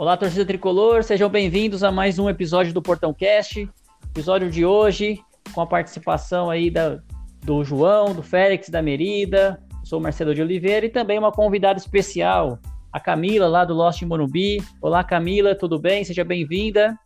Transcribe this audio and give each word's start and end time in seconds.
Olá, 0.00 0.16
torcida 0.16 0.46
tricolor, 0.46 1.04
sejam 1.04 1.28
bem-vindos 1.28 1.84
a 1.84 1.92
mais 1.92 2.18
um 2.18 2.30
episódio 2.30 2.72
do 2.72 2.80
Portão 2.80 3.12
Cast. 3.12 3.68
Episódio 4.08 4.50
de 4.50 4.64
hoje 4.64 5.22
com 5.52 5.60
a 5.60 5.66
participação 5.66 6.48
aí 6.48 6.70
da, 6.70 7.00
do 7.42 7.62
João, 7.62 8.14
do 8.14 8.22
Félix, 8.22 8.70
da 8.70 8.80
Merida. 8.80 9.62
sou 9.84 10.00
Marcelo 10.00 10.34
de 10.34 10.40
Oliveira 10.40 10.86
e 10.86 10.88
também 10.88 11.18
uma 11.18 11.30
convidada 11.30 11.78
especial, 11.78 12.58
a 12.90 12.98
Camila, 12.98 13.46
lá 13.46 13.62
do 13.62 13.74
Lost 13.74 14.00
Morumbi. 14.00 14.64
Olá, 14.80 15.04
Camila, 15.04 15.54
tudo 15.54 15.78
bem? 15.78 16.02
Seja 16.02 16.24
bem-vinda. 16.24 16.98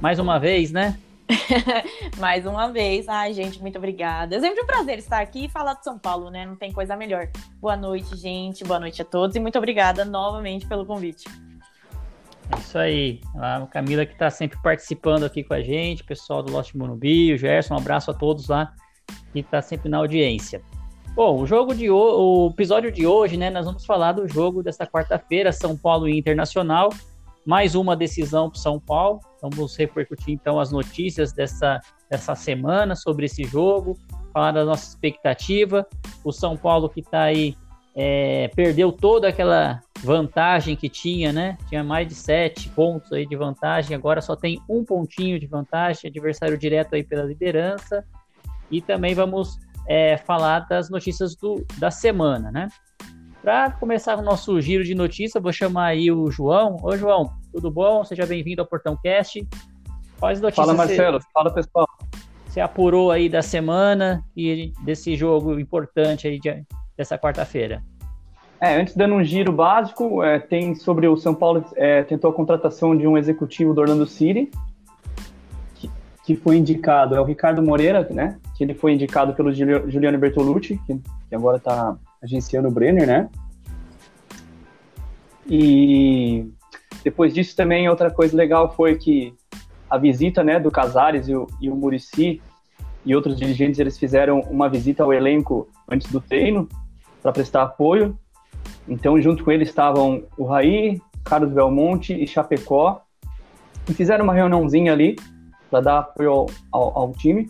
Mais 0.00 0.18
uma 0.18 0.38
vez, 0.38 0.72
né? 0.72 0.98
Mais 2.16 2.46
uma 2.46 2.72
vez. 2.72 3.10
Ai, 3.10 3.34
gente, 3.34 3.60
muito 3.60 3.76
obrigada. 3.76 4.36
É 4.36 4.40
sempre 4.40 4.62
um 4.62 4.66
prazer 4.66 4.96
estar 4.96 5.20
aqui 5.20 5.44
e 5.44 5.48
falar 5.50 5.74
de 5.74 5.84
São 5.84 5.98
Paulo, 5.98 6.30
né? 6.30 6.46
Não 6.46 6.56
tem 6.56 6.72
coisa 6.72 6.96
melhor. 6.96 7.28
Boa 7.60 7.76
noite, 7.76 8.16
gente. 8.16 8.64
Boa 8.64 8.80
noite 8.80 9.02
a 9.02 9.04
todos 9.04 9.36
e 9.36 9.40
muito 9.40 9.58
obrigada 9.58 10.02
novamente 10.02 10.66
pelo 10.66 10.86
convite. 10.86 11.24
Isso 12.58 12.78
aí. 12.78 13.20
A 13.36 13.66
Camila 13.66 14.06
que 14.06 14.12
está 14.12 14.30
sempre 14.30 14.58
participando 14.62 15.24
aqui 15.24 15.42
com 15.44 15.54
a 15.54 15.60
gente, 15.60 16.02
o 16.02 16.06
pessoal 16.06 16.42
do 16.42 16.52
Lost 16.52 16.74
Morumbi, 16.74 17.32
o 17.32 17.38
Gerson, 17.38 17.74
um 17.74 17.78
abraço 17.78 18.10
a 18.10 18.14
todos 18.14 18.48
lá 18.48 18.72
que 19.32 19.40
está 19.40 19.60
sempre 19.60 19.88
na 19.88 19.98
audiência. 19.98 20.62
Bom, 21.14 21.42
o 21.42 21.46
jogo 21.46 21.74
de 21.74 21.90
o 21.90 22.48
episódio 22.50 22.90
de 22.90 23.06
hoje, 23.06 23.36
né, 23.36 23.50
nós 23.50 23.66
vamos 23.66 23.84
falar 23.84 24.12
do 24.12 24.26
jogo 24.26 24.62
desta 24.62 24.86
quarta-feira, 24.86 25.52
São 25.52 25.76
Paulo 25.76 26.08
Internacional. 26.08 26.88
Mais 27.44 27.74
uma 27.74 27.94
decisão 27.96 28.48
para 28.48 28.60
São 28.60 28.78
Paulo. 28.80 29.20
Vamos 29.42 29.76
repercutir 29.76 30.32
então 30.32 30.58
as 30.58 30.70
notícias 30.70 31.32
dessa, 31.32 31.80
dessa 32.10 32.34
semana 32.34 32.94
sobre 32.94 33.26
esse 33.26 33.44
jogo, 33.44 33.98
falar 34.32 34.52
da 34.52 34.64
nossa 34.64 34.88
expectativa. 34.88 35.86
O 36.24 36.32
São 36.32 36.56
Paulo 36.56 36.88
que 36.88 37.00
está 37.00 37.24
aí 37.24 37.56
é, 37.94 38.48
perdeu 38.54 38.90
toda 38.90 39.28
aquela 39.28 39.80
vantagem 40.02 40.74
que 40.74 40.88
tinha, 40.88 41.32
né? 41.32 41.56
Tinha 41.68 41.84
mais 41.84 42.08
de 42.08 42.14
sete 42.14 42.68
pontos 42.68 43.12
aí 43.12 43.24
de 43.26 43.36
vantagem, 43.36 43.96
agora 43.96 44.20
só 44.20 44.34
tem 44.34 44.60
um 44.68 44.84
pontinho 44.84 45.38
de 45.38 45.46
vantagem, 45.46 46.08
adversário 46.10 46.58
direto 46.58 46.94
aí 46.94 47.04
pela 47.04 47.22
liderança. 47.22 48.04
E 48.70 48.80
também 48.80 49.14
vamos 49.14 49.58
é, 49.86 50.16
falar 50.16 50.60
das 50.60 50.90
notícias 50.90 51.36
do, 51.36 51.64
da 51.78 51.90
semana, 51.90 52.50
né? 52.50 52.68
Para 53.42 53.72
começar 53.72 54.18
o 54.18 54.22
nosso 54.22 54.60
giro 54.60 54.84
de 54.84 54.94
notícias, 54.94 55.42
vou 55.42 55.52
chamar 55.52 55.86
aí 55.86 56.10
o 56.10 56.30
João. 56.30 56.76
Ô, 56.82 56.96
João, 56.96 57.32
tudo 57.52 57.70
bom? 57.70 58.04
Seja 58.04 58.24
bem-vindo 58.24 58.62
ao 58.62 58.66
Portão 58.66 58.96
Cast. 58.96 59.46
Quais 60.18 60.40
notícias 60.40 60.66
Fala, 60.66 60.76
Marcelo. 60.76 61.20
Você, 61.20 61.28
Fala, 61.32 61.52
pessoal. 61.52 61.88
Você 62.46 62.60
apurou 62.60 63.10
aí 63.10 63.28
da 63.28 63.42
semana 63.42 64.24
e 64.36 64.72
desse 64.84 65.16
jogo 65.16 65.58
importante 65.58 66.28
aí 66.28 66.38
de, 66.38 66.64
dessa 66.96 67.18
quarta-feira? 67.18 67.82
É, 68.62 68.80
antes 68.80 68.94
dando 68.94 69.16
um 69.16 69.24
giro 69.24 69.50
básico, 69.50 70.22
é, 70.22 70.38
tem 70.38 70.76
sobre 70.76 71.08
o 71.08 71.16
São 71.16 71.34
Paulo 71.34 71.64
é, 71.74 72.04
tentou 72.04 72.30
a 72.30 72.32
contratação 72.32 72.96
de 72.96 73.08
um 73.08 73.18
executivo 73.18 73.74
do 73.74 73.80
Orlando 73.80 74.06
City, 74.06 74.52
que, 75.74 75.90
que, 76.24 76.36
foi 76.36 76.58
indicado, 76.58 77.16
é 77.16 77.20
o 77.20 77.24
Ricardo 77.24 77.60
Moreira, 77.60 78.06
né? 78.08 78.38
Que 78.56 78.62
ele 78.62 78.72
foi 78.72 78.92
indicado 78.92 79.34
pelo 79.34 79.52
Juliano 79.52 80.16
Bertolucci, 80.16 80.80
que, 80.86 80.96
que 81.28 81.34
agora 81.34 81.56
está 81.56 81.96
agenciando 82.22 82.68
o 82.68 82.70
Brenner, 82.70 83.04
né? 83.04 83.28
E 85.44 86.48
depois 87.02 87.34
disso 87.34 87.56
também 87.56 87.88
outra 87.88 88.12
coisa 88.12 88.36
legal 88.36 88.72
foi 88.76 88.96
que 88.96 89.34
a 89.90 89.98
visita, 89.98 90.44
né, 90.44 90.60
do 90.60 90.70
Casares 90.70 91.26
e 91.26 91.34
o, 91.34 91.48
e 91.60 91.68
o 91.68 91.74
Murici 91.74 92.40
e 93.04 93.16
outros 93.16 93.36
dirigentes 93.36 93.80
eles 93.80 93.98
fizeram 93.98 94.38
uma 94.42 94.68
visita 94.68 95.02
ao 95.02 95.12
elenco 95.12 95.68
antes 95.90 96.12
do 96.12 96.20
treino 96.20 96.68
para 97.20 97.32
prestar 97.32 97.62
apoio 97.64 98.16
então, 98.88 99.20
junto 99.20 99.44
com 99.44 99.50
ele 99.50 99.64
estavam 99.64 100.24
o 100.36 100.44
Raí, 100.44 101.00
Carlos 101.24 101.52
Belmonte 101.52 102.12
e 102.12 102.26
Chapecó, 102.26 103.02
e 103.88 103.94
fizeram 103.94 104.24
uma 104.24 104.34
reuniãozinha 104.34 104.92
ali 104.92 105.16
para 105.70 105.80
dar 105.80 105.98
apoio 106.00 106.30
ao, 106.30 106.46
ao, 106.70 106.98
ao, 106.98 107.12
time. 107.12 107.48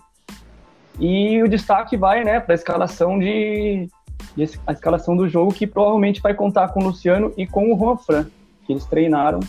E 0.98 1.42
o 1.42 1.48
destaque 1.48 1.96
vai 1.96 2.22
né, 2.22 2.38
para 2.38 2.54
a 2.54 2.56
escalação 2.56 3.18
de, 3.18 3.88
de, 4.36 4.50
a 4.66 4.72
escalação 4.72 5.16
do 5.16 5.28
jogo, 5.28 5.52
que 5.52 5.66
provavelmente 5.66 6.20
vai 6.20 6.34
contar 6.34 6.68
com 6.68 6.80
o 6.80 6.84
Luciano 6.84 7.32
e 7.36 7.46
com 7.46 7.72
o 7.72 7.78
Juan 7.78 7.96
Fran, 7.96 8.26
que 8.66 8.72
eles 8.72 8.84
treinaram 8.84 9.40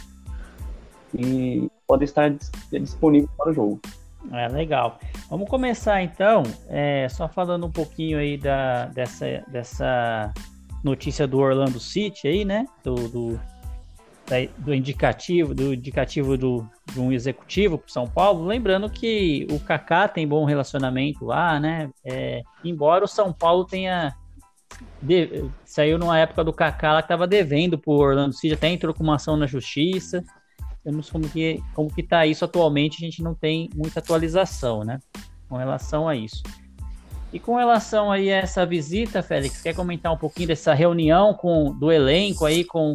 e 1.13 1.69
podem 1.85 2.05
estar 2.05 2.33
disponíveis 2.71 3.29
para 3.37 3.51
o 3.51 3.53
jogo. 3.53 3.79
É 4.31 4.47
legal. 4.47 4.99
Vamos 5.29 5.49
começar 5.49 6.01
então, 6.01 6.43
é, 6.69 7.07
só 7.09 7.27
falando 7.27 7.67
um 7.67 7.71
pouquinho 7.71 8.17
aí 8.17 8.37
da, 8.37 8.85
dessa, 8.85 9.43
dessa 9.49 10.33
notícia 10.83 11.25
do 11.25 11.39
Orlando 11.39 11.79
City 11.79 12.27
aí, 12.27 12.43
né? 12.43 12.65
Do, 12.83 12.95
do, 13.07 13.39
da, 14.27 14.35
do 14.57 14.73
indicativo, 14.73 15.53
do 15.53 15.73
indicativo 15.73 16.37
do, 16.37 16.67
de 16.91 16.99
um 16.99 17.11
executivo 17.11 17.77
para 17.77 17.87
São 17.87 18.07
Paulo. 18.07 18.45
Lembrando 18.45 18.89
que 18.89 19.47
o 19.49 19.59
Kaká 19.59 20.07
tem 20.07 20.27
bom 20.27 20.43
relacionamento 20.45 21.25
lá, 21.25 21.59
né? 21.59 21.89
É, 22.03 22.41
embora 22.63 23.05
o 23.05 23.07
São 23.07 23.31
Paulo 23.31 23.65
tenha 23.65 24.13
de, 25.01 25.45
saiu 25.65 25.97
numa 25.97 26.17
época 26.17 26.43
do 26.43 26.51
Kaká 26.51 26.93
lá 26.93 27.01
que 27.01 27.05
estava 27.05 27.27
devendo 27.27 27.77
para 27.77 27.93
Orlando 27.93 28.33
City, 28.33 28.53
até 28.53 28.69
entrou 28.69 28.93
com 28.93 29.03
uma 29.03 29.15
ação 29.15 29.37
na 29.37 29.47
justiça. 29.47 30.23
Temos 30.83 31.09
como 31.09 31.29
que 31.29 31.63
como 31.73 31.93
que 31.93 32.03
tá 32.03 32.25
isso 32.25 32.43
atualmente, 32.43 32.97
a 32.97 33.05
gente 33.05 33.23
não 33.23 33.33
tem 33.33 33.69
muita 33.73 33.99
atualização, 33.99 34.83
né? 34.83 34.99
Com 35.47 35.55
relação 35.55 36.07
a 36.07 36.15
isso. 36.15 36.43
E 37.33 37.39
com 37.39 37.55
relação 37.55 38.11
aí 38.11 38.31
a 38.31 38.37
essa 38.37 38.63
visita, 38.63 39.23
Félix, 39.23 39.59
quer 39.59 39.73
comentar 39.73 40.13
um 40.13 40.17
pouquinho 40.17 40.49
dessa 40.49 40.71
reunião 40.71 41.33
com 41.33 41.73
do 41.73 41.91
elenco 41.91 42.45
aí 42.45 42.63
com, 42.63 42.93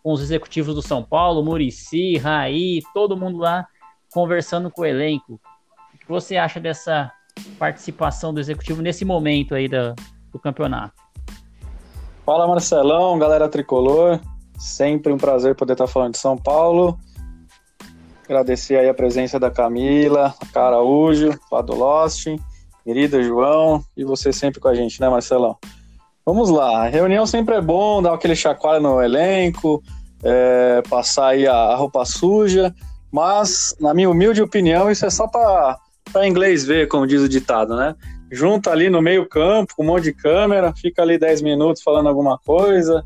com 0.00 0.12
os 0.12 0.22
executivos 0.22 0.76
do 0.76 0.80
São 0.80 1.02
Paulo, 1.02 1.44
Murici, 1.44 2.16
Raí, 2.16 2.82
todo 2.94 3.16
mundo 3.16 3.38
lá 3.38 3.66
conversando 4.12 4.70
com 4.70 4.82
o 4.82 4.86
elenco. 4.86 5.40
O 5.92 5.98
que 5.98 6.08
você 6.08 6.36
acha 6.36 6.60
dessa 6.60 7.10
participação 7.58 8.32
do 8.32 8.38
executivo 8.38 8.80
nesse 8.80 9.04
momento 9.04 9.56
aí 9.56 9.66
do, 9.66 9.96
do 10.32 10.38
campeonato? 10.38 10.94
Fala 12.24 12.46
Marcelão, 12.46 13.18
galera 13.18 13.48
tricolor. 13.48 14.20
Sempre 14.56 15.12
um 15.12 15.18
prazer 15.18 15.56
poder 15.56 15.72
estar 15.72 15.88
falando 15.88 16.12
de 16.12 16.18
São 16.18 16.36
Paulo. 16.36 16.96
Agradecer 18.24 18.76
aí 18.76 18.88
a 18.88 18.94
presença 18.94 19.40
da 19.40 19.50
Camila, 19.50 20.32
Caraújo, 20.52 21.36
lá 21.50 21.60
querida 22.90 23.22
João, 23.22 23.84
e 23.96 24.02
você 24.02 24.32
sempre 24.32 24.58
com 24.58 24.66
a 24.66 24.74
gente, 24.74 25.00
né, 25.00 25.08
Marcelão? 25.08 25.56
Vamos 26.26 26.50
lá, 26.50 26.88
reunião 26.88 27.24
sempre 27.24 27.54
é 27.54 27.60
bom, 27.60 28.02
dar 28.02 28.14
aquele 28.14 28.34
chacoalho 28.34 28.82
no 28.82 29.00
elenco, 29.00 29.80
é, 30.24 30.82
passar 30.90 31.28
aí 31.28 31.46
a, 31.46 31.54
a, 31.54 31.76
roupa 31.76 32.04
suja, 32.04 32.74
mas, 33.12 33.76
na 33.80 33.94
minha 33.94 34.10
humilde 34.10 34.42
opinião, 34.42 34.90
isso 34.90 35.06
é 35.06 35.10
só 35.10 35.28
para 35.28 35.78
inglês 36.26 36.64
ver, 36.66 36.88
como 36.88 37.06
diz 37.06 37.22
o 37.22 37.28
ditado, 37.28 37.76
né? 37.76 37.94
Junta 38.28 38.72
ali 38.72 38.90
no 38.90 39.00
meio 39.00 39.24
campo, 39.28 39.74
com 39.76 39.84
um 39.84 39.86
monte 39.86 40.04
de 40.04 40.12
câmera, 40.12 40.74
fica 40.74 41.00
ali 41.02 41.16
10 41.16 41.42
minutos 41.42 41.84
falando 41.84 42.08
alguma 42.08 42.38
coisa. 42.38 43.04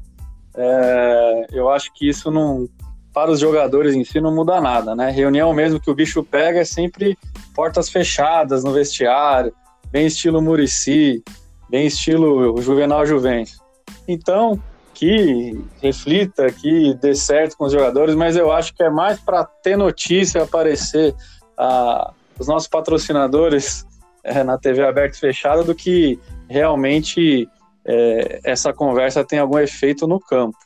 É, 0.57 1.47
eu 1.53 1.69
acho 1.69 1.93
que 1.93 2.09
isso 2.09 2.31
não, 2.31 2.67
para 3.13 3.31
os 3.31 3.39
jogadores 3.39 3.95
em 3.95 4.03
si, 4.03 4.19
não 4.19 4.35
muda 4.35 4.63
nada, 4.63 4.95
né? 4.95 5.11
Reunião 5.11 5.53
mesmo 5.53 5.79
que 5.79 5.91
o 5.91 5.95
bicho 5.95 6.23
pega 6.25 6.61
é 6.61 6.65
sempre 6.65 7.19
portas 7.55 7.91
fechadas 7.91 8.65
no 8.65 8.73
vestiário, 8.73 9.53
bem 9.95 10.07
estilo 10.07 10.43
Murici, 10.43 11.23
bem 11.71 11.87
estilo 11.87 12.61
Juvenal 12.61 13.07
Juventus. 13.07 13.63
Então, 14.09 14.61
que 14.93 15.57
reflita, 15.81 16.51
que 16.51 16.95
dê 16.95 17.15
certo 17.15 17.57
com 17.57 17.67
os 17.67 17.73
jogadores, 17.73 18.17
mas 18.17 18.35
eu 18.35 18.51
acho 18.51 18.75
que 18.75 18.83
é 18.83 18.91
mais 18.91 19.21
para 19.21 19.45
ter 19.45 19.77
notícia, 19.77 20.43
aparecer 20.43 21.15
a, 21.57 22.13
os 22.37 22.49
nossos 22.49 22.67
patrocinadores 22.67 23.87
é, 24.25 24.43
na 24.43 24.59
TV 24.59 24.85
aberta 24.85 25.17
e 25.17 25.21
fechada 25.21 25.63
do 25.63 25.77
que 25.77 26.19
realmente 26.51 27.49
é, 27.85 28.41
essa 28.43 28.73
conversa 28.73 29.25
tem 29.25 29.39
algum 29.39 29.61
efeito 29.61 30.09
no 30.09 30.19
campo. 30.19 30.59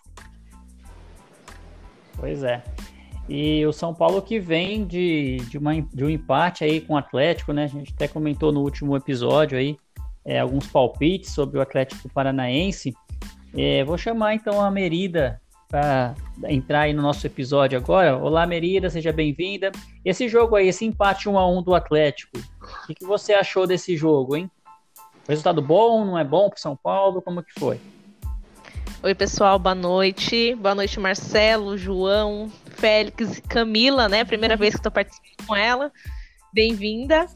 Pois 2.16 2.42
é. 2.42 2.64
E 3.28 3.64
o 3.66 3.72
São 3.72 3.92
Paulo 3.92 4.22
que 4.22 4.40
vem 4.40 4.86
de, 4.86 5.36
de, 5.50 5.58
uma, 5.58 5.80
de 5.82 6.04
um 6.04 6.08
empate 6.08 6.64
aí 6.64 6.80
com 6.80 6.94
o 6.94 6.96
Atlético, 6.96 7.52
né? 7.52 7.64
A 7.64 7.68
gente 7.68 7.92
até 7.92 8.08
comentou 8.08 8.50
no 8.50 8.60
último 8.60 8.96
episódio 8.96 9.58
aí 9.58 9.76
é, 10.24 10.40
alguns 10.40 10.66
palpites 10.66 11.32
sobre 11.32 11.58
o 11.58 11.60
Atlético 11.62 12.08
Paranaense. 12.08 12.94
É, 13.54 13.84
vou 13.84 13.98
chamar 13.98 14.34
então 14.34 14.60
a 14.60 14.70
Merida 14.70 15.40
para 15.68 16.14
entrar 16.48 16.82
aí 16.82 16.94
no 16.94 17.02
nosso 17.02 17.26
episódio 17.26 17.78
agora. 17.78 18.16
Olá, 18.16 18.46
Merida, 18.46 18.88
seja 18.88 19.12
bem-vinda. 19.12 19.70
Esse 20.02 20.26
jogo 20.26 20.56
aí, 20.56 20.68
esse 20.68 20.86
empate 20.86 21.28
1 21.28 21.38
a 21.38 21.46
1 21.46 21.62
do 21.62 21.74
Atlético, 21.74 22.38
o 22.38 22.86
que, 22.86 22.94
que 22.94 23.04
você 23.04 23.34
achou 23.34 23.66
desse 23.66 23.94
jogo, 23.94 24.36
hein? 24.36 24.50
Resultado 25.28 25.60
bom, 25.60 26.06
não 26.06 26.18
é 26.18 26.24
bom 26.24 26.48
para 26.48 26.58
São 26.58 26.74
Paulo? 26.74 27.20
Como 27.20 27.42
que 27.42 27.52
foi? 27.60 27.78
Oi, 29.00 29.14
pessoal, 29.14 29.60
boa 29.60 29.76
noite. 29.76 30.56
Boa 30.56 30.74
noite, 30.74 30.98
Marcelo, 30.98 31.78
João, 31.78 32.50
Félix 32.66 33.38
e 33.38 33.42
Camila, 33.42 34.08
né? 34.08 34.24
Primeira 34.24 34.56
vez 34.56 34.74
que 34.74 34.80
estou 34.80 34.90
participando 34.90 35.46
com 35.46 35.54
ela. 35.54 35.92
Bem-vinda. 36.52 37.28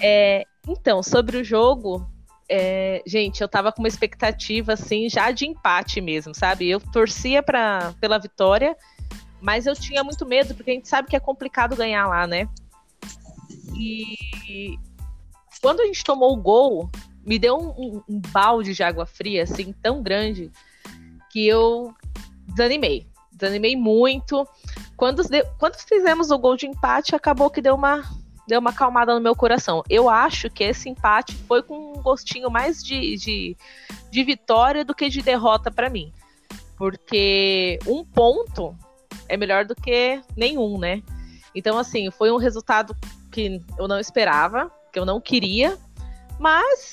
É, 0.00 0.46
então, 0.66 1.02
sobre 1.02 1.36
o 1.36 1.44
jogo, 1.44 2.10
é, 2.48 3.02
gente, 3.06 3.42
eu 3.42 3.48
tava 3.48 3.70
com 3.72 3.82
uma 3.82 3.88
expectativa, 3.88 4.72
assim, 4.72 5.06
já 5.10 5.30
de 5.30 5.46
empate 5.46 6.00
mesmo, 6.00 6.34
sabe? 6.34 6.66
Eu 6.66 6.80
torcia 6.80 7.42
pra, 7.42 7.92
pela 8.00 8.18
vitória, 8.18 8.74
mas 9.38 9.66
eu 9.66 9.74
tinha 9.76 10.02
muito 10.02 10.24
medo, 10.24 10.54
porque 10.54 10.70
a 10.70 10.74
gente 10.74 10.88
sabe 10.88 11.08
que 11.08 11.16
é 11.16 11.20
complicado 11.20 11.76
ganhar 11.76 12.06
lá, 12.06 12.26
né? 12.26 12.48
E 13.78 14.78
quando 15.60 15.80
a 15.80 15.84
gente 15.84 16.02
tomou 16.02 16.32
o 16.32 16.40
gol, 16.40 16.90
me 17.22 17.38
deu 17.38 17.54
um, 17.54 17.68
um, 17.68 18.02
um 18.08 18.18
balde 18.18 18.72
de 18.72 18.82
água 18.82 19.04
fria, 19.04 19.42
assim, 19.42 19.74
tão 19.82 20.02
grande, 20.02 20.50
que 21.36 21.46
eu 21.46 21.94
desanimei. 22.48 23.06
Desanimei 23.30 23.76
muito. 23.76 24.48
Quando, 24.96 25.22
quando 25.58 25.76
fizemos 25.76 26.30
o 26.30 26.38
gol 26.38 26.56
de 26.56 26.66
empate, 26.66 27.14
acabou 27.14 27.50
que 27.50 27.60
deu 27.60 27.74
uma 27.74 28.02
deu 28.48 28.58
uma 28.58 28.70
acalmada 28.70 29.14
no 29.14 29.20
meu 29.20 29.36
coração. 29.36 29.82
Eu 29.90 30.08
acho 30.08 30.48
que 30.48 30.64
esse 30.64 30.88
empate 30.88 31.36
foi 31.46 31.62
com 31.62 31.92
um 31.92 32.00
gostinho 32.00 32.50
mais 32.50 32.82
de, 32.82 33.16
de, 33.16 33.56
de 34.10 34.24
vitória 34.24 34.82
do 34.82 34.94
que 34.94 35.10
de 35.10 35.20
derrota 35.20 35.70
para 35.70 35.90
mim. 35.90 36.10
Porque 36.78 37.78
um 37.86 38.02
ponto 38.02 38.74
é 39.28 39.36
melhor 39.36 39.66
do 39.66 39.74
que 39.74 40.22
nenhum, 40.34 40.78
né? 40.78 41.02
Então, 41.54 41.76
assim, 41.76 42.10
foi 42.10 42.30
um 42.30 42.38
resultado 42.38 42.96
que 43.30 43.60
eu 43.78 43.86
não 43.86 44.00
esperava, 44.00 44.72
que 44.90 44.98
eu 44.98 45.04
não 45.04 45.20
queria, 45.20 45.76
mas 46.38 46.92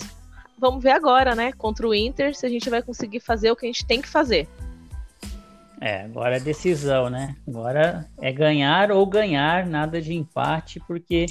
vamos 0.58 0.84
ver 0.84 0.92
agora, 0.92 1.36
né? 1.36 1.52
Contra 1.54 1.88
o 1.88 1.94
Inter, 1.94 2.36
se 2.36 2.46
a 2.46 2.50
gente 2.50 2.70
vai 2.70 2.82
conseguir 2.82 3.20
fazer 3.20 3.52
o 3.52 3.56
que 3.56 3.66
a 3.66 3.70
gente 3.70 3.86
tem 3.86 4.02
que 4.02 4.08
fazer. 4.08 4.48
É, 5.82 6.04
agora 6.04 6.38
é 6.38 6.40
decisão, 6.40 7.10
né? 7.10 7.36
Agora 7.48 8.08
é 8.22 8.32
ganhar 8.32 8.92
ou 8.92 9.06
ganhar, 9.06 9.66
nada 9.66 10.02
de 10.02 10.14
empate, 10.14 10.80
porque 10.88 11.26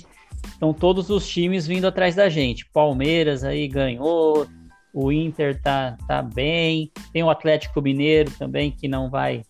estão 0.47 0.75
todos 0.75 1.09
os 1.09 1.27
times 1.27 1.67
vindo 1.67 1.87
atrás 1.87 2.15
da 2.15 2.29
gente. 2.29 2.67
Palmeiras 2.67 3.45
aí 3.45 3.67
ganhou, 3.67 4.47
o 4.93 5.11
Inter 5.11 5.61
tá, 5.61 5.97
tá 6.07 6.21
bem, 6.21 6.93
tem 7.13 7.23
o 7.23 7.31
Atlético 7.31 7.81
Mineiro 7.81 8.31
também 8.33 8.71
que 8.71 8.87
não 8.87 9.09
vai, 9.09 9.43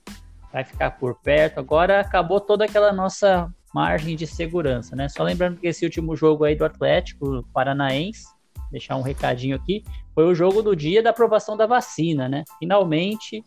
vai 0.53 0.63
ficar 0.63 0.93
por 0.93 1.17
perto. 1.17 1.59
Agora 1.59 2.01
acabou 2.01 2.41
toda 2.41 2.65
aquela 2.65 2.93
nossa 2.93 3.53
margem 3.75 4.15
de 4.15 4.27
segurança, 4.27 4.95
né? 4.95 5.09
Só 5.09 5.23
lembrando 5.23 5.59
que 5.59 5.67
esse 5.67 5.85
último 5.85 6.15
jogo 6.15 6.45
aí 6.45 6.55
do 6.55 6.65
Atlético 6.65 7.43
Paranaense, 7.53 8.27
deixar 8.73 8.97
um 8.97 9.03
recadinho 9.03 9.55
aqui, 9.55 9.85
foi 10.15 10.25
o 10.25 10.35
jogo 10.35 10.63
do 10.63 10.75
dia 10.75 11.03
da 11.03 11.11
aprovação 11.11 11.57
da 11.57 11.67
vacina, 11.67 12.29
né? 12.29 12.43
Finalmente 12.59 13.45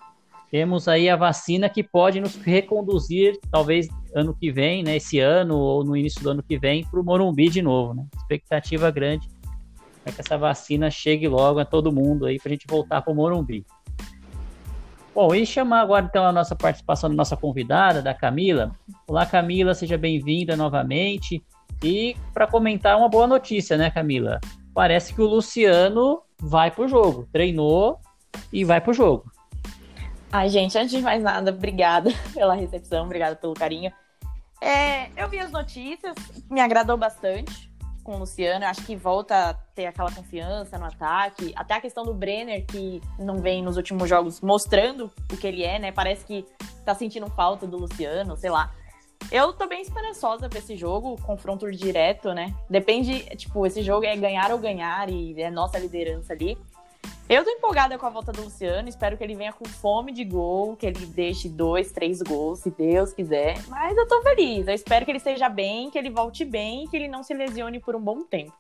temos 0.51 0.88
aí 0.88 1.10
a 1.10 1.16
vacina 1.16 1.68
que 1.68 1.83
pode 1.83 2.22
nos 2.22 2.36
reconduzir, 2.36 3.38
talvez 3.51 3.88
ano 4.16 4.33
que 4.33 4.51
vem, 4.51 4.83
né, 4.83 4.95
esse 4.95 5.19
ano 5.19 5.57
ou 5.57 5.83
no 5.83 5.98
início 5.98 6.22
do 6.22 6.30
ano 6.30 6.42
que 6.42 6.57
vem, 6.57 6.86
para 6.86 7.00
o 7.00 7.04
Morumbi 7.04 7.50
de 7.50 7.62
novo, 7.62 7.94
né? 7.94 8.06
Expectativa 8.16 8.89
grande 8.92 9.27
é 10.06 10.12
que 10.12 10.22
essa 10.22 10.38
vacina 10.38 10.89
chegue 10.89 11.27
logo 11.27 11.60
a 11.60 11.66
todo 11.66 11.92
mundo 11.92 12.25
aí 12.25 12.38
para 12.38 12.50
a 12.50 12.54
gente 12.54 12.68
voltar 12.68 13.01
para 13.01 13.12
o 13.12 13.16
Morumbi. 13.16 13.66
Bom, 15.13 15.33
e 15.33 15.45
chamar 15.45 15.81
agora 15.81 16.06
então 16.06 16.25
a 16.25 16.31
nossa 16.31 16.56
participação 16.56 17.10
da 17.10 17.16
nossa 17.16 17.36
convidada, 17.36 18.01
da 18.01 18.13
Camila. 18.13 18.72
Olá, 19.07 19.25
Camila, 19.25 19.74
seja 19.74 19.98
bem-vinda 19.98 20.56
novamente. 20.56 21.44
E 21.83 22.16
para 22.33 22.45
comentar 22.45 22.98
uma 22.98 23.10
boa 23.10 23.25
notícia, 23.25 23.77
né, 23.77 23.89
Camila? 23.89 24.39
Parece 24.75 25.13
que 25.13 25.22
o 25.22 25.25
Luciano 25.25 26.22
vai 26.38 26.69
para 26.69 26.83
o 26.83 26.88
jogo, 26.89 27.30
treinou 27.31 27.98
e 28.51 28.66
vai 28.66 28.81
para 28.81 28.92
o 28.92 28.94
jogo. 28.94 29.31
Ai, 30.30 30.50
gente, 30.50 30.77
antes 30.77 30.92
de 30.92 31.01
mais 31.01 31.24
nada, 31.24 31.50
obrigada 31.50 32.12
pela 32.36 32.54
recepção, 32.54 33.06
obrigada 33.06 33.38
pelo 33.38 33.54
carinho. 33.54 33.89
É, 34.62 35.10
eu 35.16 35.30
vi 35.30 35.39
as 35.39 35.50
notícias, 35.50 36.13
me 36.51 36.60
agradou 36.60 36.98
bastante 36.98 37.72
com 38.04 38.16
o 38.16 38.19
Luciano. 38.19 38.66
Acho 38.66 38.86
que 38.86 38.98
volta 38.98 39.51
a 39.51 39.54
ter 39.54 39.86
aquela 39.86 40.12
confiança 40.12 40.77
no 40.77 40.86
ataque. 40.86 41.54
Até 41.56 41.75
a 41.75 41.80
questão 41.80 42.04
do 42.04 42.13
Brenner, 42.13 42.66
que 42.66 43.01
não 43.18 43.38
vem 43.38 43.63
nos 43.63 43.77
últimos 43.77 44.10
jogos 44.10 44.42
mostrando 44.42 45.10
o 45.31 45.38
que 45.38 45.48
ele 45.48 45.63
é, 45.63 45.80
né? 45.80 45.92
Parece 45.94 46.25
que 46.25 46.45
tá 46.83 46.94
sentindo 46.94 47.30
falta 47.30 47.66
do 47.66 47.77
Luciano, 47.77 48.36
sei 48.36 48.50
lá. 48.50 48.74
Eu 49.31 49.54
tô 49.54 49.68
bem 49.68 49.81
esperançosa 49.81 50.48
pra 50.48 50.60
esse 50.60 50.75
jogo, 50.75 51.19
confronto 51.24 51.69
direto, 51.72 52.33
né? 52.33 52.54
Depende, 52.69 53.24
tipo, 53.36 53.66
esse 53.66 53.81
jogo 53.81 54.06
é 54.06 54.16
ganhar 54.16 54.51
ou 54.51 54.60
ganhar 54.60 55.10
e 55.10 55.42
é 55.42 55.50
nossa 55.50 55.80
liderança 55.80 56.33
ali. 56.33 56.57
Eu 57.27 57.44
tô 57.44 57.50
empolgada 57.50 57.98
com 57.98 58.06
a 58.06 58.10
volta 58.10 58.31
do 58.31 58.44
Luciano, 58.44 58.88
espero 58.88 59.18
que 59.18 59.24
ele 59.24 59.33
venha 59.33 59.51
com 59.51 59.66
fome 59.66 60.12
de 60.12 60.24
gol, 60.24 60.75
que 60.75 60.86
ele 60.86 61.07
deixe 61.07 61.50
dois, 61.50 61.92
três 61.92 62.22
gols, 62.22 62.60
se 62.60 62.69
Deus 62.69 63.13
quiser. 63.13 63.58
Mas 63.67 63.98
eu 63.98 64.08
tô 64.08 64.22
feliz, 64.22 64.67
eu 64.67 64.74
espero 64.75 65.03
que 65.05 65.12
ele 65.12 65.17
esteja 65.17 65.50
bem, 65.50 65.89
que 65.89 65.98
ele 65.98 66.12
volte 66.12 66.46
bem, 66.46 66.88
que 66.88 66.96
ele 66.96 67.08
não 67.08 67.24
se 67.24 67.34
lesione 67.34 67.79
por 67.79 67.96
um 67.96 68.01
bom 68.01 68.22
tempo. 68.22 68.53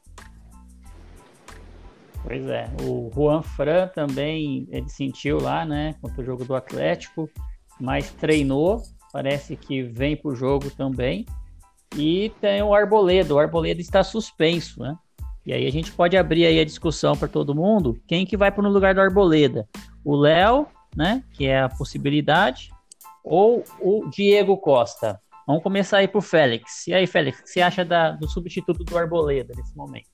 Pois 2.23 2.43
é, 2.49 2.67
o 2.81 3.11
Juan 3.13 3.43
Fran 3.43 3.87
também, 3.89 4.67
ele 4.71 4.89
sentiu 4.89 5.39
lá, 5.39 5.63
né, 5.63 5.93
contra 6.01 6.23
o 6.23 6.25
jogo 6.25 6.43
do 6.43 6.55
Atlético, 6.55 7.29
mas 7.79 8.09
treinou, 8.13 8.81
parece 9.15 9.55
que 9.55 9.81
vem 9.81 10.13
pro 10.13 10.35
jogo 10.35 10.69
também. 10.69 11.25
E 11.95 12.33
tem 12.41 12.61
o 12.61 12.75
Arboledo, 12.75 13.35
o 13.35 13.39
Arboledo 13.39 13.79
está 13.79 14.03
suspenso, 14.03 14.81
né? 14.81 14.93
E 15.45 15.53
aí 15.53 15.65
a 15.65 15.71
gente 15.71 15.89
pode 15.89 16.17
abrir 16.17 16.45
aí 16.45 16.59
a 16.59 16.65
discussão 16.65 17.15
para 17.15 17.29
todo 17.29 17.55
mundo. 17.55 17.97
Quem 18.09 18.25
que 18.25 18.35
vai 18.35 18.51
para 18.51 18.61
no 18.61 18.69
lugar 18.69 18.93
do 18.93 18.99
Arboleda? 18.99 19.69
O 20.03 20.17
Léo, 20.17 20.67
né? 20.93 21.23
Que 21.31 21.47
é 21.47 21.61
a 21.61 21.69
possibilidade, 21.69 22.71
ou 23.23 23.63
o 23.79 24.09
Diego 24.09 24.57
Costa? 24.57 25.17
Vamos 25.47 25.63
começar 25.63 25.99
aí 25.99 26.09
por 26.09 26.21
Félix. 26.21 26.85
E 26.85 26.93
aí, 26.93 27.07
Félix, 27.07 27.39
o 27.39 27.43
que 27.43 27.51
você 27.51 27.61
acha 27.61 27.85
da, 27.85 28.11
do 28.11 28.27
substituto 28.27 28.83
do 28.83 28.97
Arboleda 28.97 29.53
nesse 29.55 29.77
momento? 29.77 30.09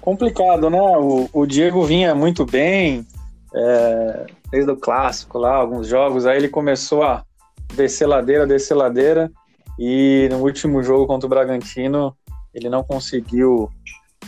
Complicado, 0.00 0.68
né? 0.68 0.80
O, 0.80 1.28
o 1.32 1.46
Diego 1.46 1.84
vinha 1.84 2.16
muito 2.16 2.44
bem, 2.44 3.06
é, 3.54 4.26
desde 4.50 4.72
o 4.72 4.76
clássico 4.76 5.38
lá, 5.38 5.54
alguns 5.54 5.86
jogos, 5.86 6.26
aí 6.26 6.36
ele 6.36 6.48
começou 6.48 7.04
a 7.04 7.24
descer 7.74 8.06
ladeira, 8.06 8.46
descer 8.46 8.74
ladeira, 8.74 9.30
e 9.78 10.28
no 10.30 10.38
último 10.38 10.82
jogo 10.82 11.06
contra 11.06 11.26
o 11.26 11.30
Bragantino 11.30 12.16
ele 12.54 12.68
não 12.68 12.84
conseguiu 12.84 13.68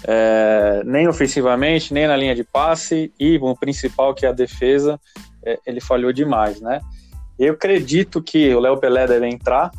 é, 0.05 0.83
nem 0.85 1.09
ofensivamente, 1.09 1.95
nem 1.95 2.07
na 2.07 2.17
linha 2.17 2.35
de 2.35 2.45
passe, 2.45 3.13
e 3.19 3.39
o 3.39 3.57
principal, 3.57 4.15
que 4.15 4.27
é 4.27 4.29
a 4.29 4.33
defesa, 4.33 5.01
é, 5.45 5.59
ele 5.67 5.81
falhou 5.81 6.13
demais, 6.13 6.61
né? 6.61 6.81
Eu 7.39 7.55
acredito 7.55 8.23
que 8.23 8.53
o 8.55 8.61
Léo 8.61 8.79
Pelé 8.79 9.07
deve 9.07 9.29
entrar, 9.29 9.71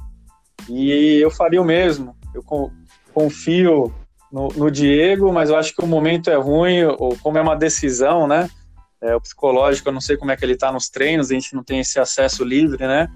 e 0.69 1.19
eu 1.21 1.29
faria 1.29 1.61
o 1.61 1.65
mesmo. 1.65 2.15
Eu 2.33 2.43
confio 3.13 3.93
no, 4.31 4.49
no, 4.49 4.71
Diego, 4.71 5.31
mas 5.31 5.49
eu 5.49 5.55
acho 5.55 5.75
que 5.75 5.83
o 5.83 5.87
momento 5.87 6.29
é 6.29 6.35
ruim, 6.35 6.83
ou 6.83 7.17
como 7.21 7.37
é 7.37 7.41
uma 7.41 7.55
decisão, 7.55 8.27
né? 8.27 8.49
É, 9.01 9.15
o 9.15 9.21
psicológico, 9.21 9.89
eu 9.89 9.93
não 9.93 10.01
sei 10.01 10.17
como 10.17 10.31
é 10.31 10.37
que 10.37 10.43
ele 10.43 10.53
está 10.53 10.71
nos 10.71 10.89
treinos, 10.89 11.29
a 11.29 11.33
gente 11.33 11.53
não 11.53 11.63
tem 11.63 11.79
esse 11.79 11.99
acesso 11.99 12.43
livre, 12.43 12.87
né? 12.87 13.07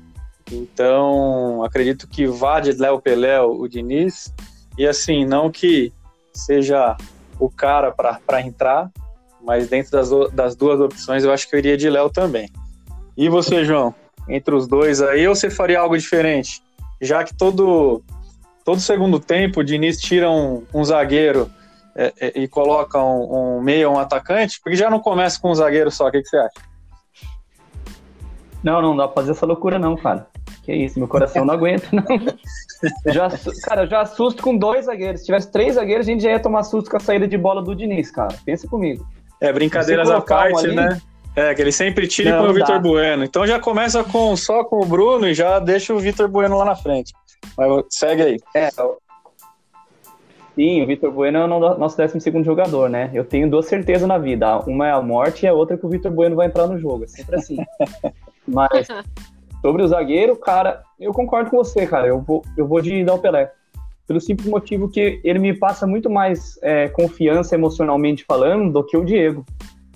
Então, 0.51 1.63
acredito 1.63 2.07
que 2.07 2.27
vá 2.27 2.59
de 2.59 2.73
Léo 2.73 2.99
Pelé 2.99 3.41
o, 3.41 3.67
Diniz, 3.67 4.33
e 4.77 4.85
assim, 4.85 5.25
não 5.25 5.49
que 5.49 5.93
seja 6.33 6.97
o 7.39 7.49
cara 7.49 7.91
para 7.91 8.41
entrar, 8.41 8.91
mas 9.41 9.69
dentro 9.69 9.91
das, 9.91 10.09
das 10.33 10.55
duas 10.55 10.79
opções 10.79 11.23
eu 11.23 11.31
acho 11.31 11.49
que 11.49 11.55
eu 11.55 11.59
iria 11.59 11.77
de 11.77 11.89
Léo 11.89 12.09
também. 12.09 12.49
E 13.15 13.29
você, 13.29 13.63
João? 13.63 13.95
Entre 14.27 14.53
os 14.53 14.67
dois 14.67 15.01
aí, 15.01 15.27
ou 15.27 15.35
você 15.35 15.49
faria 15.49 15.79
algo 15.79 15.97
diferente? 15.97 16.61
Já 17.01 17.23
que 17.23 17.33
todo, 17.33 18.03
todo 18.63 18.79
segundo 18.79 19.19
tempo 19.19 19.61
o 19.61 19.63
Diniz 19.63 19.99
tira 19.99 20.29
um, 20.29 20.63
um 20.73 20.83
zagueiro 20.83 21.49
é, 21.95 22.13
é, 22.19 22.39
e 22.39 22.47
coloca 22.47 22.99
um, 22.99 23.57
um 23.57 23.61
meia, 23.61 23.89
um 23.89 23.97
atacante, 23.97 24.59
porque 24.61 24.77
já 24.77 24.89
não 24.89 24.99
começa 24.99 25.39
com 25.39 25.51
um 25.51 25.55
zagueiro 25.55 25.89
só, 25.89 26.07
o 26.07 26.11
que, 26.11 26.21
que 26.21 26.27
você 26.27 26.37
acha? 26.37 26.71
Não, 28.63 28.81
não 28.81 28.95
dá 28.95 29.07
pra 29.07 29.15
fazer 29.15 29.31
essa 29.31 29.45
loucura 29.45 29.79
não, 29.79 29.95
cara. 29.97 30.27
Que 30.63 30.73
isso, 30.73 30.99
meu 30.99 31.07
coração 31.07 31.43
não 31.43 31.53
aguenta, 31.53 31.87
não. 31.91 32.03
Eu 33.05 33.13
já, 33.13 33.29
cara, 33.63 33.83
eu 33.83 33.87
já 33.87 34.01
assusto 34.01 34.43
com 34.43 34.55
dois 34.55 34.85
zagueiros. 34.85 35.21
Se 35.21 35.25
tivesse 35.25 35.51
três 35.51 35.75
zagueiros, 35.75 36.07
a 36.07 36.11
gente 36.11 36.23
já 36.23 36.31
ia 36.31 36.39
tomar 36.39 36.63
susto 36.63 36.89
com 36.89 36.97
a 36.97 36.99
saída 36.99 37.27
de 37.27 37.37
bola 37.37 37.61
do 37.61 37.75
Diniz, 37.75 38.11
cara. 38.11 38.35
Pensa 38.45 38.67
comigo. 38.67 39.05
É, 39.39 39.51
brincadeiras 39.51 40.09
à 40.09 40.21
parte, 40.21 40.67
um 40.67 40.75
né? 40.75 41.01
É, 41.35 41.55
que 41.55 41.61
ele 41.61 41.71
sempre 41.71 42.07
tira 42.07 42.29
e 42.29 42.33
põe 42.33 42.49
o 42.49 42.53
Vitor 42.53 42.79
Bueno. 42.79 43.23
Então 43.23 43.47
já 43.47 43.59
começa 43.59 44.03
com 44.03 44.35
só 44.35 44.63
com 44.63 44.81
o 44.81 44.85
Bruno 44.85 45.27
e 45.27 45.33
já 45.33 45.59
deixa 45.59 45.93
o 45.93 45.99
Vitor 45.99 46.27
Bueno 46.27 46.57
lá 46.57 46.65
na 46.65 46.75
frente. 46.75 47.13
Mas 47.57 47.85
segue 47.89 48.21
aí. 48.21 48.39
É, 48.53 48.69
Sim, 50.55 50.81
o 50.83 50.85
Vitor 50.85 51.11
Bueno 51.11 51.39
é 51.39 51.45
o 51.45 51.77
nosso 51.77 51.97
12 51.97 52.43
jogador, 52.43 52.89
né? 52.89 53.09
Eu 53.13 53.23
tenho 53.23 53.49
duas 53.49 53.65
certezas 53.67 54.07
na 54.07 54.17
vida. 54.17 54.59
Uma 54.59 54.87
é 54.87 54.91
a 54.91 55.01
morte 55.01 55.45
e 55.45 55.47
a 55.47 55.53
outra 55.53 55.75
é 55.75 55.79
que 55.79 55.85
o 55.85 55.89
Vitor 55.89 56.11
Bueno 56.11 56.35
vai 56.35 56.47
entrar 56.47 56.67
no 56.67 56.77
jogo. 56.77 57.05
É 57.05 57.07
sempre 57.07 57.35
assim. 57.35 57.57
Mas 58.45 58.87
sobre 59.61 59.83
o 59.83 59.87
zagueiro, 59.87 60.35
cara, 60.35 60.83
eu 60.99 61.13
concordo 61.13 61.49
com 61.49 61.57
você, 61.57 61.85
cara. 61.85 62.07
Eu 62.07 62.19
vou, 62.19 62.43
eu 62.57 62.67
vou 62.67 62.81
de 62.81 63.03
Del 63.03 63.19
Pelé. 63.19 63.51
Pelo 64.07 64.19
simples 64.19 64.49
motivo 64.49 64.89
que 64.89 65.21
ele 65.23 65.39
me 65.39 65.53
passa 65.53 65.87
muito 65.87 66.09
mais 66.09 66.59
é, 66.61 66.89
confiança 66.89 67.55
emocionalmente 67.55 68.25
falando 68.25 68.73
do 68.73 68.83
que 68.83 68.97
o 68.97 69.05
Diego. 69.05 69.45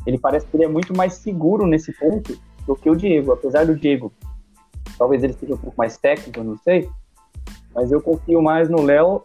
Ele 0.05 0.17
parece 0.17 0.45
que 0.45 0.55
ele 0.55 0.65
é 0.65 0.69
muito 0.69 0.95
mais 0.95 1.15
seguro 1.15 1.65
nesse 1.65 1.91
ponto 1.93 2.39
do 2.65 2.75
que 2.75 2.89
o 2.89 2.95
Diego. 2.95 3.34
Apesar 3.34 3.65
do 3.65 3.75
Diego, 3.75 4.13
talvez 4.98 5.24
ele 5.24 5.34
seja 5.34 5.55
um 5.55 5.57
pouco 5.57 5.75
mais 5.77 5.98
técnico, 5.98 6.43
não 6.43 6.57
sei. 6.57 6.88
Mas 7.74 7.91
eu 7.91 8.01
confio 8.01 8.41
mais 8.41 8.69
no 8.69 8.81
Léo 8.81 9.24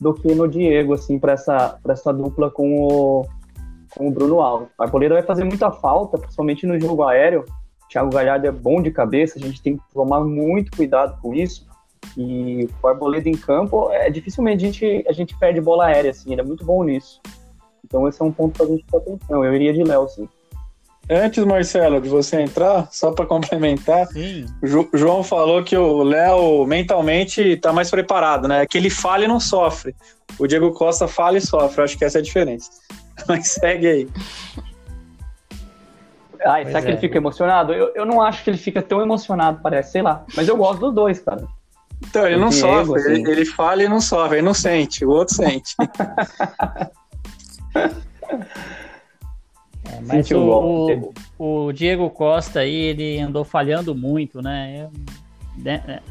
do 0.00 0.12
que 0.12 0.34
no 0.34 0.46
Diego, 0.46 0.92
assim, 0.92 1.18
para 1.18 1.32
essa, 1.32 1.78
essa 1.88 2.12
dupla 2.12 2.50
com 2.50 2.74
o, 2.76 3.26
com 3.96 4.08
o 4.08 4.10
Bruno 4.10 4.40
Alves. 4.40 4.68
A 4.78 4.84
Arboleda 4.84 5.14
vai 5.14 5.22
fazer 5.22 5.44
muita 5.44 5.70
falta, 5.70 6.18
principalmente 6.18 6.66
no 6.66 6.78
jogo 6.78 7.04
aéreo. 7.04 7.44
O 7.86 7.88
Thiago 7.88 8.10
Galhardo 8.10 8.46
é 8.46 8.52
bom 8.52 8.82
de 8.82 8.90
cabeça, 8.90 9.38
a 9.38 9.42
gente 9.42 9.62
tem 9.62 9.76
que 9.76 9.82
tomar 9.92 10.20
muito 10.20 10.76
cuidado 10.76 11.20
com 11.20 11.34
isso. 11.34 11.66
E 12.16 12.68
o 12.82 12.86
Arboleda 12.86 13.28
em 13.28 13.36
campo, 13.36 13.90
é 13.90 14.10
dificilmente 14.10 14.64
a 14.64 14.66
gente, 14.66 15.04
a 15.08 15.12
gente 15.12 15.38
perde 15.38 15.60
bola 15.60 15.86
aérea, 15.86 16.10
assim, 16.10 16.32
ele 16.32 16.40
é 16.40 16.44
muito 16.44 16.64
bom 16.64 16.84
nisso. 16.84 17.20
Então 17.84 18.08
esse 18.08 18.20
é 18.20 18.24
um 18.24 18.32
ponto 18.32 18.56
para 18.56 18.66
a 18.66 18.68
gente 18.68 18.84
ter 18.84 18.96
atenção. 18.96 19.44
Eu 19.44 19.54
iria 19.54 19.72
de 19.72 19.82
Léo, 19.82 20.08
sim. 20.08 20.28
Antes, 21.08 21.44
Marcelo, 21.44 22.00
de 22.00 22.08
você 22.08 22.40
entrar, 22.40 22.88
só 22.90 23.12
para 23.12 23.24
complementar, 23.24 24.08
o 24.60 24.98
João 24.98 25.22
falou 25.22 25.62
que 25.62 25.76
o 25.76 26.02
Léo 26.02 26.66
mentalmente 26.66 27.40
está 27.40 27.72
mais 27.72 27.88
preparado, 27.90 28.48
né? 28.48 28.66
Que 28.66 28.76
ele 28.76 28.90
falha 28.90 29.24
e 29.24 29.28
não 29.28 29.38
sofre. 29.38 29.94
O 30.36 30.48
Diego 30.48 30.72
Costa 30.72 31.06
falha 31.06 31.38
e 31.38 31.40
sofre. 31.40 31.84
Acho 31.84 31.96
que 31.96 32.04
essa 32.04 32.18
é 32.18 32.20
a 32.20 32.24
diferença. 32.24 32.70
Mas 33.28 33.52
segue 33.52 33.86
aí. 33.86 34.08
Ah, 36.46 36.64
será 36.64 36.78
é. 36.78 36.82
que 36.82 36.88
ele 36.88 36.96
fica 36.98 37.18
emocionado? 37.18 37.72
Eu, 37.72 37.92
eu 37.94 38.06
não 38.06 38.22
acho 38.22 38.44
que 38.44 38.50
ele 38.50 38.56
fica 38.56 38.80
tão 38.80 39.00
emocionado, 39.00 39.60
parece, 39.62 39.92
sei 39.92 40.02
lá. 40.02 40.24
Mas 40.34 40.46
eu 40.46 40.56
gosto 40.56 40.80
dos 40.80 40.94
dois, 40.94 41.18
cara. 41.18 41.46
Então, 42.04 42.26
ele 42.26 42.36
o 42.36 42.40
não 42.40 42.48
Diego, 42.50 42.66
sofre, 42.68 43.00
assim. 43.00 43.12
ele, 43.12 43.30
ele 43.30 43.44
falha 43.44 43.84
e 43.84 43.88
não 43.88 44.00
sofre, 44.00 44.36
ele 44.36 44.46
não 44.46 44.54
sente, 44.54 45.04
o 45.04 45.10
outro 45.10 45.34
sente. 45.34 45.74
É, 49.88 50.00
mas 50.00 50.30
o, 50.32 51.12
o, 51.38 51.66
o, 51.66 51.72
Diego 51.72 52.10
Costa 52.10 52.60
aí, 52.60 52.74
ele 52.74 53.20
andou 53.20 53.44
falhando 53.44 53.94
muito, 53.94 54.42
né? 54.42 54.88
É, 55.64 55.70
é, 55.70 56.02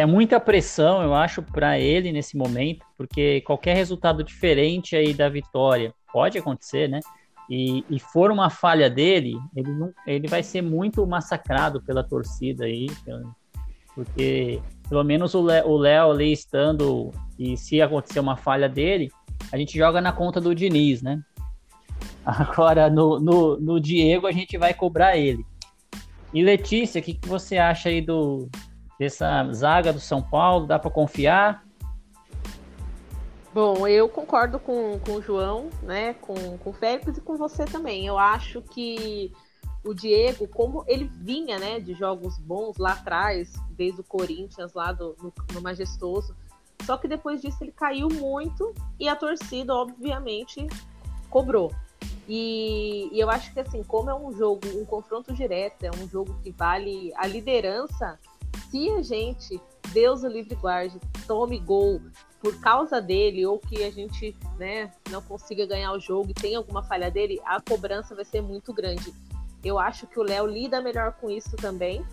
é 0.00 0.06
muita 0.06 0.38
pressão, 0.38 1.02
eu 1.02 1.14
acho, 1.14 1.42
para 1.42 1.78
ele 1.78 2.12
nesse 2.12 2.36
momento, 2.36 2.84
porque 2.96 3.40
qualquer 3.40 3.74
resultado 3.74 4.22
diferente 4.22 4.94
aí 4.94 5.14
da 5.14 5.28
vitória 5.28 5.94
pode 6.12 6.36
acontecer, 6.38 6.88
né? 6.88 7.00
E, 7.50 7.84
e 7.90 7.98
for 7.98 8.30
uma 8.30 8.48
falha 8.48 8.88
dele, 8.88 9.36
ele, 9.54 9.70
não, 9.72 9.92
ele 10.06 10.28
vai 10.28 10.42
ser 10.42 10.62
muito 10.62 11.06
massacrado 11.06 11.82
pela 11.82 12.02
torcida 12.02 12.64
aí, 12.64 12.86
porque 13.94 14.60
pelo 14.88 15.04
menos 15.04 15.34
o 15.34 15.42
Léo 15.42 16.10
ali 16.10 16.32
estando, 16.32 17.10
e 17.38 17.56
se 17.56 17.80
acontecer 17.80 18.20
uma 18.20 18.36
falha 18.36 18.68
dele, 18.68 19.10
a 19.50 19.56
gente 19.56 19.76
joga 19.76 20.00
na 20.00 20.12
conta 20.12 20.40
do 20.40 20.54
Diniz, 20.54 21.02
né? 21.02 21.20
Agora, 22.24 22.88
no, 22.88 23.18
no, 23.18 23.60
no 23.60 23.80
Diego, 23.80 24.26
a 24.26 24.32
gente 24.32 24.56
vai 24.56 24.72
cobrar 24.72 25.16
ele. 25.16 25.44
E 26.32 26.42
Letícia, 26.42 27.00
o 27.00 27.04
que, 27.04 27.14
que 27.14 27.28
você 27.28 27.58
acha 27.58 27.88
aí 27.88 28.00
do, 28.00 28.48
dessa 28.98 29.50
zaga 29.52 29.92
do 29.92 30.00
São 30.00 30.22
Paulo? 30.22 30.66
Dá 30.66 30.78
para 30.78 30.90
confiar? 30.90 31.62
Bom, 33.54 33.86
eu 33.86 34.08
concordo 34.08 34.58
com, 34.58 34.98
com 35.00 35.16
o 35.16 35.22
João, 35.22 35.68
né? 35.82 36.14
Com, 36.14 36.56
com 36.58 36.70
o 36.70 36.72
Félix 36.72 37.18
e 37.18 37.20
com 37.20 37.36
você 37.36 37.66
também. 37.66 38.06
Eu 38.06 38.18
acho 38.18 38.62
que 38.62 39.30
o 39.84 39.92
Diego, 39.92 40.48
como 40.48 40.84
ele 40.86 41.04
vinha, 41.04 41.58
né, 41.58 41.80
de 41.80 41.92
jogos 41.92 42.38
bons 42.38 42.78
lá 42.78 42.92
atrás, 42.92 43.52
desde 43.70 44.00
o 44.00 44.04
Corinthians, 44.04 44.72
lá 44.72 44.92
do, 44.92 45.16
no, 45.20 45.32
no 45.52 45.60
Majestoso, 45.60 46.36
só 46.84 46.96
que 46.96 47.08
depois 47.08 47.42
disso 47.42 47.58
ele 47.60 47.72
caiu 47.72 48.08
muito 48.08 48.72
e 48.98 49.08
a 49.08 49.16
torcida, 49.16 49.74
obviamente, 49.74 50.66
cobrou. 51.28 51.72
E, 52.28 53.10
e, 53.12 53.20
eu 53.20 53.28
acho 53.28 53.52
que 53.52 53.60
assim, 53.60 53.82
como 53.82 54.08
é 54.08 54.14
um 54.14 54.32
jogo, 54.32 54.60
um 54.76 54.84
confronto 54.84 55.32
direto, 55.32 55.82
é 55.82 55.90
um 55.90 56.08
jogo 56.08 56.34
que 56.42 56.52
vale 56.52 57.12
a 57.16 57.26
liderança, 57.26 58.18
se 58.70 58.88
a 58.90 59.02
gente, 59.02 59.60
Deus 59.92 60.22
o 60.22 60.28
livre 60.28 60.54
guarde, 60.54 60.98
tome 61.26 61.58
gol 61.58 62.00
por 62.42 62.58
causa 62.60 63.00
dele, 63.00 63.46
ou 63.46 63.58
que 63.58 63.84
a 63.84 63.90
gente 63.90 64.36
né, 64.58 64.92
não 65.08 65.22
consiga 65.22 65.64
ganhar 65.64 65.92
o 65.92 66.00
jogo 66.00 66.30
e 66.30 66.34
tem 66.34 66.56
alguma 66.56 66.82
falha 66.82 67.10
dele, 67.10 67.40
a 67.44 67.60
cobrança 67.60 68.14
vai 68.14 68.24
ser 68.24 68.42
muito 68.42 68.72
grande. 68.72 69.14
Eu 69.64 69.78
acho 69.78 70.08
que 70.08 70.18
o 70.18 70.22
Léo 70.24 70.46
lida 70.46 70.80
melhor 70.80 71.12
com 71.12 71.30
isso 71.30 71.54
também. 71.56 72.04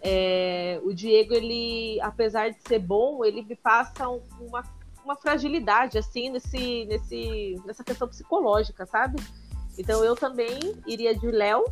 É, 0.00 0.80
o 0.84 0.94
Diego, 0.94 1.34
ele, 1.34 2.00
apesar 2.00 2.50
de 2.50 2.58
ser 2.68 2.78
bom, 2.78 3.24
ele 3.24 3.42
me 3.42 3.56
passa 3.56 4.08
uma 4.08 4.62
uma 5.08 5.16
fragilidade, 5.16 5.96
assim, 5.96 6.28
nesse, 6.28 6.84
nesse, 6.84 7.60
nessa 7.64 7.82
questão 7.82 8.06
psicológica, 8.06 8.84
sabe? 8.84 9.18
Então 9.78 10.04
eu 10.04 10.14
também 10.14 10.58
iria 10.86 11.16
de 11.16 11.30
Léo. 11.30 11.64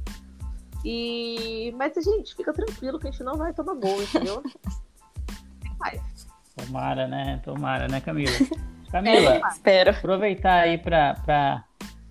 E... 0.83 1.71
Mas, 1.77 1.93
gente, 2.03 2.35
fica 2.35 2.53
tranquilo 2.55 2.99
que 2.99 3.09
a 3.09 3.11
gente 3.11 3.23
não 3.23 3.37
vai 3.37 3.53
tomar 3.53 3.75
gol, 3.75 4.03
entendeu? 4.03 4.43
Vai. 5.79 6.01
Tomara, 6.57 7.07
né? 7.07 7.41
Tomara, 7.45 7.87
né, 7.87 8.01
Camila? 8.01 8.33
Camila, 8.91 9.35
é, 9.35 9.41
espero. 9.49 9.91
aproveitar 9.91 10.61
aí 10.61 10.79
para 10.79 11.65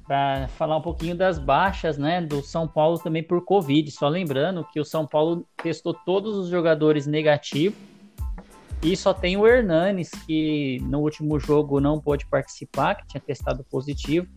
para 0.05 0.47
falar 0.49 0.77
um 0.77 0.81
pouquinho 0.81 1.15
das 1.15 1.39
baixas, 1.39 1.97
né, 1.97 2.21
do 2.21 2.43
São 2.43 2.67
Paulo 2.67 2.99
também 2.99 3.23
por 3.23 3.43
Covid. 3.43 3.89
Só 3.89 4.07
lembrando 4.07 4.63
que 4.71 4.79
o 4.79 4.85
São 4.85 5.07
Paulo 5.07 5.47
testou 5.63 5.95
todos 5.95 6.35
os 6.35 6.47
jogadores 6.47 7.07
negativos 7.07 7.75
e 8.83 8.95
só 8.95 9.15
tem 9.15 9.35
o 9.35 9.47
Hernanes, 9.47 10.11
que 10.27 10.77
no 10.83 10.99
último 10.99 11.39
jogo 11.39 11.79
não 11.79 11.99
pôde 11.99 12.23
participar, 12.27 12.93
que 12.93 13.07
tinha 13.07 13.21
testado 13.21 13.63
positivo, 13.63 14.27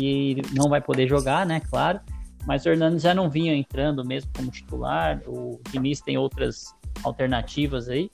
e 0.00 0.42
não 0.52 0.68
vai 0.68 0.80
poder 0.80 1.08
jogar, 1.08 1.46
né? 1.46 1.60
Claro. 1.70 2.00
Mas 2.44 2.66
o 2.66 2.70
Hernanes 2.70 3.02
já 3.02 3.14
não 3.14 3.30
vinha 3.30 3.54
entrando 3.54 4.04
mesmo 4.04 4.30
como 4.36 4.50
titular. 4.50 5.22
O 5.26 5.60
Diniz 5.70 6.00
tem 6.00 6.18
outras 6.18 6.74
alternativas 7.04 7.88
aí. 7.88 8.10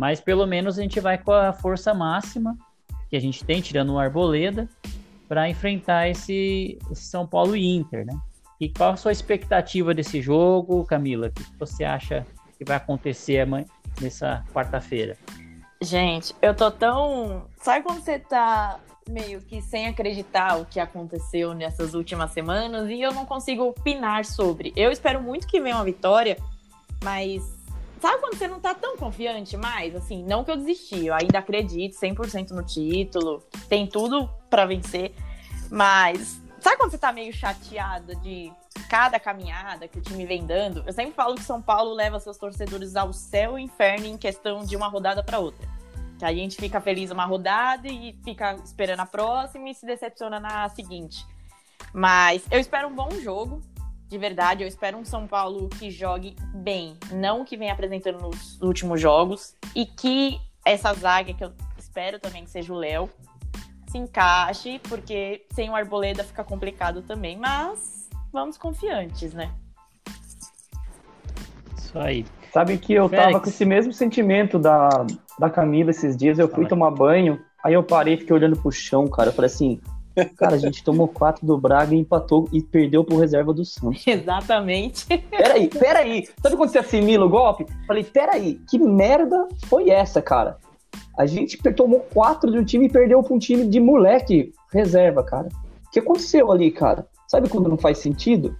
Mas 0.00 0.18
pelo 0.18 0.46
menos 0.46 0.78
a 0.78 0.82
gente 0.82 0.98
vai 0.98 1.18
com 1.18 1.30
a 1.30 1.52
força 1.52 1.92
máxima 1.92 2.56
que 3.10 3.16
a 3.16 3.20
gente 3.20 3.44
tem, 3.44 3.60
tirando 3.60 3.92
o 3.92 3.98
Arboleda, 3.98 4.66
para 5.28 5.46
enfrentar 5.46 6.08
esse, 6.08 6.78
São 6.94 7.26
Paulo 7.26 7.54
e 7.54 7.76
Inter, 7.76 8.06
né? 8.06 8.18
E 8.58 8.70
qual 8.70 8.92
a 8.92 8.96
sua 8.96 9.12
expectativa 9.12 9.92
desse 9.92 10.22
jogo, 10.22 10.86
Camila? 10.86 11.26
O 11.26 11.30
que 11.30 11.44
você 11.58 11.84
acha 11.84 12.26
que 12.56 12.64
vai 12.64 12.78
acontecer 12.78 13.40
amanhã? 13.40 13.66
nessa 14.00 14.42
quarta-feira? 14.54 15.18
Gente, 15.82 16.34
eu 16.40 16.54
tô 16.54 16.70
tão. 16.70 17.46
Sabe 17.60 17.84
quando 17.84 18.00
você 18.00 18.18
tá 18.18 18.80
meio 19.06 19.42
que 19.42 19.60
sem 19.60 19.86
acreditar 19.86 20.58
o 20.58 20.64
que 20.64 20.80
aconteceu 20.80 21.52
nessas 21.52 21.92
últimas 21.92 22.30
semanas 22.30 22.88
e 22.88 23.02
eu 23.02 23.12
não 23.12 23.26
consigo 23.26 23.64
opinar 23.64 24.24
sobre? 24.24 24.72
Eu 24.74 24.90
espero 24.90 25.22
muito 25.22 25.46
que 25.46 25.60
venha 25.60 25.76
uma 25.76 25.84
vitória, 25.84 26.38
mas 27.04 27.59
sabe 28.00 28.20
quando 28.20 28.36
você 28.36 28.48
não 28.48 28.60
tá 28.60 28.74
tão 28.74 28.96
confiante 28.96 29.56
mais? 29.56 29.94
Assim, 29.94 30.24
não 30.24 30.42
que 30.42 30.50
eu 30.50 30.56
desisti, 30.56 31.06
eu 31.06 31.14
ainda 31.14 31.38
acredito 31.38 31.98
100% 31.98 32.50
no 32.50 32.62
título, 32.62 33.42
tem 33.68 33.86
tudo 33.86 34.28
para 34.48 34.66
vencer, 34.66 35.14
mas 35.70 36.40
sabe 36.60 36.76
quando 36.76 36.90
você 36.90 36.98
tá 36.98 37.12
meio 37.12 37.32
chateada 37.32 38.14
de 38.16 38.52
cada 38.88 39.20
caminhada 39.20 39.86
que 39.86 39.98
o 39.98 40.02
time 40.02 40.26
vem 40.26 40.44
dando, 40.44 40.82
eu 40.86 40.92
sempre 40.92 41.12
falo 41.12 41.34
que 41.34 41.42
São 41.42 41.60
Paulo 41.60 41.92
leva 41.92 42.18
seus 42.18 42.36
torcedores 42.36 42.96
ao 42.96 43.12
céu 43.12 43.58
e 43.58 43.62
inferno 43.62 44.06
em 44.06 44.16
questão 44.16 44.64
de 44.64 44.76
uma 44.76 44.88
rodada 44.88 45.22
para 45.22 45.38
outra. 45.38 45.68
Que 46.18 46.24
a 46.24 46.32
gente 46.34 46.56
fica 46.56 46.80
feliz 46.80 47.10
uma 47.10 47.24
rodada 47.24 47.88
e 47.88 48.18
fica 48.24 48.54
esperando 48.64 49.00
a 49.00 49.06
próxima 49.06 49.70
e 49.70 49.74
se 49.74 49.86
decepciona 49.86 50.38
na 50.38 50.68
seguinte. 50.68 51.24
Mas 51.92 52.44
eu 52.50 52.60
espero 52.60 52.88
um 52.88 52.94
bom 52.94 53.10
jogo, 53.20 53.62
de 54.10 54.18
verdade. 54.18 54.64
Eu 54.64 54.68
espero 54.68 54.98
um 54.98 55.04
São 55.04 55.26
Paulo 55.26 55.68
que 55.68 55.88
jogue 55.90 56.34
bem, 56.52 56.96
não 57.12 57.44
que 57.44 57.56
venha 57.56 57.72
apresentando 57.72 58.18
nos 58.18 58.60
últimos 58.60 59.00
jogos. 59.00 59.54
E 59.74 59.86
que 59.86 60.38
essa 60.66 60.92
zaga, 60.92 61.32
que 61.32 61.44
eu 61.44 61.52
espero 61.78 62.18
também 62.18 62.44
que 62.44 62.50
seja 62.50 62.72
o 62.72 62.76
Léo, 62.76 63.08
se 63.88 63.98
encaixe, 63.98 64.80
porque 64.88 65.46
sem 65.54 65.70
o 65.70 65.76
Arboleda 65.76 66.24
fica 66.24 66.42
complicado 66.42 67.02
também. 67.02 67.38
Mas 67.38 68.10
vamos 68.32 68.58
confiantes, 68.58 69.32
né? 69.32 69.52
Isso 71.78 71.96
aí. 71.98 72.26
Sabe 72.52 72.78
que 72.78 72.92
eu 72.92 73.08
Félix. 73.08 73.28
tava 73.28 73.44
com 73.44 73.48
esse 73.48 73.64
mesmo 73.64 73.92
sentimento 73.92 74.58
da, 74.58 74.88
da 75.38 75.48
Camila 75.48 75.90
esses 75.90 76.16
dias. 76.16 76.36
Eu 76.36 76.48
fui 76.48 76.56
Fala. 76.64 76.68
tomar 76.68 76.90
banho, 76.90 77.40
aí 77.62 77.74
eu 77.74 77.82
parei 77.84 78.14
e 78.14 78.16
fiquei 78.16 78.34
olhando 78.34 78.60
pro 78.60 78.72
chão, 78.72 79.06
cara. 79.06 79.28
Eu 79.28 79.32
falei 79.32 79.46
assim, 79.46 79.80
cara, 80.36 80.54
a 80.54 80.58
gente 80.58 80.82
tomou 80.82 81.08
quatro 81.08 81.46
do 81.46 81.56
Braga 81.58 81.94
e 81.94 81.98
empatou 81.98 82.48
e 82.52 82.62
perdeu 82.62 83.04
pro 83.04 83.18
reserva 83.18 83.52
do 83.52 83.64
Santos. 83.64 84.04
Exatamente. 84.06 85.06
Peraí, 85.30 85.68
peraí. 85.68 86.28
Sabe 86.42 86.56
quando 86.56 86.70
você 86.70 86.78
assimila 86.78 87.26
o 87.26 87.30
golpe? 87.30 87.66
Falei, 87.86 88.04
peraí, 88.04 88.60
que 88.68 88.78
merda 88.78 89.48
foi 89.66 89.90
essa, 89.90 90.20
cara? 90.20 90.58
A 91.16 91.26
gente 91.26 91.58
tomou 91.74 92.00
quatro 92.00 92.50
de 92.50 92.58
um 92.58 92.64
time 92.64 92.86
e 92.86 92.90
perdeu 92.90 93.22
pra 93.22 93.34
um 93.34 93.38
time 93.38 93.66
de 93.66 93.78
moleque 93.78 94.52
reserva, 94.72 95.22
cara. 95.22 95.48
O 95.86 95.90
que 95.90 95.98
aconteceu 95.98 96.50
ali, 96.50 96.70
cara? 96.70 97.06
Sabe 97.28 97.48
quando 97.48 97.68
não 97.68 97.76
faz 97.76 97.98
sentido? 97.98 98.56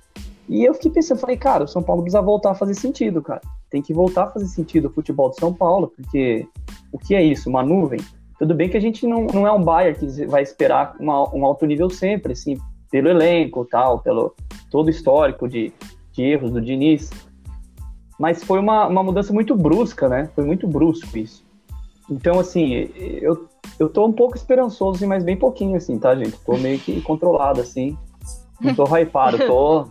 E 0.49 0.65
eu 0.65 0.75
fiquei 0.75 0.91
pensando, 0.91 1.21
falei, 1.21 1.37
cara, 1.37 1.65
o 1.65 1.69
São 1.69 1.83
Paulo 1.83 2.03
precisa 2.03 2.21
voltar 2.21 2.51
a 2.51 2.55
fazer 2.55 2.75
sentido, 2.75 3.23
cara. 3.23 3.41
Tem 3.71 3.81
que 3.81 3.95
voltar 3.95 4.25
a 4.25 4.31
fazer 4.31 4.47
sentido 4.47 4.89
o 4.89 4.91
futebol 4.91 5.31
de 5.31 5.37
São 5.37 5.55
Paulo, 5.55 5.93
porque 5.95 6.47
o 6.93 6.99
que 6.99 7.15
é 7.15 7.23
isso? 7.23 7.49
Uma 7.49 7.63
nuvem? 7.63 8.01
Tudo 8.41 8.55
bem 8.55 8.69
que 8.69 8.77
a 8.77 8.81
gente 8.81 9.07
não, 9.07 9.27
não 9.27 9.47
é 9.47 9.53
um 9.53 9.63
Bayern 9.63 9.97
que 9.99 10.25
vai 10.27 10.43
esperar 10.43 10.97
uma- 10.99 11.33
um 11.35 11.45
alto 11.45 11.65
nível 11.67 11.89
sempre, 11.91 12.33
assim, 12.33 12.57
pelo 12.91 13.09
elenco 13.09 13.65
tal, 13.67 14.01
pelo 14.01 14.35
todo 14.71 14.87
o 14.87 14.91
histórico 14.91 15.47
de, 15.47 15.73
de 16.13 16.23
erros 16.23 16.51
do 16.51 16.61
Diniz. 16.61 17.11
Mas 18.19 18.43
foi 18.43 18.59
uma, 18.59 18.87
uma 18.87 19.03
mudança 19.03 19.33
muito 19.33 19.55
brusca, 19.55 20.09
né? 20.09 20.29
Foi 20.35 20.45
muito 20.45 20.67
brusco 20.67 21.17
isso. 21.19 21.45
Então, 22.11 22.41
assim, 22.41 22.91
eu, 22.97 23.47
eu 23.79 23.89
tô 23.89 24.07
um 24.07 24.13
pouco 24.13 24.37
esperançoso, 24.37 24.97
assim, 24.97 25.07
mas 25.07 25.23
bem 25.23 25.37
pouquinho, 25.37 25.77
assim, 25.77 25.99
tá, 25.99 26.17
gente? 26.17 26.37
Tô 26.39 26.57
meio 26.57 26.79
que 26.79 27.01
controlado, 27.03 27.61
assim. 27.61 27.97
Não 28.61 28.75
tô 28.75 28.85
hypado, 28.97 29.39
tô, 29.39 29.87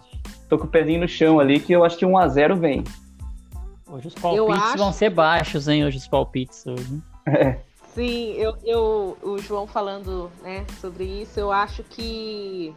tô 0.49 0.57
com 0.57 0.65
o 0.65 0.67
pezinho 0.67 1.01
no 1.01 1.07
chão 1.07 1.39
ali, 1.39 1.59
que 1.59 1.71
eu 1.71 1.83
acho 1.85 1.97
que 1.97 2.05
1x0 2.05 2.55
vem. 2.55 2.83
Hoje 3.91 4.07
os 4.07 4.15
palpites 4.15 4.63
acho- 4.63 4.77
vão 4.77 4.91
ser 4.91 5.09
baixos, 5.11 5.67
hein? 5.67 5.85
Hoje 5.85 5.97
os 5.97 6.07
palpites. 6.07 6.65
Hoje. 6.67 7.01
Sim, 7.93 8.31
eu, 8.33 8.55
eu, 8.63 9.17
o 9.21 9.37
João 9.39 9.65
falando 9.67 10.31
né, 10.41 10.65
sobre 10.79 11.03
isso, 11.03 11.39
eu 11.39 11.51
acho 11.51 11.83
que 11.83 12.73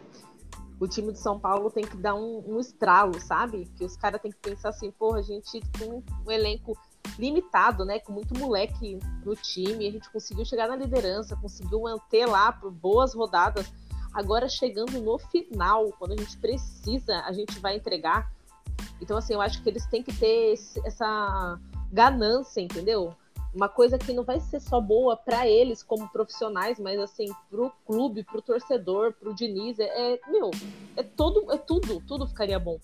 o 0.80 0.88
time 0.88 1.12
de 1.12 1.18
São 1.18 1.38
Paulo 1.38 1.70
tem 1.70 1.84
que 1.84 1.96
dar 1.96 2.14
um, 2.14 2.42
um 2.46 2.58
estralo, 2.58 3.20
sabe? 3.20 3.70
Que 3.76 3.84
os 3.84 3.96
caras 3.96 4.20
têm 4.20 4.32
que 4.32 4.38
pensar 4.38 4.70
assim, 4.70 4.90
porra, 4.90 5.18
a 5.18 5.22
gente 5.22 5.60
tem 5.78 5.92
um 5.92 6.30
elenco 6.30 6.76
limitado, 7.18 7.84
né? 7.84 8.00
Com 8.00 8.12
muito 8.12 8.36
moleque 8.36 8.98
no 9.24 9.36
time, 9.36 9.86
a 9.86 9.92
gente 9.92 10.10
conseguiu 10.10 10.44
chegar 10.44 10.66
na 10.66 10.76
liderança, 10.76 11.36
conseguiu 11.36 11.82
manter 11.82 12.26
lá 12.26 12.50
por 12.50 12.72
boas 12.72 13.14
rodadas. 13.14 13.70
Agora 14.12 14.48
chegando 14.48 15.00
no 15.00 15.18
final, 15.18 15.92
quando 15.98 16.12
a 16.12 16.16
gente 16.16 16.36
precisa, 16.38 17.20
a 17.20 17.32
gente 17.32 17.58
vai 17.60 17.76
entregar. 17.76 18.32
Então, 19.00 19.16
assim, 19.16 19.34
eu 19.34 19.40
acho 19.40 19.62
que 19.62 19.68
eles 19.68 19.86
têm 19.86 20.02
que 20.02 20.12
ter 20.14 20.54
esse- 20.54 20.80
essa 20.86 21.58
ganância, 21.92 22.60
entendeu? 22.60 23.14
Uma 23.54 23.68
coisa 23.68 23.98
que 23.98 24.12
não 24.12 24.24
vai 24.24 24.40
ser 24.40 24.60
só 24.60 24.80
boa 24.80 25.16
para 25.16 25.46
eles 25.46 25.82
como 25.82 26.08
profissionais, 26.08 26.78
mas 26.78 26.98
assim, 26.98 27.26
pro 27.50 27.70
clube, 27.86 28.24
pro 28.24 28.40
torcedor, 28.40 29.12
pro 29.12 29.34
Diniz, 29.34 29.78
é, 29.78 30.14
é, 30.14 30.20
meu, 30.28 30.50
é 30.96 31.02
todo, 31.02 31.52
é 31.52 31.58
tudo, 31.58 32.02
tudo 32.06 32.26
ficaria 32.26 32.58
bom. 32.58 32.78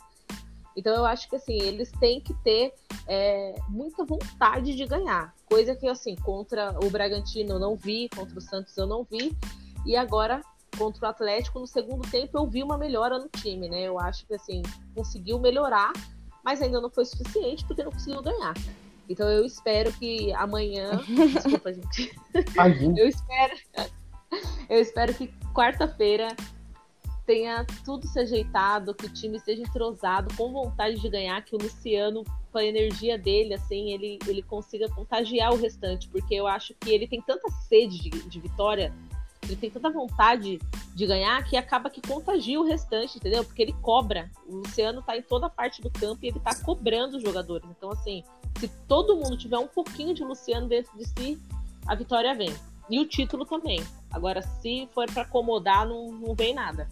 Então 0.77 0.95
eu 0.95 1.05
acho 1.05 1.29
que 1.29 1.37
assim, 1.37 1.61
eles 1.61 1.91
têm 1.93 2.21
que 2.21 2.35
ter 2.35 2.73
é, 3.07 3.55
muita 3.69 4.05
vontade 4.05 4.77
de 4.77 4.87
ganhar. 4.87 5.35
Coisa 5.47 5.75
que 5.75 5.89
assim, 5.89 6.15
contra 6.15 6.79
o 6.85 6.91
Bragantino 6.91 7.55
eu 7.55 7.59
não 7.59 7.75
vi, 7.75 8.09
contra 8.15 8.39
o 8.39 8.41
Santos 8.41 8.77
eu 8.77 8.87
não 8.87 9.03
vi. 9.03 9.37
E 9.87 9.97
agora, 9.97 10.43
contra 10.77 11.07
o 11.07 11.09
Atlético, 11.09 11.59
no 11.59 11.67
segundo 11.67 12.09
tempo, 12.11 12.37
eu 12.37 12.47
vi 12.47 12.63
uma 12.63 12.77
melhora 12.77 13.19
no 13.19 13.29
time, 13.29 13.69
né? 13.69 13.83
Eu 13.83 13.99
acho 13.99 14.27
que 14.27 14.35
assim, 14.35 14.63
conseguiu 14.95 15.39
melhorar, 15.39 15.93
mas 16.45 16.61
ainda 16.61 16.81
não 16.81 16.91
foi 16.91 17.07
suficiente 17.07 17.65
porque 17.65 17.83
não 17.83 17.91
conseguiu 17.91 18.23
ganhar. 18.23 18.55
Então 19.09 19.29
eu 19.29 19.45
espero 19.45 19.93
que 19.93 20.33
amanhã. 20.33 21.01
Desculpa, 21.33 21.73
gente. 21.73 22.13
Eu 22.97 23.09
espero. 23.09 23.57
Eu 24.69 24.81
espero 24.81 25.15
que 25.15 25.33
quarta-feira 25.55 26.29
tenha 27.29 27.67
tudo 27.85 28.07
se 28.07 28.19
ajeitado, 28.19 28.95
que 28.95 29.05
o 29.05 29.13
time 29.13 29.37
esteja 29.37 29.63
entrosado, 29.63 30.35
com 30.35 30.51
vontade 30.51 30.99
de 30.99 31.09
ganhar, 31.11 31.43
que 31.45 31.55
o 31.55 31.59
Luciano, 31.59 32.25
com 32.51 32.59
a 32.59 32.65
energia 32.65 33.19
dele, 33.19 33.53
assim, 33.53 33.93
ele, 33.93 34.19
ele 34.27 34.43
consiga 34.43 34.89
contagiar 34.89 35.53
o 35.53 35.57
restante, 35.57 36.09
porque 36.09 36.35
eu 36.35 36.47
acho 36.47 36.75
que 36.81 36.91
ele 36.91 37.07
tem 37.07 37.21
tanta 37.21 37.51
sede 37.69 37.99
de, 37.99 38.11
de 38.11 38.41
vitória, 38.41 38.95
ele 39.49 39.57
tem 39.57 39.71
tanta 39.71 39.91
vontade 39.91 40.61
de 40.95 41.07
ganhar, 41.07 41.43
que 41.45 41.57
acaba 41.57 41.89
que 41.89 42.01
contagia 42.01 42.61
o 42.61 42.65
restante, 42.65 43.17
entendeu? 43.17 43.43
Porque 43.45 43.63
ele 43.63 43.75
cobra. 43.81 44.31
O 44.47 44.57
Luciano 44.57 45.03
tá 45.03 45.17
em 45.17 45.23
toda 45.23 45.49
parte 45.49 45.81
do 45.81 45.91
campo 45.91 46.19
e 46.23 46.29
ele 46.29 46.41
tá 46.41 46.55
cobrando 46.63 47.17
os 47.17 47.23
jogadores. 47.23 47.69
Então, 47.71 47.91
assim, 47.91 48.23
se 48.59 48.69
todo 48.87 49.17
mundo 49.17 49.37
tiver 49.37 49.59
um 49.59 49.67
pouquinho 49.67 50.15
de 50.15 50.23
Luciano 50.23 50.69
dentro 50.69 50.97
de 50.99 51.07
si, 51.07 51.39
a 51.87 51.95
vitória 51.95 52.35
vem. 52.35 52.53
E 52.91 52.99
o 53.01 53.07
título 53.07 53.45
também. 53.45 53.83
Agora, 54.11 54.43
se 54.43 54.89
for 54.95 55.07
para 55.11 55.23
acomodar, 55.23 55.87
não, 55.87 56.11
não 56.13 56.35
vem 56.35 56.55
nada. 56.55 56.89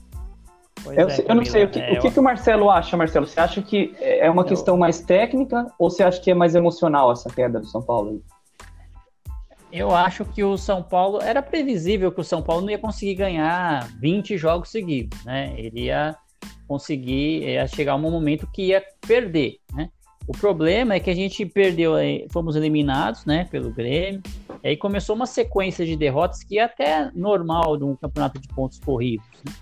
Pois 0.84 0.96
Eu, 0.96 1.08
é, 1.08 1.24
eu 1.28 1.34
não 1.34 1.44
sei, 1.44 1.64
o 1.64 1.70
que, 1.70 1.80
Camila, 1.80 1.98
o 1.98 2.02
que, 2.02 2.10
que 2.10 2.20
o 2.20 2.22
Marcelo 2.22 2.70
acha, 2.70 2.96
Marcelo? 2.96 3.26
Você 3.26 3.40
acha 3.40 3.60
que 3.62 3.94
é 3.98 4.30
uma 4.30 4.42
Eu- 4.42 4.46
questão 4.46 4.76
mais 4.76 5.00
técnica 5.00 5.72
ou 5.78 5.90
você 5.90 6.02
acha 6.02 6.20
que 6.20 6.30
é 6.30 6.34
mais 6.34 6.54
emocional 6.54 7.10
essa 7.10 7.28
queda 7.28 7.58
do 7.58 7.66
São 7.66 7.82
Paulo? 7.82 8.10
aí? 8.10 8.35
Eu 9.76 9.94
acho 9.94 10.24
que 10.24 10.42
o 10.42 10.56
São 10.56 10.82
Paulo 10.82 11.20
era 11.20 11.42
previsível 11.42 12.10
que 12.10 12.20
o 12.22 12.24
São 12.24 12.42
Paulo 12.42 12.62
não 12.62 12.70
ia 12.70 12.78
conseguir 12.78 13.14
ganhar 13.14 13.86
20 14.00 14.38
jogos 14.38 14.70
seguidos, 14.70 15.22
né? 15.22 15.54
Ele 15.58 15.82
ia 15.82 16.16
conseguir, 16.66 17.42
ia 17.42 17.66
chegar 17.66 17.94
um 17.94 17.98
momento 17.98 18.48
que 18.50 18.68
ia 18.68 18.82
perder, 19.06 19.58
né? 19.74 19.90
O 20.26 20.32
problema 20.32 20.94
é 20.94 21.00
que 21.00 21.10
a 21.10 21.14
gente 21.14 21.44
perdeu, 21.44 21.94
eh, 21.98 22.26
fomos 22.30 22.56
eliminados, 22.56 23.26
né, 23.26 23.44
pelo 23.44 23.70
Grêmio. 23.70 24.22
E 24.64 24.68
aí 24.68 24.76
começou 24.78 25.14
uma 25.14 25.26
sequência 25.26 25.84
de 25.84 25.94
derrotas 25.94 26.42
que 26.42 26.58
é 26.58 26.62
até 26.62 27.10
normal 27.14 27.76
de 27.76 27.84
um 27.84 27.94
campeonato 27.94 28.40
de 28.40 28.48
pontos 28.48 28.80
corridos. 28.80 29.26
né? 29.44 29.52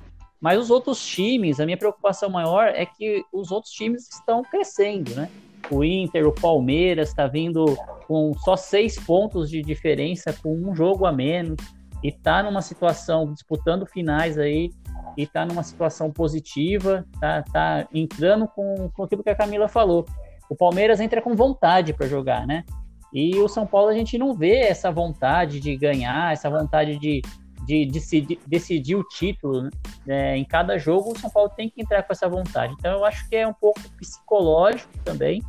Mas 0.40 0.60
os 0.60 0.70
outros 0.70 1.04
times, 1.04 1.58
a 1.58 1.64
minha 1.64 1.76
preocupação 1.76 2.30
maior 2.30 2.68
é 2.68 2.86
que 2.86 3.24
os 3.32 3.50
outros 3.50 3.72
times 3.72 4.08
estão 4.08 4.42
crescendo, 4.42 5.12
né? 5.16 5.28
O 5.70 5.82
Inter, 5.82 6.26
o 6.26 6.32
Palmeiras 6.32 7.08
está 7.08 7.26
vindo 7.26 7.64
com 8.06 8.32
só 8.34 8.56
seis 8.56 8.98
pontos 8.98 9.48
de 9.48 9.62
diferença, 9.62 10.34
com 10.42 10.54
um 10.54 10.74
jogo 10.74 11.06
a 11.06 11.12
menos, 11.12 11.56
e 12.02 12.12
tá 12.12 12.42
numa 12.42 12.60
situação, 12.60 13.32
disputando 13.32 13.86
finais 13.86 14.38
aí, 14.38 14.70
e 15.16 15.26
tá 15.26 15.46
numa 15.46 15.62
situação 15.62 16.10
positiva, 16.10 17.06
tá, 17.20 17.42
tá 17.42 17.88
entrando 17.94 18.46
com, 18.48 18.90
com 18.90 19.04
aquilo 19.04 19.22
que 19.22 19.30
a 19.30 19.34
Camila 19.34 19.68
falou. 19.68 20.04
O 20.50 20.54
Palmeiras 20.54 21.00
entra 21.00 21.22
com 21.22 21.34
vontade 21.34 21.92
para 21.92 22.06
jogar, 22.06 22.46
né? 22.46 22.64
E 23.12 23.38
o 23.38 23.48
São 23.48 23.66
Paulo 23.66 23.88
a 23.88 23.94
gente 23.94 24.18
não 24.18 24.34
vê 24.34 24.58
essa 24.58 24.90
vontade 24.90 25.60
de 25.60 25.76
ganhar, 25.76 26.32
essa 26.32 26.50
vontade 26.50 26.98
de, 26.98 27.22
de 27.64 27.86
decidir, 27.86 28.40
decidir 28.46 28.96
o 28.96 29.04
título. 29.04 29.62
Né? 29.62 29.70
É, 30.06 30.36
em 30.36 30.44
cada 30.44 30.76
jogo 30.78 31.12
o 31.12 31.18
São 31.18 31.30
Paulo 31.30 31.48
tem 31.56 31.70
que 31.70 31.80
entrar 31.80 32.02
com 32.02 32.12
essa 32.12 32.28
vontade. 32.28 32.74
Então 32.76 32.92
eu 32.92 33.04
acho 33.04 33.28
que 33.28 33.36
é 33.36 33.46
um 33.46 33.54
pouco 33.54 33.80
psicológico 33.96 34.92
também. 35.04 35.40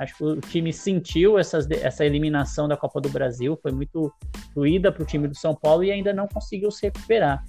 Acho 0.00 0.16
que 0.16 0.24
o 0.24 0.40
time 0.40 0.72
sentiu 0.72 1.38
essas, 1.38 1.70
essa 1.70 2.06
eliminação 2.06 2.66
da 2.66 2.74
Copa 2.74 3.02
do 3.02 3.10
Brasil, 3.10 3.58
foi 3.60 3.70
muito 3.70 4.10
doída 4.54 4.90
para 4.90 5.02
o 5.02 5.06
time 5.06 5.28
do 5.28 5.36
São 5.36 5.54
Paulo 5.54 5.84
e 5.84 5.90
ainda 5.90 6.10
não 6.10 6.26
conseguiu 6.26 6.70
se 6.70 6.86
recuperar. 6.86 7.44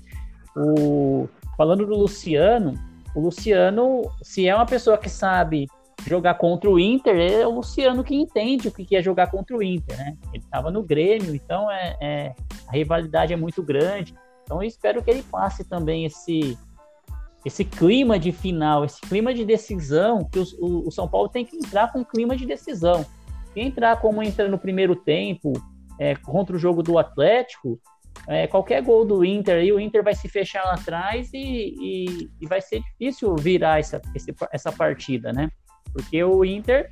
O, 0.58 1.30
falando 1.56 1.86
do 1.86 1.96
Luciano, 1.96 2.74
o 3.16 3.22
Luciano, 3.22 4.02
se 4.22 4.50
é 4.50 4.54
uma 4.54 4.66
pessoa 4.66 4.98
que 4.98 5.10
sabe 5.10 5.66
jogar 6.06 6.34
contra 6.34 6.70
o 6.70 6.78
Inter, 6.78 7.16
é 7.16 7.48
o 7.48 7.52
Luciano 7.52 8.04
que 8.04 8.14
entende 8.14 8.68
o 8.68 8.72
que 8.72 8.98
é 8.98 9.02
jogar 9.02 9.32
contra 9.32 9.56
o 9.56 9.64
Inter, 9.64 9.98
né? 9.98 10.18
Ele 10.34 10.44
estava 10.44 10.70
no 10.70 10.84
Grêmio, 10.84 11.34
então 11.34 11.72
é, 11.72 11.96
é, 12.02 12.36
a 12.68 12.72
rivalidade 12.74 13.32
é 13.32 13.38
muito 13.38 13.64
grande. 13.64 14.14
Então 14.44 14.62
eu 14.62 14.68
espero 14.68 15.02
que 15.02 15.10
ele 15.10 15.24
passe 15.24 15.64
também 15.64 16.04
esse 16.04 16.58
esse 17.43 17.65
clima 17.65 18.19
de 18.19 18.32
final, 18.32 18.86
esse 18.86 19.01
clima 19.01 19.34
de 19.34 19.43
decisão, 19.43 20.23
que 20.23 20.39
o, 20.39 20.88
o, 20.88 20.91
São 20.91 21.08
Paulo 21.08 21.27
tem 21.27 21.43
que 21.43 21.56
entrar 21.56 21.91
com 21.91 22.06
clima 22.06 22.36
de 22.36 22.45
decisão. 22.45 23.06
E 23.56 23.62
entrar 23.62 23.99
como 23.99 24.21
entra 24.21 24.47
no 24.47 24.60
primeiro 24.60 24.95
tempo, 24.95 25.54
é, 25.99 26.15
contra 26.15 26.56
o 26.56 26.60
jogo 26.60 26.84
do 26.84 26.97
Atlético, 26.97 27.80
é, 28.27 28.45
qualquer 28.45 28.84
gol 28.84 29.06
do 29.06 29.25
Inter 29.25 29.58
aí, 29.58 29.71
o 29.71 29.80
Inter 29.80 30.04
vai 30.04 30.13
se 30.13 30.30
fechar 30.30 30.63
lá 30.63 30.73
atrás 30.73 31.34
e, 31.34 31.38
e, 31.38 32.30
e 32.39 32.47
vai 32.47 32.62
ser 32.62 32.82
difícil 32.82 33.36
virar 33.36 33.80
essa, 33.80 33.99
esse, 34.13 34.34
essa 34.51 34.71
partida, 34.71 35.34
né? 35.34 35.49
Porque 35.91 36.23
o 36.23 36.45
Inter, 36.45 36.91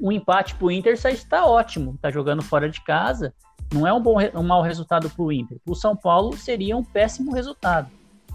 um 0.00 0.10
empate 0.10 0.54
pro 0.54 0.70
Inter 0.70 0.96
já 0.96 1.10
está 1.10 1.44
ótimo, 1.44 1.98
tá 2.00 2.10
jogando 2.10 2.42
fora 2.42 2.68
de 2.68 2.82
casa, 2.82 3.34
não 3.72 3.86
é 3.86 3.92
um, 3.92 4.00
bom, 4.00 4.16
um 4.34 4.42
mau 4.42 4.62
resultado 4.62 5.10
pro 5.10 5.30
Inter. 5.30 5.58
O 5.66 5.74
São 5.74 5.94
Paulo 5.94 6.36
seria 6.36 6.76
um 6.76 6.82
péssimo 6.82 7.32
resultado 7.32 7.90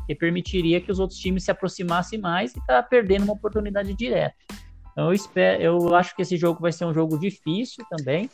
que 0.08 0.16
permitiria 0.16 0.80
que 0.80 0.92
os 0.92 1.00
outros 1.00 1.20
times 1.20 1.44
se 1.44 1.52
aproximassem 1.52 2.18
mais 2.18 2.56
e 2.56 2.66
tá 2.66 2.82
perdendo 2.82 3.26
uma 3.26 3.34
oportunidade 3.34 3.94
direta. 3.94 4.36
Então 4.92 5.08
eu 5.08 5.14
espero, 5.14 5.62
eu 5.62 5.96
acho 5.96 6.16
que 6.16 6.24
esse 6.24 6.38
jogo 6.38 6.62
vai 6.62 6.72
ser 6.72 6.86
um 6.86 6.94
jogo 6.94 7.20
difícil 7.20 7.86
também, 7.90 8.30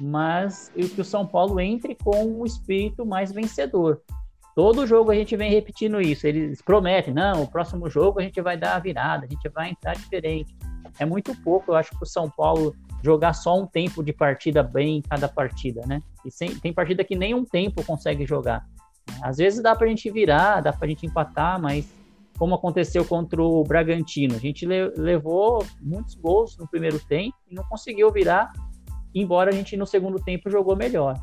mas 0.00 0.72
que 0.74 1.00
o 1.00 1.04
São 1.04 1.26
Paulo 1.26 1.60
entre 1.60 1.94
com 1.96 2.40
o 2.40 2.46
espírito 2.46 3.04
mais 3.04 3.32
vencedor. 3.32 4.00
Todo 4.54 4.86
jogo 4.86 5.10
a 5.10 5.14
gente 5.14 5.36
vem 5.36 5.50
repetindo 5.50 6.00
isso. 6.00 6.26
Eles 6.26 6.62
prometem, 6.62 7.12
não, 7.12 7.42
o 7.42 7.50
próximo 7.50 7.90
jogo 7.90 8.20
a 8.20 8.22
gente 8.22 8.40
vai 8.40 8.56
dar 8.56 8.76
a 8.76 8.78
virada, 8.78 9.26
a 9.26 9.28
gente 9.28 9.48
vai 9.50 9.70
entrar 9.70 9.94
diferente. 9.94 10.56
É 10.98 11.04
muito 11.04 11.34
pouco, 11.42 11.72
eu 11.72 11.76
acho 11.76 11.90
que 11.90 12.02
o 12.02 12.06
São 12.06 12.30
Paulo 12.30 12.74
jogar 13.02 13.32
só 13.34 13.58
um 13.58 13.66
tempo 13.66 14.02
de 14.02 14.12
partida 14.12 14.62
bem 14.62 14.96
em 14.96 15.02
cada 15.02 15.28
partida, 15.28 15.82
né? 15.86 16.02
E 16.24 16.30
sem, 16.30 16.54
tem 16.58 16.72
partida 16.72 17.04
que 17.04 17.14
nem 17.14 17.34
um 17.34 17.44
tempo 17.44 17.84
consegue 17.84 18.26
jogar. 18.26 18.66
Às 19.22 19.38
vezes 19.38 19.62
dá 19.62 19.74
pra 19.74 19.86
gente 19.86 20.10
virar, 20.10 20.60
dá 20.60 20.72
pra 20.72 20.88
gente 20.88 21.06
empatar, 21.06 21.60
mas 21.60 21.92
como 22.38 22.54
aconteceu 22.54 23.04
contra 23.04 23.42
o 23.42 23.64
Bragantino, 23.64 24.36
a 24.36 24.38
gente 24.38 24.64
le 24.64 24.90
levou 24.96 25.66
muitos 25.80 26.14
gols 26.14 26.56
no 26.56 26.68
primeiro 26.68 27.00
tempo 27.00 27.36
e 27.50 27.54
não 27.54 27.64
conseguiu 27.64 28.12
virar, 28.12 28.52
embora 29.14 29.50
a 29.50 29.52
gente 29.52 29.76
no 29.76 29.86
segundo 29.86 30.22
tempo 30.22 30.48
jogou 30.48 30.76
melhor. 30.76 31.14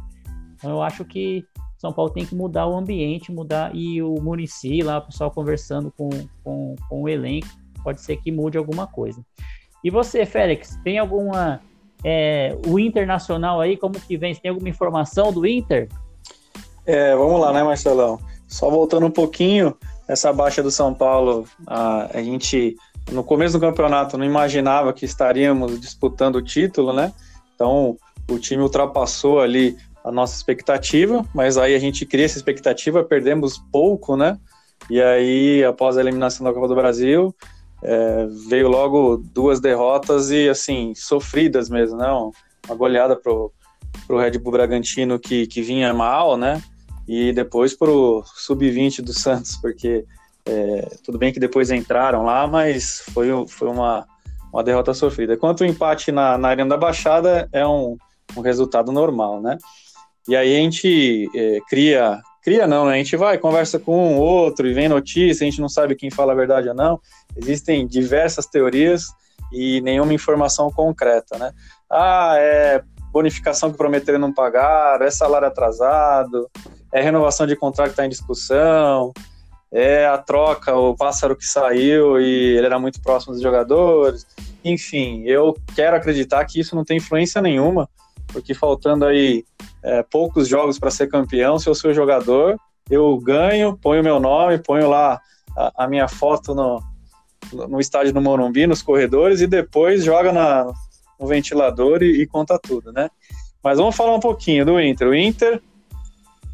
Então 0.56 0.69
eu 0.71 0.82
acho 0.82 1.06
que 1.06 1.45
São 1.78 1.93
Paulo 1.93 2.12
tem 2.12 2.26
que 2.26 2.36
mudar 2.36 2.67
o 2.67 2.76
ambiente, 2.76 3.32
mudar 3.32 3.74
e 3.74 4.02
o 4.04 4.15
Murici 4.21 4.82
lá, 4.82 4.98
o 4.98 5.06
pessoal 5.06 5.32
conversando 5.32 5.91
com, 5.98 6.10
com, 6.43 6.76
com 6.89 7.04
o 7.04 7.10
elenco, 7.10 7.48
pode 7.82 8.02
ser 8.02 8.17
que 8.17 8.32
mude 8.32 8.58
alguma 8.58 8.86
coisa. 8.86 9.24
E 9.84 9.89
você, 9.89 10.26
Félix, 10.26 10.78
tem 10.84 10.98
alguma. 10.98 11.62
É, 12.04 12.58
o 12.67 12.78
Internacional 12.78 13.62
aí, 13.62 13.78
como 13.78 14.00
que 14.00 14.17
vem? 14.17 14.34
Você 14.34 14.41
tem 14.41 14.50
alguma 14.50 14.67
informação 14.67 15.32
do 15.32 15.45
Inter? 15.45 15.88
É, 16.86 17.15
vamos 17.15 17.39
lá, 17.39 17.52
né, 17.52 17.63
Marcelão? 17.63 18.19
Só 18.48 18.69
voltando 18.69 19.06
um 19.06 19.12
pouquinho, 19.12 19.76
essa 20.08 20.32
baixa 20.32 20.62
do 20.62 20.69
São 20.69 20.93
Paulo, 20.93 21.48
a, 21.65 22.17
a 22.17 22.21
gente, 22.21 22.76
no 23.12 23.24
começo 23.24 23.58
do 23.58 23.65
campeonato, 23.65 24.17
não 24.17 24.26
imaginava 24.26 24.93
que 24.93 25.06
estaríamos 25.06 25.80
disputando 25.80 26.36
o 26.36 26.41
título, 26.43 26.93
né? 26.93 27.12
Então, 27.56 27.98
o 28.30 28.38
time 28.38 28.62
ultrapassou 28.62 29.39
ali 29.39 29.76
a 30.04 30.12
nossa 30.12 30.36
expectativa, 30.36 31.26
mas 31.34 31.58
aí 31.58 31.74
a 31.74 31.80
gente 31.80 32.06
cria 32.06 32.26
essa 32.26 32.38
expectativa, 32.38 33.04
perdemos 33.04 33.58
pouco, 33.71 34.15
né? 34.15 34.38
E 34.89 35.02
aí, 35.02 35.63
após 35.63 35.98
a 35.98 36.02
eliminação 36.02 36.45
da 36.45 36.54
Copa 36.54 36.67
do 36.67 36.76
Brasil, 36.76 37.34
é, 37.82 38.28
veio 38.48 38.67
logo 38.67 39.17
duas 39.17 39.60
derrotas 39.60 40.30
e 40.30 40.48
assim 40.48 40.93
sofridas 40.95 41.69
mesmo, 41.69 41.98
né? 41.98 42.08
Uma 42.67 42.76
goleada 42.76 43.15
pro 43.15 43.52
pro 44.06 44.19
Red 44.19 44.38
Bull 44.38 44.52
Bragantino 44.52 45.17
que, 45.17 45.48
que 45.48 45.62
vinha 45.62 45.93
mal, 45.93 46.38
né? 46.38 46.62
E 47.08 47.32
depois 47.34 47.74
pro 47.74 48.24
sub-20 48.36 49.02
do 49.02 49.13
Santos, 49.18 49.58
porque 49.58 50.06
é, 50.46 50.98
tudo 51.04 51.18
bem 51.18 51.34
que 51.34 51.39
depois 51.39 51.72
entraram 51.72 52.24
lá, 52.24 52.48
mas 52.48 53.04
foi, 53.13 53.30
foi 53.48 53.68
uma, 53.68 54.08
uma 54.52 54.63
derrota 54.63 54.94
sofrida. 54.94 55.38
Quanto 55.38 55.62
o 55.62 55.65
empate 55.65 56.12
na, 56.12 56.38
na 56.38 56.50
Arena 56.50 56.70
da 56.70 56.78
Baixada 56.78 57.50
é 57.52 57.65
um, 57.65 57.98
um 58.36 58.41
resultado 58.41 58.91
normal, 58.91 59.41
né? 59.41 59.58
E 60.28 60.36
aí 60.36 60.56
a 60.56 60.60
gente 60.60 61.30
é, 61.36 61.60
cria 61.70 62.22
Cria 62.46 62.68
não, 62.68 62.86
né? 62.86 62.94
A 62.94 62.98
gente 62.98 63.18
vai, 63.18 63.39
conversa 63.39 63.80
com 63.80 64.13
um 64.13 64.20
outro 64.20 64.68
e 64.68 64.74
vem 64.74 64.88
notícia, 64.88 65.44
a 65.44 65.50
gente 65.50 65.60
não 65.60 65.68
sabe 65.68 65.96
quem 65.96 66.12
fala 66.12 66.32
a 66.32 66.36
verdade 66.36 66.70
ou 66.70 66.76
não. 66.76 67.02
Existem 67.36 67.88
diversas 67.88 68.46
teorias 68.46 69.08
e 69.52 69.82
nenhuma 69.82 70.13
informação 70.13 70.70
concreta, 70.70 71.39
né? 71.39 71.52
Ah, 71.89 72.36
é 72.38 72.84
bonificação 73.12 73.72
que 73.72 73.78
prometeram 73.78 74.20
não 74.20 74.32
pagar, 74.32 75.02
é 75.02 75.10
salário 75.10 75.48
atrasado, 75.48 76.48
é 76.95 77.01
renovação 77.01 77.45
de 77.45 77.58
contrato 77.58 77.88
que 77.88 77.93
está 77.93 78.05
em 78.05 78.10
discussão, 78.10 79.12
é 79.69 80.05
a 80.05 80.17
troca, 80.17 80.73
o 80.73 80.95
pássaro 80.95 81.36
que 81.36 81.45
saiu 81.45 82.17
e 82.21 82.55
ele 82.55 82.65
era 82.65 82.79
muito 82.79 83.01
próximo 83.01 83.34
dos 83.34 83.41
jogadores. 83.41 84.25
Enfim, 84.63 85.21
eu 85.25 85.53
quero 85.75 85.97
acreditar 85.97 86.45
que 86.45 86.58
isso 86.58 86.73
não 86.73 86.86
tem 86.86 86.95
influência 86.95 87.41
nenhuma, 87.41 87.89
porque 88.27 88.53
faltando 88.53 89.03
aí 89.03 89.43
é, 89.84 90.03
poucos 90.03 90.47
jogos 90.47 90.79
para 90.79 90.89
ser 90.89 91.08
campeão, 91.08 91.60
se 91.60 91.67
eu 91.67 91.75
sou 91.75 91.93
jogador, 91.93 92.58
eu 92.89 93.17
ganho, 93.17 93.77
ponho 93.77 94.01
meu 94.01 94.17
nome, 94.17 94.58
ponho 94.58 94.89
lá 94.89 95.19
a, 95.58 95.84
a 95.84 95.88
minha 95.89 96.08
foto 96.08 96.55
no, 96.55 96.81
no 97.67 97.81
estádio 97.81 98.13
do 98.13 98.21
Morumbi, 98.21 98.65
nos 98.65 98.81
corredores, 98.81 99.41
e 99.41 99.47
depois 99.47 100.01
joga 100.01 100.31
na, 100.31 100.71
no 101.19 101.27
ventilador 101.27 102.01
e, 102.01 102.21
e, 102.21 102.25
conta 102.25 102.58
tudo, 102.58 102.93
né? 102.93 103.10
Mas 103.62 103.79
vamos 103.79 103.97
falar 103.97 104.15
um 104.15 104.19
pouquinho 104.21 104.65
do 104.65 104.79
Inter. 104.79 105.10
O 105.10 105.13
Inter, 105.13 105.62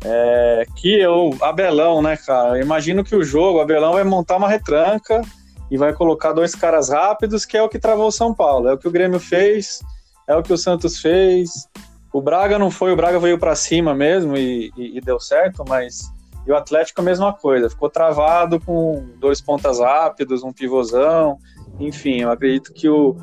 é, 0.04 0.66
que 0.76 1.00
eu, 1.00 1.32
Abelão, 1.42 2.02
né, 2.02 2.18
cara? 2.18 2.60
Imagino 2.60 3.04
que 3.04 3.16
o 3.16 3.24
jogo, 3.24 3.60
o 3.60 3.62
Abelão 3.62 3.94
vai 3.94 4.04
montar 4.04 4.38
uma 4.38 4.50
retranca 4.50 5.22
e 5.70 5.78
vai 5.78 5.94
colocar 5.94 6.34
dois 6.34 6.56
caras 6.56 6.90
rápidos, 6.90 7.46
que 7.46 7.58
é 7.58 7.64
o 7.64 7.70
que 7.70 7.80
travou 7.80 8.08
o 8.08 8.12
São 8.12 8.34
Paulo. 8.34 8.68
É 8.68 8.74
o 8.74 8.78
que 8.78 8.88
o 8.88 8.92
Grêmio 8.92 9.20
fez, 9.20 9.80
é 10.28 10.36
o 10.36 10.44
que 10.44 10.52
o 10.52 10.58
Santos 10.58 11.00
fez, 11.00 11.70
o 12.14 12.22
Braga 12.22 12.60
não 12.60 12.70
foi, 12.70 12.92
o 12.92 12.96
Braga 12.96 13.20
veio 13.20 13.40
para 13.40 13.56
cima 13.56 13.94
mesmo 13.94 14.36
e, 14.36 14.72
e, 14.76 14.98
e, 14.98 15.02
deu 15.02 15.20
certo, 15.20 15.64
mas 15.68 16.12
e 16.46 16.52
o 16.52 16.56
Atlético 16.56 17.02
a 17.02 17.04
mesma 17.04 17.32
coisa, 17.32 17.70
ficou 17.70 17.90
travado 17.90 18.60
com 18.60 19.08
dois 19.18 19.40
pontas 19.40 19.80
rápidos, 19.80 20.44
um 20.44 20.52
pivôzão, 20.52 21.38
enfim, 21.80 22.22
eu 22.22 22.32
acredito 22.32 22.74
que 22.74 22.90
o, 22.90 23.16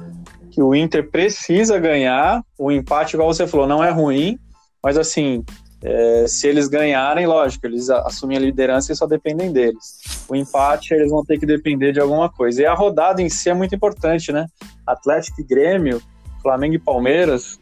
que 0.51 0.63
o 0.63 0.75
Inter 0.75 1.11
precisa 1.11 1.79
ganhar, 1.79 2.43
o 2.57 2.71
empate, 2.71 3.15
igual 3.15 3.33
você 3.33 3.47
falou, 3.47 3.67
não 3.67 3.83
é 3.83 3.91
ruim, 3.91 4.39
mas 4.83 4.97
assim, 4.97 5.45
é, 5.83 6.27
se 6.27 6.47
eles 6.49 6.69
ganharem, 6.69 7.27
lógico, 7.27 7.67
eles 7.67 7.89
assumem 7.89 8.37
a 8.37 8.41
liderança 8.41 8.93
e 8.93 8.97
só 8.97 9.07
dependem 9.07 9.53
deles. 9.53 10.25
O 10.29 10.35
empate, 10.35 10.95
eles 10.95 11.11
vão 11.11 11.25
ter 11.25 11.39
que 11.39 11.47
depender 11.47 11.93
de 11.93 12.01
alguma 12.01 12.29
coisa. 12.29 12.63
E 12.63 12.67
a 12.67 12.75
rodada 12.75 13.23
em 13.23 13.29
si 13.29 13.49
é 13.49 13.55
muito 13.55 13.75
importante, 13.75 14.33
né? 14.33 14.47
Atlético 14.87 15.41
e 15.41 15.45
Grêmio, 15.45 16.03
Flamengo 16.43 16.75
e 16.75 16.79
Palmeiras, 16.79 17.59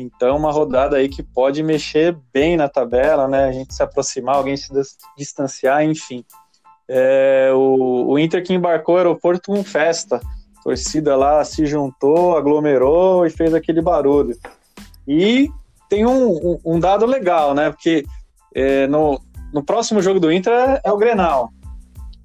então, 0.00 0.36
uma 0.36 0.52
rodada 0.52 0.96
aí 0.96 1.08
que 1.08 1.24
pode 1.24 1.60
mexer 1.60 2.16
bem 2.32 2.56
na 2.56 2.68
tabela, 2.68 3.26
né? 3.26 3.46
A 3.46 3.52
gente 3.52 3.74
se 3.74 3.82
aproximar, 3.82 4.36
alguém 4.36 4.56
se 4.56 4.72
distanciar, 5.16 5.82
enfim. 5.82 6.24
É, 6.88 7.50
o, 7.52 8.12
o 8.12 8.16
Inter 8.16 8.44
que 8.44 8.54
embarcou 8.54 8.94
o 8.94 8.98
aeroporto 8.98 9.50
com 9.50 9.64
festa. 9.64 10.20
A 10.58 10.62
torcida 10.62 11.16
lá 11.16 11.44
se 11.44 11.66
juntou, 11.66 12.36
aglomerou 12.36 13.26
e 13.26 13.30
fez 13.30 13.52
aquele 13.52 13.82
barulho. 13.82 14.38
E 15.06 15.50
tem 15.88 16.06
um, 16.06 16.58
um, 16.64 16.78
dado 16.78 17.06
legal, 17.06 17.54
né? 17.54 17.70
Porque 17.70 18.04
é, 18.54 18.86
no, 18.86 19.20
no 19.52 19.64
próximo 19.64 20.02
jogo 20.02 20.20
do 20.20 20.32
Inter 20.32 20.52
é, 20.52 20.80
é, 20.84 20.92
o 20.92 20.96
Grenal. 20.96 21.50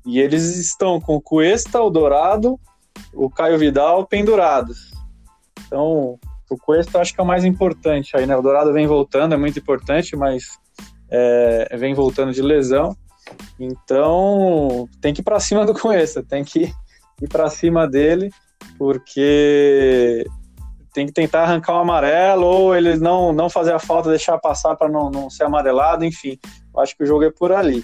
E 0.06 0.20
eles 0.20 0.58
estão 0.58 1.00
com 1.00 1.16
o 1.16 1.22
Cuesta, 1.22 1.82
o 1.82 1.90
Dourado, 1.90 2.60
o 3.14 3.30
Caio 3.30 3.58
Vidal 3.58 4.06
pendurados. 4.06 4.92
Então, 5.66 6.20
o 6.50 6.58
Cuesta 6.58 7.00
acho 7.00 7.14
que 7.14 7.22
é 7.22 7.24
o 7.24 7.28
mais 7.28 7.46
importante 7.46 8.16
aí, 8.16 8.26
né? 8.26 8.36
O 8.36 8.42
Dourado 8.42 8.74
vem 8.74 8.86
voltando, 8.86 9.34
é 9.34 9.38
muito 9.38 9.60
importante, 9.60 10.16
mas 10.16 10.44
é, 11.10 11.78
vem 11.78 11.94
voltando 11.94 12.34
de 12.34 12.42
lesão. 12.42 12.96
Então 13.60 14.88
tem 15.00 15.14
que 15.14 15.22
ir 15.22 15.24
para 15.24 15.40
cima 15.40 15.66
do 15.66 15.74
Cuesta, 15.74 16.24
tem 16.24 16.44
que 16.44 16.74
ir 17.22 17.28
para 17.30 17.50
cima 17.50 17.88
dele, 17.88 18.30
porque 18.78 20.26
tem 20.94 21.08
que 21.08 21.12
tentar 21.12 21.44
arrancar 21.44 21.74
o 21.74 21.80
amarelo 21.80 22.46
ou 22.46 22.76
eles 22.76 23.02
não, 23.02 23.34
não 23.34 23.50
fazer 23.50 23.74
a 23.74 23.80
falta, 23.80 24.10
deixar 24.10 24.38
passar 24.38 24.76
para 24.76 24.88
não, 24.88 25.10
não 25.10 25.30
ser 25.30 25.44
amarelado, 25.44 26.06
enfim. 26.06 26.38
Acho 26.78 26.96
que 26.96 27.04
o 27.04 27.08
jogo 27.08 27.24
é 27.24 27.32
por 27.32 27.52
ali. 27.52 27.84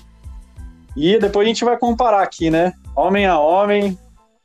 E 0.96 1.18
depois 1.18 1.46
a 1.46 1.48
gente 1.48 1.66
vai 1.66 1.78
comparar 1.78 2.22
aqui, 2.22 2.50
né? 2.50 2.74
Homem 2.96 3.26
a 3.26 3.40
homem, 3.40 3.98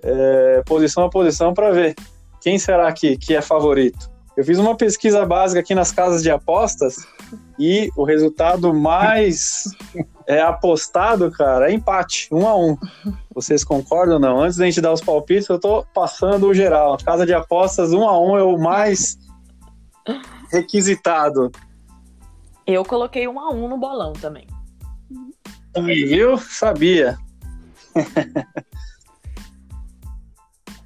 é, 0.02 0.62
posição 0.64 1.04
a 1.04 1.10
posição, 1.10 1.52
para 1.52 1.70
ver 1.70 1.94
quem 2.40 2.58
será 2.58 2.92
que, 2.92 3.16
que 3.16 3.34
é 3.34 3.42
favorito. 3.42 4.10
Eu 4.36 4.44
fiz 4.44 4.58
uma 4.58 4.76
pesquisa 4.76 5.24
básica 5.24 5.60
aqui 5.60 5.74
nas 5.74 5.92
casas 5.92 6.22
de 6.22 6.30
apostas 6.30 7.06
e 7.58 7.88
o 7.96 8.02
resultado 8.02 8.74
mais 8.74 9.64
é, 10.26 10.40
apostado, 10.40 11.30
cara, 11.30 11.70
é 11.70 11.74
empate, 11.74 12.28
um 12.32 12.46
a 12.46 12.56
um. 12.56 12.76
Vocês 13.32 13.62
concordam 13.62 14.14
ou 14.14 14.20
não? 14.20 14.40
Antes 14.40 14.56
da 14.56 14.64
gente 14.64 14.80
dar 14.80 14.92
os 14.92 15.00
palpites, 15.00 15.48
eu 15.48 15.58
tô 15.58 15.84
passando 15.94 16.48
o 16.48 16.54
geral. 16.54 16.96
Casa 16.98 17.24
de 17.24 17.32
apostas, 17.32 17.92
um 17.92 18.08
a 18.08 18.20
um 18.20 18.36
é 18.36 18.42
o 18.42 18.58
mais 18.58 19.16
requisitado. 20.50 21.52
Eu 22.66 22.84
coloquei 22.84 23.28
um 23.28 23.38
a 23.38 23.50
um 23.50 23.68
no 23.68 23.78
bolão 23.78 24.12
também. 24.14 24.46
Aí, 25.76 26.04
viu? 26.04 26.38
Sabia. 26.38 27.16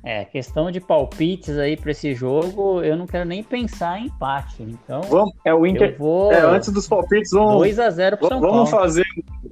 É, 0.04 0.24
questão 0.24 0.70
de 0.70 0.80
palpites 0.80 1.58
aí 1.58 1.76
para 1.76 1.90
esse 1.90 2.14
jogo, 2.14 2.82
eu 2.82 2.96
não 2.96 3.06
quero 3.06 3.28
nem 3.28 3.42
pensar 3.42 3.98
em 3.98 4.06
empate. 4.06 4.62
Então, 4.62 5.02
vamos, 5.02 5.34
é 5.44 5.52
o 5.52 5.66
Inter. 5.66 5.96
Vou... 5.98 6.32
É, 6.32 6.40
antes 6.40 6.70
dos 6.70 6.86
palpites, 6.86 7.32
vamos 7.32 7.58
2 7.58 7.78
a 7.78 7.90
0 7.90 8.16
pro 8.16 8.28
São 8.28 8.40
vamos 8.40 8.70
Paulo. 8.70 8.84
fazer. 8.84 9.04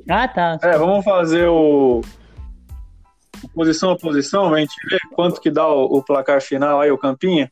Ah, 0.08 0.28
tá. 0.28 0.58
É, 0.62 0.78
vamos 0.78 1.04
fazer 1.04 1.48
o 1.48 2.00
posição 3.54 3.90
a 3.90 3.96
posição, 3.96 4.54
a 4.54 4.58
gente 4.58 4.74
ver 4.88 5.00
quanto 5.14 5.40
que 5.40 5.50
dá 5.50 5.68
o, 5.68 5.84
o 5.84 6.02
placar 6.02 6.40
final 6.40 6.80
aí, 6.80 6.90
o 6.90 6.98
Campinha. 6.98 7.50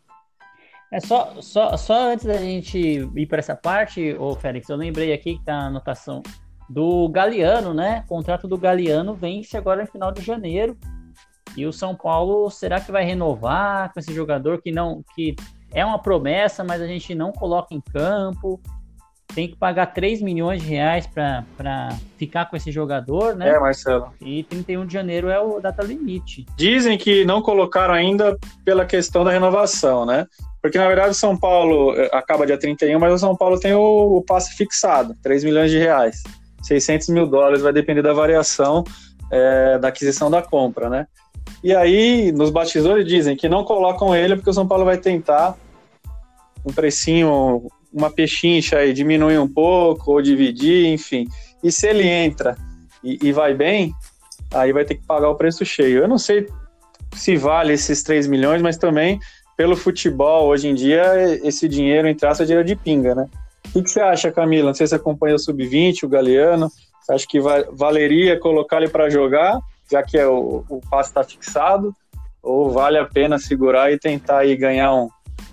É 0.92 1.00
só, 1.00 1.34
só, 1.40 1.76
só 1.76 2.12
antes 2.12 2.24
da 2.24 2.36
gente 2.36 2.78
ir 2.78 3.26
para 3.26 3.38
essa 3.38 3.56
parte, 3.56 4.14
ô 4.18 4.34
Félix, 4.36 4.68
eu 4.68 4.76
lembrei 4.76 5.12
aqui 5.12 5.36
que 5.36 5.44
tá 5.44 5.54
a 5.54 5.66
anotação 5.66 6.22
do 6.68 7.08
Galeano, 7.08 7.74
né? 7.74 8.02
O 8.04 8.08
contrato 8.08 8.46
do 8.46 8.56
Galeano 8.56 9.14
vence 9.14 9.56
agora 9.56 9.82
no 9.82 9.90
final 9.90 10.12
de 10.12 10.22
janeiro. 10.22 10.76
E 11.56 11.66
o 11.66 11.72
São 11.72 11.94
Paulo, 11.94 12.50
será 12.50 12.80
que 12.80 12.90
vai 12.90 13.04
renovar 13.04 13.92
com 13.92 14.00
esse 14.00 14.12
jogador 14.12 14.60
que 14.60 14.72
não 14.72 15.02
que 15.14 15.36
é 15.72 15.84
uma 15.84 15.98
promessa, 15.98 16.64
mas 16.64 16.80
a 16.80 16.86
gente 16.86 17.14
não 17.14 17.32
coloca 17.32 17.74
em 17.74 17.80
campo? 17.80 18.60
Tem 19.34 19.48
que 19.48 19.56
pagar 19.56 19.86
3 19.86 20.22
milhões 20.22 20.62
de 20.62 20.68
reais 20.68 21.06
para 21.06 21.88
ficar 22.16 22.44
com 22.46 22.56
esse 22.56 22.70
jogador, 22.70 23.34
né? 23.34 23.50
É, 23.50 23.58
Marcelo. 23.58 24.12
E 24.20 24.44
31 24.44 24.86
de 24.86 24.92
janeiro 24.92 25.28
é 25.28 25.40
o 25.40 25.60
data 25.60 25.82
limite. 25.82 26.46
Dizem 26.56 26.96
que 26.96 27.24
não 27.24 27.42
colocaram 27.42 27.94
ainda 27.94 28.38
pela 28.64 28.84
questão 28.84 29.24
da 29.24 29.32
renovação, 29.32 30.06
né? 30.06 30.26
Porque, 30.62 30.78
na 30.78 30.86
verdade, 30.86 31.10
o 31.10 31.14
São 31.14 31.36
Paulo 31.36 31.94
eh, 31.94 32.08
acaba 32.12 32.46
dia 32.46 32.58
31, 32.58 32.98
mas 32.98 33.12
o 33.12 33.18
São 33.18 33.36
Paulo 33.36 33.58
tem 33.58 33.74
o, 33.74 34.16
o 34.16 34.22
passe 34.22 34.56
fixado, 34.56 35.14
3 35.22 35.44
milhões 35.44 35.70
de 35.70 35.78
reais. 35.78 36.22
600 36.62 37.08
mil 37.08 37.26
dólares, 37.26 37.60
vai 37.60 37.72
depender 37.72 38.02
da 38.02 38.14
variação 38.14 38.84
é, 39.30 39.78
da 39.78 39.88
aquisição 39.88 40.30
da 40.30 40.40
compra, 40.42 40.88
né? 40.88 41.06
E 41.64 41.74
aí, 41.74 42.30
nos 42.30 42.50
bastidores 42.50 43.06
dizem 43.06 43.34
que 43.34 43.48
não 43.48 43.64
colocam 43.64 44.14
ele 44.14 44.36
porque 44.36 44.50
o 44.50 44.52
São 44.52 44.68
Paulo 44.68 44.84
vai 44.84 44.98
tentar 44.98 45.56
um 46.62 46.70
precinho, 46.70 47.68
uma 47.90 48.10
pechincha 48.10 48.76
aí, 48.76 48.92
diminuir 48.92 49.38
um 49.38 49.48
pouco 49.48 50.12
ou 50.12 50.20
dividir, 50.20 50.88
enfim. 50.88 51.26
E 51.62 51.72
se 51.72 51.88
ele 51.88 52.06
entra 52.06 52.54
e, 53.02 53.18
e 53.22 53.32
vai 53.32 53.54
bem, 53.54 53.94
aí 54.52 54.74
vai 54.74 54.84
ter 54.84 54.96
que 54.96 55.06
pagar 55.06 55.30
o 55.30 55.36
preço 55.36 55.64
cheio. 55.64 56.02
Eu 56.02 56.08
não 56.08 56.18
sei 56.18 56.46
se 57.14 57.34
vale 57.34 57.72
esses 57.72 58.02
3 58.02 58.26
milhões, 58.26 58.60
mas 58.60 58.76
também 58.76 59.18
pelo 59.56 59.74
futebol, 59.74 60.48
hoje 60.48 60.68
em 60.68 60.74
dia, 60.74 61.02
esse 61.42 61.66
dinheiro, 61.66 62.06
entre 62.06 62.26
aspas, 62.26 62.44
é 62.44 62.44
dinheiro 62.44 62.68
de 62.68 62.76
pinga, 62.76 63.14
né? 63.14 63.26
O 63.74 63.82
que, 63.82 63.88
você 63.88 64.00
acha, 64.00 64.30
Camila? 64.30 64.66
Não 64.66 64.74
sei 64.74 64.86
se 64.86 64.94
acompanha 64.94 65.36
o 65.36 65.38
Sub-20, 65.38 66.02
o 66.02 66.08
Galeano. 66.08 66.70
Acha 67.08 67.26
que 67.26 67.40
valeria 67.40 68.38
colocar 68.38 68.78
ele 68.82 68.90
para 68.90 69.08
jogar, 69.08 69.58
já 69.90 70.02
que 70.02 70.18
é 70.18 70.26
o, 70.26 70.64
o 70.68 70.80
passe 70.90 71.10
está 71.10 71.22
fixado? 71.22 71.94
Ou 72.42 72.70
vale 72.70 72.98
a 72.98 73.06
pena 73.06 73.38
segurar 73.38 73.90
e 73.90 73.98
tentar 73.98 74.38
aí 74.38 74.56
ganhar 74.56 74.94
um, 74.94 75.08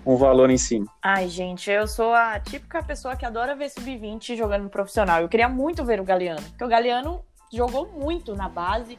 um 0.06 0.18
valor 0.18 0.50
em 0.50 0.58
cima? 0.58 0.86
Ai, 1.02 1.28
gente, 1.30 1.70
eu 1.70 1.88
sou 1.88 2.14
a 2.14 2.40
típica 2.40 2.84
pessoa 2.84 3.16
que 3.16 3.26
adora 3.26 3.56
ver 3.56 3.70
Sub-20 3.70 4.36
jogando 4.36 4.64
no 4.64 4.70
profissional. 4.70 5.22
Eu 5.22 5.30
queria 5.30 5.48
muito 5.48 5.86
ver 5.86 6.02
o 6.02 6.04
Galeano, 6.04 6.42
porque 6.42 6.64
o 6.64 6.68
Galeano 6.68 7.24
jogou 7.52 7.88
muito 7.88 8.36
na 8.36 8.50
base. 8.50 8.98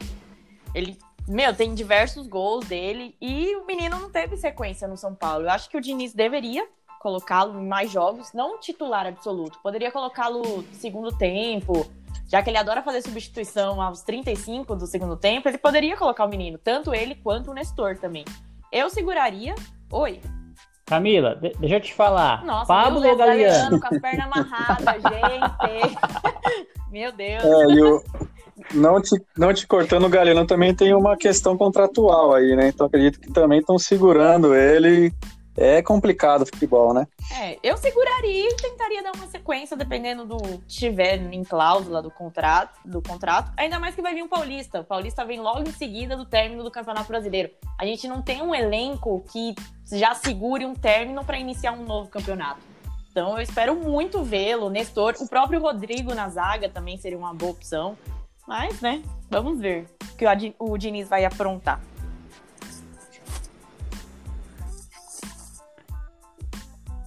Ele 0.73 0.97
meu, 1.27 1.55
tem 1.55 1.73
diversos 1.73 2.27
gols 2.27 2.65
dele 2.65 3.15
e 3.21 3.55
o 3.55 3.65
menino 3.65 3.97
não 3.97 4.09
teve 4.09 4.35
sequência 4.35 4.87
no 4.87 4.97
São 4.97 5.15
Paulo. 5.15 5.45
Eu 5.45 5.51
acho 5.51 5.69
que 5.69 5.77
o 5.77 5.81
Diniz 5.81 6.13
deveria 6.13 6.67
colocá-lo 7.03 7.59
em 7.59 7.67
mais 7.67 7.91
jogos, 7.91 8.31
não 8.33 8.57
titular 8.57 9.05
absoluto. 9.05 9.59
Poderia 9.61 9.91
colocá-lo 9.91 10.63
segundo 10.71 11.15
tempo, 11.15 11.85
já 12.29 12.41
que 12.41 12.49
ele 12.49 12.57
adora 12.57 12.81
fazer 12.81 13.01
substituição 13.01 13.81
aos 13.81 14.01
35 14.01 14.73
do 14.75 14.87
segundo 14.87 15.17
tempo, 15.17 15.49
ele 15.49 15.57
poderia 15.57 15.97
colocar 15.97 16.23
o 16.25 16.29
menino, 16.29 16.57
tanto 16.57 16.95
ele 16.95 17.13
quanto 17.13 17.51
o 17.51 17.53
Nestor 17.53 17.97
também. 17.97 18.23
Eu 18.71 18.89
seguraria. 18.89 19.53
Oi. 19.91 20.21
Camila, 20.85 21.35
deixa 21.35 21.75
eu 21.75 21.81
te 21.81 21.93
falar. 21.93 22.43
Nossa, 22.45 22.67
Pablo 22.67 23.01
meu 23.01 23.11
ou 23.11 23.17
Galeano? 23.17 23.79
com 23.79 23.87
as 23.93 24.01
pernas 24.01 24.25
amarradas, 24.25 25.03
gente. 25.03 25.97
meu 26.89 27.11
Deus. 27.11 27.43
É, 27.43 28.73
não 28.73 29.01
te, 29.01 29.21
não 29.37 29.53
te 29.53 29.67
cortando 29.67 30.05
o 30.05 30.09
Galeno 30.09 30.45
também 30.45 30.73
tem 30.73 30.93
uma 30.93 31.17
questão 31.17 31.57
contratual 31.57 32.33
aí, 32.33 32.55
né? 32.55 32.69
Então 32.69 32.87
acredito 32.87 33.19
que 33.19 33.31
também 33.31 33.59
estão 33.59 33.77
segurando 33.77 34.55
ele. 34.55 35.13
É 35.55 35.81
complicado 35.81 36.41
o 36.41 36.45
futebol, 36.45 36.93
né? 36.93 37.07
É, 37.39 37.59
eu 37.61 37.77
seguraria 37.77 38.49
e 38.49 38.55
tentaria 38.55 39.03
dar 39.03 39.11
uma 39.15 39.27
sequência, 39.27 39.77
dependendo 39.77 40.25
do 40.25 40.37
que 40.37 40.57
tiver 40.67 41.21
em 41.31 41.43
cláusula 41.43 42.01
do 42.01 42.09
contrato, 42.09 42.79
do 42.83 43.01
contrato. 43.01 43.51
Ainda 43.55 43.79
mais 43.79 43.93
que 43.93 44.01
vai 44.01 44.15
vir 44.15 44.23
um 44.23 44.27
Paulista. 44.27 44.81
O 44.81 44.83
Paulista 44.83 45.23
vem 45.23 45.39
logo 45.39 45.61
em 45.61 45.71
seguida 45.71 46.17
do 46.17 46.25
término 46.25 46.63
do 46.63 46.71
Campeonato 46.71 47.07
Brasileiro. 47.07 47.51
A 47.79 47.85
gente 47.85 48.07
não 48.07 48.21
tem 48.21 48.41
um 48.41 48.53
elenco 48.53 49.23
que 49.31 49.53
já 49.91 50.15
segure 50.15 50.65
um 50.65 50.73
término 50.73 51.23
para 51.23 51.37
iniciar 51.37 51.73
um 51.73 51.85
novo 51.85 52.09
campeonato. 52.09 52.61
Então 53.11 53.37
eu 53.37 53.43
espero 53.43 53.75
muito 53.75 54.23
vê-lo, 54.23 54.71
Nestor. 54.71 55.13
O 55.19 55.29
próprio 55.29 55.61
Rodrigo 55.61 56.15
na 56.15 56.29
zaga 56.29 56.67
também 56.67 56.97
seria 56.97 57.17
uma 57.17 57.33
boa 57.33 57.51
opção. 57.51 57.95
Mas, 58.47 58.81
né, 58.81 59.03
vamos 59.29 59.59
ver 59.59 59.85
o 60.11 60.17
que 60.17 60.25
o 60.59 60.77
Diniz 60.77 61.07
vai 61.07 61.23
aprontar. 61.23 61.79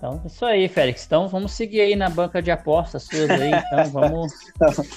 Então, 0.06 0.22
isso 0.24 0.46
aí, 0.46 0.68
Félix. 0.68 1.04
Então, 1.04 1.26
vamos 1.26 1.50
seguir 1.50 1.80
aí 1.80 1.96
na 1.96 2.08
banca 2.08 2.40
de 2.40 2.48
apostas 2.48 3.02
suas 3.02 3.28
aí. 3.28 3.50
Então, 3.50 3.90
vamos 3.90 4.32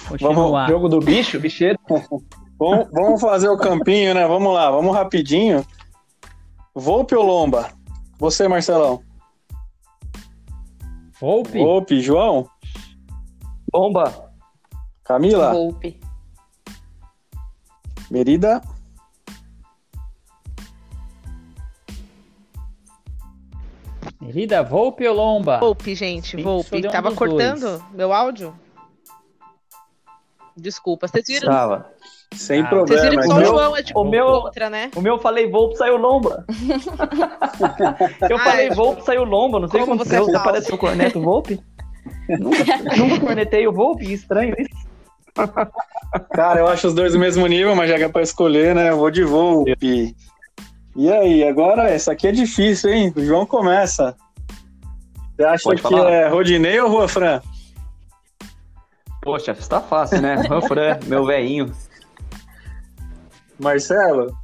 continuar. 0.08 0.67
Vamos, 0.67 0.69
jogo 0.69 0.88
do 0.88 1.00
bicho, 1.00 1.39
bicheiro. 1.39 1.80
vamos, 2.60 2.88
vamos 2.91 3.19
fazer 3.19 3.50
o 3.50 3.58
campinho, 3.58 4.13
né? 4.13 4.28
Vamos 4.28 4.54
lá, 4.54 4.69
vamos 4.69 4.93
rapidinho. 4.93 5.65
Volpe 6.76 7.15
ou 7.15 7.26
Lomba? 7.26 7.72
Você, 8.19 8.48
Marcelão? 8.48 9.02
Volpe? 11.19 11.58
Volpe, 11.58 12.02
João? 12.02 12.48
Bomba. 13.72 14.32
Camila? 15.04 15.54
Volpe. 15.54 16.00
Merida. 18.12 18.62
Merida, 24.30 24.62
Volpe 24.62 25.08
ou 25.08 25.15
Lomba? 25.15 25.58
Volpe, 25.60 25.96
gente, 25.96 26.38
que 26.38 26.44
Volpe. 26.44 26.78
um 26.78 26.92
Tava 26.92 27.12
cortando 27.13 27.62
dois. 27.62 27.84
meu 27.96 28.13
áudio? 28.13 28.54
Desculpa, 30.56 31.08
vocês 31.08 31.26
viram? 31.28 31.52
Tava. 31.52 31.89
Sem 32.36 32.62
Ah, 32.62 32.70
Vocês 32.70 33.02
viram 33.02 33.15
problema. 33.15 33.22
que 33.22 33.28
só 33.28 33.34
o 33.34 33.38
meu- 33.39 33.46
João 33.48 33.76
é 33.78 33.82
tipo 33.82 34.00
o 34.02 34.04
meu- 34.08 34.42
contra, 34.44 34.70
né? 34.70 34.92
O 34.96 35.02
meu 35.02 35.15
eu 35.15 35.20
falei 35.20 35.50
Volpe, 35.50 35.76
saiu 35.78 35.98
Lomba. 35.98 36.46
eu 38.30 38.36
Ah, 38.38 38.39
falei 38.44 38.68
é, 38.68 38.74
Volpe, 38.76 39.04
saiu 39.04 39.24
Lomba. 39.24 39.60
Não 39.60 39.68
sei 39.68 39.80
Como 39.80 39.94
como 39.94 40.06
você 40.06 40.15
é. 40.15 40.20
Você 40.20 40.32
falso. 40.32 40.46
parece 40.46 40.72
o 40.72 40.78
corneto 40.78 41.20
Volpe? 41.20 41.60
nunca, 42.30 42.58
nunca 42.98 43.20
cornetei 43.26 43.68
o 43.68 43.74
Volpe, 43.74 44.13
estranho 44.13 44.54
isso. 44.60 44.88
Cara, 46.34 46.60
eu 46.60 46.68
acho 46.68 46.86
os 46.88 46.94
dois 46.94 47.13
do 47.13 47.20
mesmo 47.20 47.48
nível, 47.48 47.76
mas 47.76 47.89
já 47.89 47.98
que 47.98 48.04
é 48.04 48.10
pra 48.10 48.22
escolher, 48.22 48.76
né? 48.76 48.89
Eu 48.92 48.98
vou 48.98 49.10
de 49.10 49.24
Volpe. 49.24 50.15
E 51.00 51.10
aí, 51.10 51.48
agora 51.48 51.90
essa 51.90 52.12
aqui 52.12 52.28
é 52.28 52.32
difícil, 52.34 52.90
hein? 52.90 53.14
O 53.16 53.24
João 53.24 53.46
começa. 53.46 54.18
Você 55.34 55.46
acha 55.46 55.64
Pode 55.64 55.82
que 55.82 55.88
falar. 55.88 56.12
é 56.12 56.28
Rodinei 56.28 56.78
ou 56.82 56.90
Rua 56.90 57.08
Fran? 57.08 57.42
Poxa, 59.22 59.54
isso 59.54 59.70
tá 59.70 59.80
fácil, 59.80 60.22
né? 60.22 60.36
Ranfran, 60.36 61.00
meu 61.08 61.26
velhinho. 61.26 61.72
Marcelo? 63.58 64.38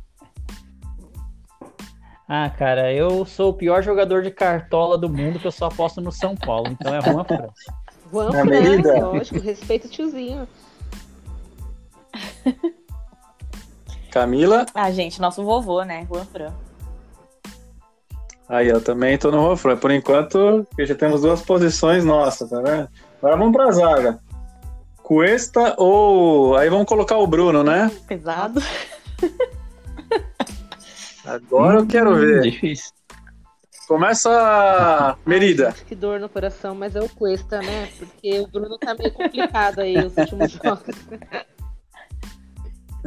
Ah, 2.25 2.49
cara, 2.49 2.93
eu 2.93 3.25
sou 3.25 3.49
o 3.49 3.53
pior 3.53 3.83
jogador 3.83 4.23
de 4.23 4.31
cartola 4.31 4.97
do 4.97 5.09
mundo 5.09 5.37
que 5.37 5.47
eu 5.47 5.51
só 5.51 5.65
aposto 5.65 5.99
no 5.99 6.09
São 6.13 6.37
Paulo. 6.37 6.69
Então 6.69 6.95
é 6.95 7.01
Juan 7.01 7.25
Fran. 7.25 7.49
Juan. 8.13 8.31
Fran, 8.31 8.99
lógico, 9.01 9.41
respeita 9.41 9.87
o 9.87 9.91
tiozinho. 9.91 10.47
Camila? 14.15 14.65
Ah, 14.73 14.89
gente, 14.91 15.19
nosso 15.19 15.43
vovô, 15.43 15.83
né? 15.83 16.07
Juan 16.09 16.23
Fran. 16.23 16.53
Aí, 18.47 18.69
eu 18.69 18.79
também 18.79 19.17
tô 19.17 19.29
no 19.29 19.41
Rua 19.41 19.57
Fran. 19.57 19.75
Por 19.75 19.91
enquanto, 19.91 20.65
já 20.79 20.95
temos 20.95 21.21
duas 21.21 21.41
posições 21.41 22.05
nossas, 22.05 22.49
tá 22.49 22.61
vendo? 22.61 22.87
Agora 23.17 23.35
vamos 23.35 23.53
pra 23.53 23.71
zaga. 23.71 24.19
Cuesta 25.03 25.75
ou. 25.77 26.55
Aí 26.55 26.69
vamos 26.69 26.87
colocar 26.87 27.17
o 27.17 27.27
Bruno, 27.27 27.61
né? 27.61 27.91
Pesado. 28.07 28.61
Agora 31.27 31.79
eu 31.79 31.85
quero 31.85 32.15
ver. 32.15 32.43
Difícil. 32.43 32.93
Começa 33.85 35.17
Merida. 35.25 35.75
Que 35.85 35.93
dor 35.93 36.21
no 36.21 36.29
coração, 36.29 36.73
mas 36.73 36.95
é 36.95 37.01
o 37.01 37.09
Cuesta, 37.09 37.59
né? 37.59 37.89
Porque 37.99 38.39
o 38.39 38.47
Bruno 38.47 38.77
tá 38.77 38.95
meio 38.95 39.11
complicado 39.11 39.79
aí 39.79 39.97
os 39.97 40.15
últimos 40.15 40.51
jogos. 40.53 40.95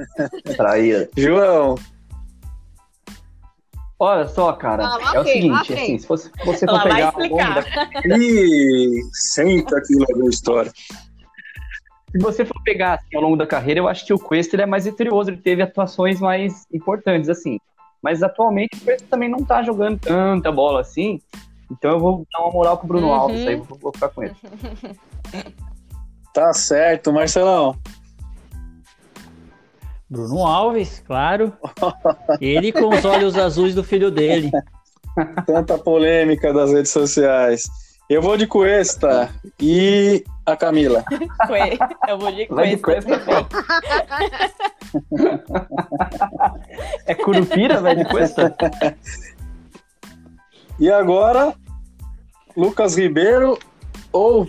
Traíra. 0.57 1.09
João. 1.17 1.77
Olha 4.01 4.29
só, 4.29 4.53
cara. 4.53 4.87
Ah, 4.87 5.13
é 5.15 5.21
o 5.21 5.25
seguinte, 5.25 5.73
vem. 5.73 5.83
assim, 5.83 5.99
se 5.99 6.07
você, 6.07 6.31
você 6.45 6.67
for 6.67 6.75
Ela 6.75 6.83
pegar 6.85 7.13
ao 7.13 7.21
longo 7.21 7.37
da 7.37 7.61
explicar. 7.61 8.07
Ih, 8.21 9.01
senta 9.13 9.79
aqui 9.79 9.95
logo 9.95 10.27
a 10.27 10.31
história. 10.31 10.73
Se 12.11 12.19
você 12.19 12.45
for 12.45 12.63
pegar 12.63 12.95
assim, 12.95 13.17
ao 13.17 13.23
longo 13.23 13.37
da 13.37 13.47
carreira, 13.47 13.81
eu 13.81 13.89
acho 13.89 14.07
que 14.07 14.15
o 14.15 14.19
Cuesta 14.19 14.55
ele 14.55 14.63
é 14.63 14.67
mais 14.67 14.85
vitorioso, 14.85 15.31
ele 15.31 15.39
teve 15.39 15.63
atuações 15.63 16.21
mais 16.21 16.65
importantes, 16.73 17.29
assim. 17.29 17.59
Mas 18.01 18.23
atualmente 18.23 18.77
o 18.77 18.85
Cuesta 18.85 19.07
também 19.11 19.29
não 19.29 19.45
tá 19.45 19.63
jogando 19.65 19.99
tanta 19.99 20.53
bola 20.53 20.81
assim. 20.81 21.21
Então 21.71 21.91
eu 21.91 21.99
vou 21.99 22.27
dar 22.33 22.41
uma 22.41 22.53
moral 22.53 22.79
pro 22.79 22.87
Bruno 22.87 23.09
Uhum. 23.09 23.13
Alves 23.13 23.47
aí, 23.47 23.57
vou, 23.57 23.79
vou 23.79 23.93
ficar 23.93 24.09
com 24.11 24.23
ele. 24.23 24.35
Tá 26.33 26.53
certo, 26.53 27.13
Marcelão. 27.13 27.77
Bruno 30.11 30.47
Alves, 30.47 31.03
claro. 31.07 31.53
Ele 32.41 32.73
com 32.73 32.89
os 32.89 33.05
olhos 33.05 33.37
azuis 33.37 33.75
do 33.75 33.85
filho 33.85 34.11
dele. 34.11 34.51
Tanta 35.47 35.77
polêmica 35.77 36.53
das 36.53 36.73
redes 36.73 36.91
sociais. 36.91 37.65
Eu 38.09 38.23
vou 38.23 38.37
de 38.37 38.47
Cuesta 38.47 39.29
e 39.61 40.25
a 40.47 40.57
Camila. 40.57 41.05
Eu 42.09 42.19
vou 42.19 42.33
de 42.33 42.47
Vai 42.47 42.71
de 42.71 42.77
Cuesta. 42.79 43.19
Cuesta. 43.21 43.49
é 47.05 47.15
Curupira, 47.15 47.83
velho, 47.83 48.05
de 48.05 48.11
Cuesta? 48.11 48.57
E 50.81 50.91
agora, 50.91 51.55
Lucas 52.57 52.97
Ribeiro 52.97 53.59
ou 54.11 54.49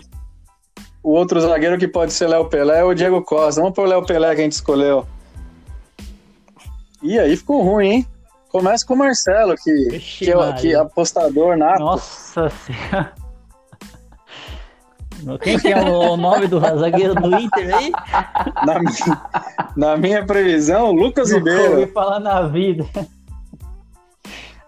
o 1.02 1.10
outro 1.10 1.40
zagueiro 1.40 1.78
que 1.78 1.88
pode 1.88 2.12
ser 2.14 2.28
Léo 2.28 2.48
Pelé 2.48 2.82
ou 2.82 2.94
Diego 2.94 3.22
Costa. 3.22 3.60
Vamos 3.60 3.74
pro 3.74 3.84
Léo 3.84 4.06
Pelé 4.06 4.34
que 4.34 4.40
a 4.40 4.44
gente 4.44 4.52
escolheu. 4.52 5.06
E 7.02 7.18
aí 7.18 7.36
ficou 7.36 7.62
ruim, 7.62 7.88
hein? 7.88 8.06
Começa 8.48 8.84
com 8.84 8.94
o 8.94 8.98
Marcelo, 8.98 9.54
que, 9.56 9.72
Vixe, 9.90 10.24
que, 10.24 10.32
é, 10.32 10.52
que 10.54 10.74
apostador 10.74 11.56
nato. 11.56 11.80
Nossa 11.80 12.48
senhora. 12.50 13.12
Quem 15.42 15.58
que 15.58 15.68
é 15.68 15.80
o 15.80 16.16
nome 16.16 16.46
do 16.46 16.58
zagueiro 16.60 17.14
do 17.14 17.34
Inter 17.36 17.76
aí? 17.76 17.92
Na, 18.66 18.78
minha, 18.78 19.22
na 19.76 19.96
minha 19.96 20.26
previsão, 20.26 20.92
Lucas 20.92 21.30
Ribeiro. 21.30 21.86
falar 21.92 22.20
na 22.20 22.42
vida. 22.42 22.86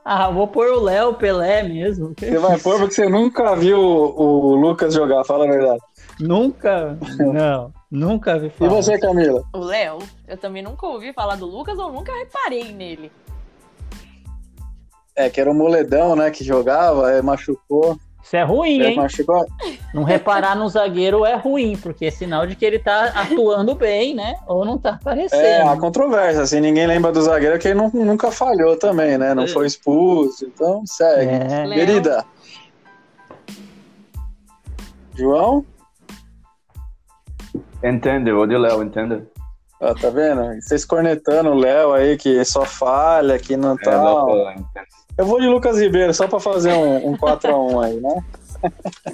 Ah, 0.04 0.30
vou 0.30 0.48
pôr 0.48 0.68
o 0.68 0.80
Léo 0.80 1.14
Pelé 1.14 1.62
mesmo. 1.62 2.12
Você 2.18 2.38
vai 2.38 2.58
pôr 2.58 2.78
porque 2.78 2.94
você 2.94 3.08
nunca 3.08 3.54
viu 3.54 3.78
o, 3.78 4.48
o 4.48 4.56
Lucas 4.56 4.94
jogar, 4.94 5.24
fala 5.24 5.46
a 5.46 5.50
verdade. 5.50 5.80
Nunca, 6.20 6.96
não, 7.18 7.72
nunca 7.90 8.38
vi 8.38 8.46
E 8.46 8.50
falar. 8.50 8.70
você, 8.70 8.98
Camila? 8.98 9.42
O 9.52 9.58
Léo, 9.58 9.98
eu 10.28 10.36
também 10.36 10.62
nunca 10.62 10.86
ouvi 10.86 11.12
falar 11.12 11.36
do 11.36 11.46
Lucas 11.46 11.78
ou 11.78 11.92
nunca 11.92 12.12
reparei 12.12 12.72
nele. 12.72 13.10
É, 15.16 15.28
que 15.28 15.40
era 15.40 15.50
o 15.50 15.54
Moledão, 15.54 16.14
né, 16.16 16.30
que 16.30 16.42
jogava, 16.44 17.10
é, 17.10 17.20
machucou. 17.20 17.98
Isso 18.22 18.36
é 18.36 18.42
ruim, 18.44 18.80
É, 18.80 18.90
hein? 18.90 18.96
machucou. 18.96 19.44
Não 19.92 20.04
reparar 20.04 20.54
no 20.56 20.68
zagueiro 20.68 21.26
é 21.26 21.34
ruim, 21.34 21.76
porque 21.76 22.06
é 22.06 22.10
sinal 22.10 22.46
de 22.46 22.54
que 22.54 22.64
ele 22.64 22.78
tá 22.78 23.06
atuando 23.06 23.74
bem, 23.74 24.14
né? 24.14 24.36
Ou 24.46 24.64
não 24.64 24.78
tá 24.78 24.90
aparecendo. 24.90 25.40
É, 25.40 25.60
a 25.62 25.76
controvérsia, 25.76 26.42
assim, 26.42 26.60
ninguém 26.60 26.86
lembra 26.86 27.10
do 27.10 27.20
zagueiro 27.20 27.58
que 27.58 27.66
ele 27.68 27.74
não- 27.74 27.90
nunca 27.92 28.30
falhou 28.30 28.76
também, 28.76 29.18
né? 29.18 29.34
Não 29.34 29.46
foi 29.48 29.66
expulso, 29.66 30.46
então 30.46 30.86
segue. 30.86 31.32
É. 31.32 31.64
Léo. 31.66 31.74
Querida. 31.74 32.24
João? 35.14 35.64
Entende, 37.82 38.32
vou 38.32 38.46
de 38.46 38.56
Léo, 38.56 38.82
entende? 38.82 39.22
Ó, 39.80 39.92
tá 39.94 40.10
vendo? 40.10 40.54
Vocês 40.60 40.84
cornetando 40.84 41.50
o 41.50 41.54
Léo 41.58 41.92
aí, 41.92 42.16
que 42.16 42.44
só 42.44 42.64
falha, 42.64 43.38
que 43.38 43.56
não 43.56 43.74
É, 43.74 43.78
tá. 43.82 44.02
Léo, 44.02 44.50
entende. 44.50 44.86
Eu 45.18 45.26
vou 45.26 45.40
de 45.40 45.46
Lucas 45.48 45.78
Ribeiro, 45.80 46.14
só 46.14 46.26
pra 46.28 46.40
fazer 46.40 46.72
um, 46.72 47.10
um 47.10 47.16
4x1 47.16 47.84
aí, 47.84 48.00
né? 48.00 48.24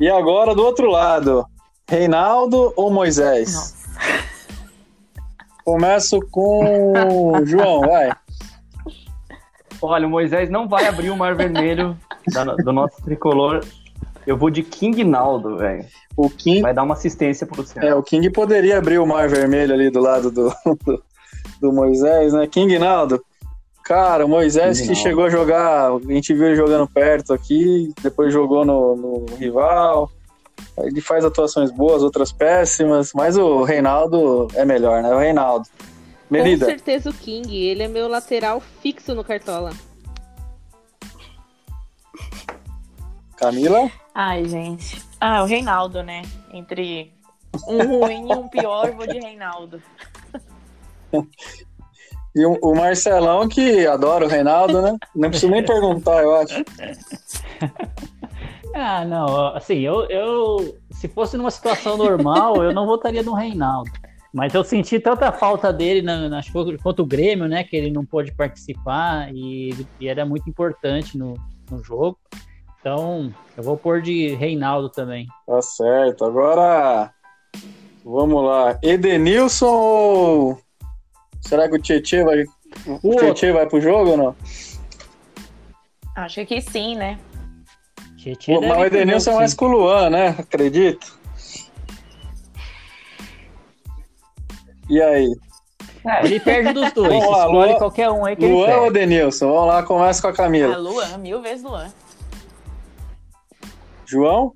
e 0.00 0.08
agora, 0.08 0.54
do 0.54 0.62
outro 0.64 0.88
lado, 0.90 1.44
Reinaldo 1.88 2.72
ou 2.76 2.90
Moisés? 2.90 3.54
Nossa. 3.54 3.76
Começo 5.64 6.20
com 6.30 6.92
o 7.32 7.44
João, 7.44 7.80
vai. 7.80 8.12
Olha, 9.82 10.06
o 10.06 10.10
Moisés 10.10 10.48
não 10.48 10.68
vai 10.68 10.86
abrir 10.86 11.10
o 11.10 11.16
mar 11.16 11.34
vermelho 11.34 11.98
da- 12.32 12.44
do 12.54 12.72
nosso 12.72 13.02
tricolor. 13.02 13.64
Eu 14.26 14.36
vou 14.36 14.50
de 14.50 14.62
King 14.62 15.04
Naldo, 15.04 15.56
velho. 15.56 15.84
O 16.16 16.28
King, 16.28 16.62
Vai 16.62 16.74
dar 16.74 16.82
uma 16.82 16.94
assistência 16.94 17.46
pro 17.46 17.60
Luciano. 17.60 17.86
é, 17.86 17.94
o 17.94 18.02
King 18.02 18.28
poderia 18.30 18.78
abrir 18.78 18.98
o 18.98 19.06
mar 19.06 19.28
vermelho 19.28 19.72
ali 19.72 19.90
do 19.90 20.00
lado 20.00 20.30
do, 20.30 20.48
do, 20.84 21.02
do 21.60 21.72
Moisés, 21.72 22.32
né? 22.32 22.46
King 22.46 22.78
Naldo. 22.78 23.24
Cara, 23.84 24.26
o 24.26 24.28
Moisés 24.28 24.78
King 24.78 24.88
que 24.88 24.94
Naldo. 24.94 25.08
chegou 25.08 25.24
a 25.26 25.30
jogar, 25.30 25.92
a 25.92 26.12
gente 26.12 26.34
viu 26.34 26.46
ele 26.46 26.56
jogando 26.56 26.88
perto 26.88 27.32
aqui, 27.32 27.92
depois 28.02 28.32
jogou 28.32 28.64
no, 28.64 28.96
no 28.96 29.26
rival. 29.36 30.10
Ele 30.78 31.00
faz 31.00 31.24
atuações 31.24 31.70
boas, 31.70 32.02
outras 32.02 32.32
péssimas, 32.32 33.12
mas 33.14 33.36
o 33.36 33.62
Reinaldo 33.62 34.48
é 34.54 34.64
melhor, 34.64 35.02
né? 35.02 35.14
O 35.14 35.18
Reinaldo. 35.18 35.68
Com 36.28 36.34
Merida, 36.34 36.66
certeza 36.66 37.10
o 37.10 37.14
King, 37.14 37.54
ele 37.56 37.84
é 37.84 37.88
meu 37.88 38.08
lateral 38.08 38.60
fixo 38.82 39.14
no 39.14 39.22
Cartola. 39.22 39.70
Camila, 43.36 43.90
Ai, 44.18 44.48
gente. 44.48 45.02
Ah, 45.20 45.42
o 45.42 45.46
Reinaldo, 45.46 46.02
né? 46.02 46.22
Entre 46.50 47.12
um 47.68 48.00
ruim 48.00 48.30
e 48.30 48.34
um 48.34 48.48
pior, 48.48 48.88
eu 48.88 48.96
vou 48.96 49.06
de 49.06 49.18
Reinaldo. 49.18 49.82
e 52.34 52.46
o, 52.46 52.74
Marcelão 52.74 53.46
que 53.46 53.86
adora 53.86 54.24
o 54.24 54.28
Reinaldo, 54.28 54.80
né? 54.80 54.96
Não 55.14 55.28
preciso 55.28 55.52
nem 55.52 55.62
perguntar, 55.62 56.22
eu 56.22 56.34
acho. 56.34 56.64
Ah, 58.78 59.06
não, 59.06 59.54
assim, 59.56 59.78
eu, 59.78 60.04
eu 60.10 60.76
se 60.90 61.08
fosse 61.08 61.34
numa 61.38 61.50
situação 61.50 61.96
normal, 61.96 62.62
eu 62.62 62.74
não 62.74 62.84
votaria 62.84 63.22
no 63.22 63.32
Reinaldo. 63.32 63.90
Mas 64.34 64.52
eu 64.52 64.62
senti 64.62 65.00
tanta 65.00 65.32
falta 65.32 65.72
dele 65.72 66.02
na, 66.02 66.28
na, 66.28 66.42
contra 66.82 67.02
o 67.02 67.06
Grêmio, 67.06 67.48
né? 67.48 67.64
Que 67.64 67.74
ele 67.74 67.90
não 67.90 68.04
pôde 68.04 68.34
participar 68.34 69.34
e, 69.34 69.74
e 69.98 70.06
era 70.06 70.26
muito 70.26 70.50
importante 70.50 71.16
no, 71.16 71.32
no 71.70 71.82
jogo. 71.82 72.18
Então, 72.86 73.34
eu 73.56 73.64
vou 73.64 73.76
pôr 73.76 74.00
de 74.00 74.36
Reinaldo 74.36 74.88
também. 74.88 75.26
Tá 75.44 75.60
certo. 75.60 76.24
Agora, 76.24 77.10
vamos 78.04 78.44
lá. 78.44 78.78
Edenilson 78.80 79.66
ou... 79.66 80.58
Será 81.40 81.68
que 81.68 81.74
o 81.74 81.82
Tietchan 81.82 82.24
vai, 82.24 82.44
o 82.86 83.00
O 83.02 83.16
Tietchan 83.16 83.54
vai 83.54 83.66
pro 83.66 83.80
jogo 83.80 84.10
ou 84.12 84.16
não? 84.16 84.36
Acho 86.14 86.46
que 86.46 86.60
sim, 86.60 86.94
né? 86.94 87.18
Tietchan 88.18 88.54
Pô, 88.54 88.60
mas 88.60 88.78
o 88.78 88.84
Edenilson 88.84 89.32
é 89.32 89.34
mais 89.34 89.52
com 89.52 89.64
o 89.64 89.68
Luan, 89.68 90.08
né? 90.10 90.28
Acredito. 90.38 91.18
E 94.88 95.02
aí? 95.02 95.28
Ele 96.22 96.38
perde 96.38 96.72
dos 96.72 96.92
dois. 96.92 97.08
Vamos 97.08 97.30
lá, 97.32 97.46
Escolhe 97.46 97.68
Luan- 97.70 97.78
qualquer 97.78 98.10
um 98.10 98.24
aí 98.24 98.36
que 98.36 98.44
ele 98.44 98.52
Luan 98.54 98.76
ou. 98.76 98.86
Edenilson? 98.86 99.48
Vamos 99.52 99.66
lá, 99.66 99.82
começa 99.82 100.22
com 100.22 100.28
a 100.28 100.30
Ah, 100.30 100.34
Camila. 100.34 100.76
Luan, 100.76 101.18
mil 101.18 101.42
vezes 101.42 101.64
Luan. 101.64 101.92
João? 104.06 104.52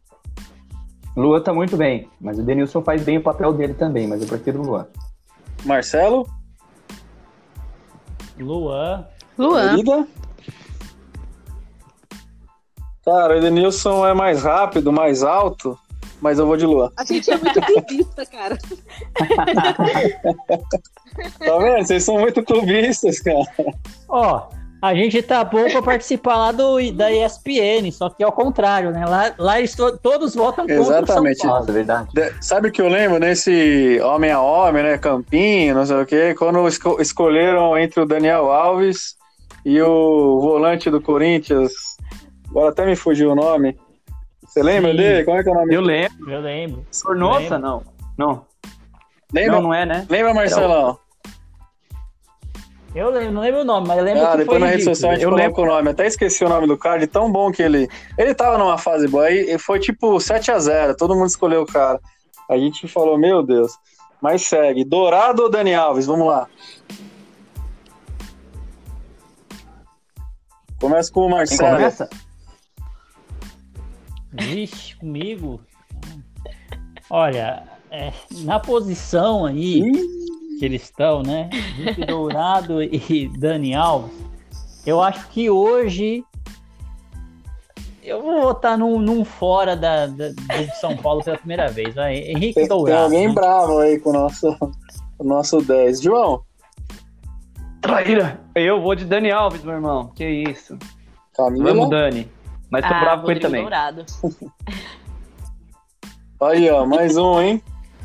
Luan 1.17 1.43
tá 1.43 1.53
muito 1.53 1.77
bem, 1.77 2.09
mas 2.21 2.39
o 2.39 2.43
Denilson 2.43 2.83
faz 2.83 3.03
bem 3.03 3.19
o 3.19 3.23
papel 3.23 3.53
dele 3.53 3.75
também, 3.75 4.07
mas 4.07 4.23
eu 4.23 4.29
prefiro 4.29 4.61
o 4.61 4.67
Luan. 4.67 4.87
Marcelo? 5.65 6.27
Luan. 8.39 9.07
Luan. 9.37 9.73
Merida? 9.73 10.07
Cara, 13.05 13.35
o 13.35 13.37
Edenilson 13.39 14.07
é 14.07 14.15
mais 14.15 14.43
rápido, 14.43 14.93
mais 14.93 15.23
alto, 15.23 15.77
mas 16.21 16.39
eu 16.39 16.47
vou 16.47 16.57
de 16.57 16.67
Luan. 16.67 16.91
A 16.97 17.05
gente 17.05 17.31
é 17.31 17.37
muito 17.37 17.61
clubista, 17.67 18.27
cara. 18.27 18.59
Tá 21.39 21.59
vendo? 21.59 21.87
Vocês 21.87 22.05
são 22.05 22.19
muito 22.19 22.43
clubistas, 22.43 23.19
cara. 23.21 23.43
Ó, 24.09 24.49
a 24.83 24.95
gente 24.95 25.21
tá 25.23 25.45
bom 25.45 25.69
pra 25.71 25.83
participar 25.83 26.37
lá 26.37 26.53
do, 26.53 26.93
da 26.93 27.13
ESPN, 27.13 27.91
só 27.93 28.09
que 28.09 28.23
é 28.23 28.27
ao 28.27 28.33
contrário, 28.33 28.91
né? 28.91 29.05
Lá, 29.07 29.33
lá 29.39 29.59
eles 29.59 29.75
to- 29.75 29.99
todos 29.99 30.35
votam 30.35 30.67
contra 30.67 30.75
Exatamente. 30.81 31.39
o 31.39 31.41
São 31.43 31.51
Paulo. 31.51 31.67
É 31.69 31.73
verdade. 31.73 32.09
De- 32.15 32.33
Sabe 32.41 32.69
o 32.69 32.73
que 32.73 32.81
eu 32.81 32.89
lembro 32.89 33.19
nesse 33.19 34.01
homem 34.03 34.31
a 34.31 34.41
homem, 34.41 34.83
né? 34.83 34.97
Campinho, 34.99 35.75
não 35.75 35.85
sei 35.85 35.97
o 35.97 36.07
quê, 36.07 36.35
quando 36.39 36.67
esco- 36.67 37.01
escolheram 37.01 37.77
entre 37.77 38.01
o 38.01 38.07
Daniel 38.07 38.51
Alves 38.51 39.17
e 39.65 39.81
o 39.83 40.41
volante 40.41 40.89
do 40.91 41.01
Corinthians. 41.01 41.73
Agora 42.49 42.71
até 42.71 42.87
me 42.87 42.97
fugiu 42.97 43.33
o 43.33 43.35
nome. 43.35 43.79
Você 44.47 44.63
lembra 44.63 44.91
Sim. 44.93 44.97
dele? 44.97 45.25
Como 45.25 45.37
é 45.39 45.43
que 45.43 45.49
é 45.49 45.53
o 45.53 45.55
nome? 45.55 45.75
Eu 45.75 45.81
lembro. 45.81 46.31
Eu 46.31 46.41
lembro. 46.41 46.87
Sornosa, 46.91 47.59
não. 47.59 47.83
Não. 48.19 48.45
Lembra, 49.33 49.53
Não, 49.57 49.63
não 49.63 49.75
é, 49.75 49.87
né? 49.87 50.07
lembra 50.11 50.35
Marcelão? 50.35 50.99
Eu 52.93 53.09
lembro, 53.11 53.33
não 53.33 53.41
lembro 53.41 53.61
o 53.61 53.65
nome, 53.65 53.87
mas 53.87 53.99
eu 53.99 54.05
lembro 54.05 54.23
Ah, 54.23 54.33
que 54.33 54.39
depois 54.39 54.59
foi 54.59 54.67
na 54.67 54.73
rede 54.73 54.85
social 54.85 55.13
a 55.13 55.15
gente 55.15 55.25
Eu 55.25 55.31
coloca 55.31 55.61
o 55.61 55.67
nome. 55.67 55.91
Até 55.91 56.07
esqueci 56.07 56.45
o 56.45 56.49
nome 56.49 56.67
do 56.67 56.77
cara, 56.77 56.99
de 56.99 57.07
tão 57.07 57.31
bom 57.31 57.53
que 57.53 57.63
ele. 57.63 57.89
Ele 58.19 58.35
tava 58.35 58.59
numa 58.59 58.77
fase 58.77 59.07
boa. 59.07 59.27
Aí 59.27 59.57
foi 59.59 59.79
tipo 59.79 60.17
7x0. 60.17 60.97
Todo 60.97 61.15
mundo 61.15 61.29
escolheu 61.29 61.63
o 61.63 61.67
cara. 61.67 62.01
A 62.49 62.59
gente 62.59 62.89
falou, 62.89 63.17
meu 63.17 63.45
Deus. 63.45 63.73
Mas 64.21 64.43
segue. 64.43 64.85
Dourado 64.85 65.45
ou 65.45 65.51
Dani 65.51 65.73
Alves? 65.73 66.07
Vamos 66.07 66.27
lá. 66.27 66.49
Começa 70.81 71.13
com 71.13 71.21
o 71.21 71.29
Quem 71.29 71.37
Marcelo. 71.37 71.77
começa? 71.77 72.11
Vixe, 74.33 74.97
comigo. 74.97 75.61
Olha, 77.09 77.63
é, 77.91 78.13
na 78.45 78.59
posição 78.59 79.45
aí 79.47 79.93
que 80.61 80.67
eles 80.67 80.83
estão, 80.83 81.23
né? 81.23 81.49
Henrique 81.53 82.05
Dourado 82.05 82.83
e 82.83 83.29
Dani 83.39 83.75
Alves, 83.75 84.13
eu 84.85 85.03
acho 85.03 85.27
que 85.29 85.49
hoje 85.49 86.23
eu 88.05 88.21
vou 88.21 88.43
votar 88.43 88.77
num, 88.77 88.99
num 88.99 89.25
fora 89.25 89.75
da, 89.75 90.07
da- 90.07 90.29
do 90.29 90.75
São 90.79 90.95
Paulo 90.99 91.25
pela 91.25 91.39
primeira 91.39 91.69
vez. 91.69 91.95
Vai. 91.95 92.17
Henrique 92.19 92.55
Tem, 92.55 92.69
tem 92.69 92.69
Dourado. 92.69 93.05
alguém 93.05 93.29
né? 93.29 93.33
bravo 93.33 93.79
aí 93.79 93.99
com 93.99 94.11
o 94.11 94.13
nosso, 94.13 94.55
o 95.19 95.25
nosso 95.25 95.63
10. 95.63 96.03
João, 96.03 96.43
Traíra. 97.81 98.39
Eu 98.55 98.83
vou 98.83 98.95
de 98.95 99.07
Dani 99.07 99.31
Alves, 99.31 99.65
meu 99.65 99.73
irmão. 99.73 100.13
Que 100.15 100.27
isso. 100.27 100.79
Camila. 101.35 101.73
Vamos, 101.73 101.89
Dani. 101.89 102.31
Mas 102.69 102.87
tô 102.87 102.93
ah, 102.93 103.01
bravo 103.01 103.23
com 103.23 103.31
ele 103.31 103.41
também. 103.41 103.63
Dourado. 103.63 104.05
Aí, 106.43 106.69
ó, 106.71 106.85
mais 106.85 107.17
um, 107.17 107.41
hein? 107.41 107.63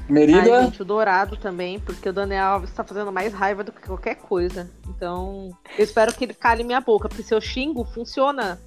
Ai, 0.07 0.13
Merida. 0.13 0.63
gente, 0.63 0.81
o 0.81 0.85
Dourado 0.85 1.35
também, 1.37 1.79
porque 1.79 2.09
o 2.09 2.13
Daniel 2.13 2.45
Alves 2.45 2.71
tá 2.71 2.83
fazendo 2.83 3.11
mais 3.11 3.33
raiva 3.33 3.63
do 3.63 3.71
que 3.71 3.81
qualquer 3.81 4.15
coisa. 4.15 4.69
Então, 4.87 5.51
eu 5.77 5.83
espero 5.83 6.13
que 6.13 6.25
ele 6.25 6.33
cale 6.33 6.63
minha 6.63 6.79
boca, 6.81 7.09
porque 7.09 7.23
se 7.23 7.33
eu 7.33 7.41
xingo, 7.41 7.83
funciona 7.83 8.59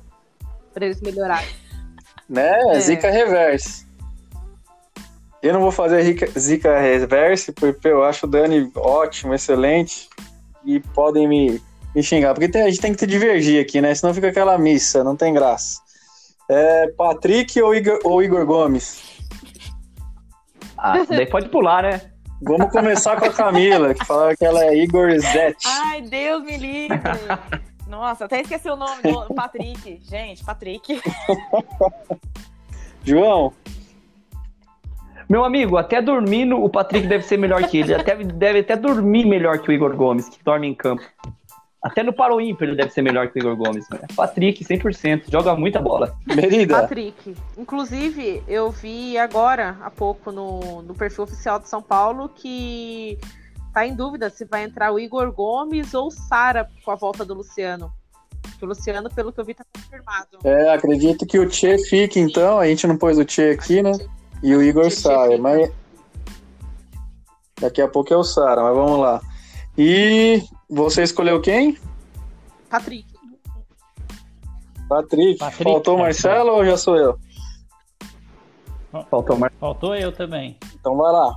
pra 0.74 0.84
eles 0.84 1.00
melhorarem. 1.00 1.48
né? 2.28 2.58
É. 2.74 2.80
Zica 2.80 3.10
reverse. 3.10 3.86
Eu 5.40 5.52
não 5.52 5.60
vou 5.60 5.70
fazer 5.70 6.02
zica 6.36 6.80
reverse, 6.80 7.52
porque 7.52 7.86
eu 7.86 8.02
acho 8.02 8.26
o 8.26 8.28
Dani 8.28 8.70
ótimo, 8.74 9.32
excelente. 9.34 10.08
E 10.64 10.80
podem 10.80 11.28
me 11.28 11.62
me 11.94 12.02
xingar, 12.02 12.34
porque 12.34 12.48
tem- 12.48 12.62
a 12.62 12.68
gente 12.68 12.80
tem 12.80 12.94
que 12.94 13.06
divergir 13.06 13.60
aqui, 13.62 13.80
né? 13.80 13.94
Senão 13.94 14.12
fica 14.12 14.28
aquela 14.28 14.58
missa, 14.58 15.02
não 15.02 15.16
tem 15.16 15.32
graça. 15.32 15.80
É 16.48 16.88
Patrick 16.88 17.60
ou 17.62 17.74
Igor, 17.74 17.98
ou 18.04 18.22
Igor 18.22 18.44
Gomes? 18.44 19.00
Ah, 20.78 21.04
daí 21.08 21.26
pode 21.26 21.48
pular, 21.48 21.82
né? 21.82 22.00
Vamos 22.40 22.70
começar 22.70 23.18
com 23.18 23.26
a 23.26 23.32
Camila, 23.32 23.92
que 23.94 24.04
fala 24.04 24.36
que 24.36 24.44
ela 24.44 24.64
é 24.64 24.76
Igor 24.76 25.10
Zete. 25.18 25.66
Ai, 25.66 26.02
Deus 26.02 26.44
me 26.44 26.56
livre. 26.56 27.00
Nossa, 27.88 28.26
até 28.26 28.42
esqueci 28.42 28.68
o 28.70 28.76
nome 28.76 29.02
do 29.02 29.34
Patrick. 29.34 30.00
Gente, 30.08 30.44
Patrick. 30.44 31.00
João, 33.02 33.52
Meu 35.28 35.44
amigo, 35.44 35.76
até 35.76 36.00
dormindo, 36.00 36.62
o 36.62 36.70
Patrick 36.70 37.06
deve 37.06 37.24
ser 37.24 37.36
melhor 37.36 37.62
que 37.64 37.78
ele. 37.78 37.94
Até, 37.94 38.16
deve 38.16 38.60
até 38.60 38.76
dormir 38.76 39.26
melhor 39.26 39.58
que 39.58 39.68
o 39.68 39.72
Igor 39.72 39.94
Gomes, 39.94 40.28
que 40.28 40.42
dorme 40.42 40.68
em 40.68 40.74
campo. 40.74 41.02
Até 41.80 42.02
no 42.02 42.12
Paro 42.12 42.40
Ímpar 42.40 42.66
ele 42.66 42.76
deve 42.76 42.90
ser 42.90 43.02
melhor 43.02 43.28
que 43.28 43.38
o 43.38 43.40
Igor 43.40 43.56
Gomes. 43.56 43.88
Né? 43.88 44.00
Patrick, 44.16 44.64
100%, 44.64 45.30
joga 45.30 45.54
muita 45.54 45.80
bola. 45.80 46.16
Merida. 46.26 46.80
Patrick. 46.80 47.36
Inclusive, 47.56 48.42
eu 48.48 48.70
vi 48.70 49.16
agora, 49.16 49.76
há 49.80 49.90
pouco, 49.90 50.32
no, 50.32 50.82
no 50.82 50.94
perfil 50.94 51.24
oficial 51.24 51.60
de 51.60 51.68
São 51.68 51.80
Paulo, 51.80 52.28
que 52.28 53.16
tá 53.72 53.86
em 53.86 53.94
dúvida 53.94 54.28
se 54.28 54.44
vai 54.44 54.64
entrar 54.64 54.92
o 54.92 54.98
Igor 54.98 55.30
Gomes 55.32 55.94
ou 55.94 56.08
o 56.08 56.10
Sara 56.10 56.68
com 56.84 56.90
a 56.90 56.96
volta 56.96 57.24
do 57.24 57.34
Luciano. 57.34 57.92
O 58.60 58.66
Luciano, 58.66 59.08
pelo 59.08 59.32
que 59.32 59.40
eu 59.40 59.44
vi, 59.44 59.54
tá 59.54 59.64
confirmado. 59.72 60.38
É, 60.42 60.74
acredito 60.74 61.24
que 61.24 61.38
o 61.38 61.48
Tchê 61.48 61.78
fique, 61.78 62.18
então. 62.18 62.58
A 62.58 62.66
gente 62.66 62.88
não 62.88 62.96
pôs 62.96 63.16
o 63.18 63.24
Tchê 63.24 63.50
aqui, 63.50 63.82
né? 63.82 63.92
E 64.42 64.54
o 64.56 64.62
Igor 64.62 64.88
Tchê 64.88 64.96
sai, 64.96 65.38
mas 65.38 65.70
daqui 67.60 67.80
a 67.80 67.86
pouco 67.86 68.12
é 68.12 68.16
o 68.16 68.24
Sara, 68.24 68.62
mas 68.62 68.74
vamos 68.74 68.98
lá. 68.98 69.20
E 69.80 70.42
você 70.68 71.04
escolheu 71.04 71.40
quem? 71.40 71.78
Patrick. 72.68 73.06
Patrick. 74.88 75.38
Patrick, 75.38 75.62
Faltou 75.62 75.94
o? 75.94 75.98
Marcelo 76.00 76.50
ou 76.50 76.64
já 76.64 76.76
sou 76.76 76.96
eu? 76.96 77.16
Faltou 79.08 79.38
mais. 79.38 79.52
Faltou 79.60 79.94
eu 79.94 80.10
também. 80.10 80.56
Então 80.74 80.96
vai 80.96 81.12
lá. 81.12 81.32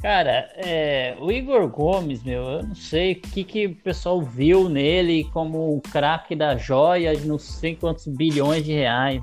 Cara, 0.00 0.48
é, 0.54 1.16
o 1.20 1.32
Igor 1.32 1.66
Gomes, 1.66 2.22
meu, 2.22 2.44
eu 2.44 2.62
não 2.62 2.74
sei 2.76 3.14
o 3.14 3.20
que, 3.20 3.42
que 3.42 3.66
o 3.66 3.74
pessoal 3.74 4.22
viu 4.22 4.68
nele 4.68 5.24
como 5.32 5.74
um 5.74 5.80
craque 5.80 6.36
da 6.36 6.56
joia 6.56 7.16
de 7.16 7.26
não 7.26 7.36
sei 7.36 7.74
quantos 7.74 8.06
bilhões 8.06 8.64
de 8.64 8.72
reais. 8.72 9.20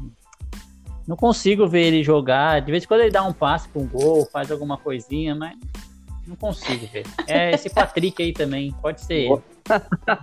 Não 1.08 1.16
consigo 1.16 1.66
ver 1.66 1.84
ele 1.86 2.04
jogar. 2.04 2.60
De 2.60 2.72
vez 2.72 2.84
em 2.84 2.88
quando 2.88 3.02
ele 3.02 3.12
dá 3.12 3.24
um 3.24 3.32
passe 3.32 3.70
para 3.70 3.82
um 3.82 3.88
gol, 3.88 4.26
faz 4.26 4.52
alguma 4.52 4.78
coisinha, 4.78 5.34
mas 5.34 5.56
não 6.28 6.36
consigo 6.36 6.88
ver. 6.92 7.06
É 7.28 7.52
esse 7.54 7.70
Patrick 7.70 8.22
aí 8.22 8.34
também, 8.34 8.74
pode 8.82 9.02
ser 9.02 9.14
ele. 9.14 9.42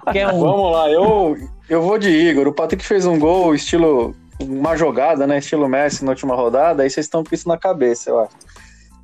Qualquer 0.05 0.29
um. 0.29 0.41
Vamos 0.41 0.73
lá, 0.73 0.91
eu, 0.91 1.37
eu 1.69 1.83
vou 1.83 1.99
de 1.99 2.09
Igor. 2.11 2.47
O 2.49 2.53
Patrick 2.53 2.85
fez 2.85 3.07
um 3.07 3.19
gol 3.19 3.55
estilo 3.55 4.15
uma 4.41 4.77
jogada, 4.77 5.27
né? 5.27 5.39
Estilo 5.39 5.69
Messi 5.69 6.05
na 6.05 6.11
última 6.11 6.35
rodada, 6.35 6.83
aí 6.83 6.91
vocês 6.91 7.07
estão 7.07 7.23
com 7.23 7.35
isso 7.35 7.49
na 7.49 7.57
cabeça, 7.57 8.11
eu 8.11 8.19
acho. 8.21 8.35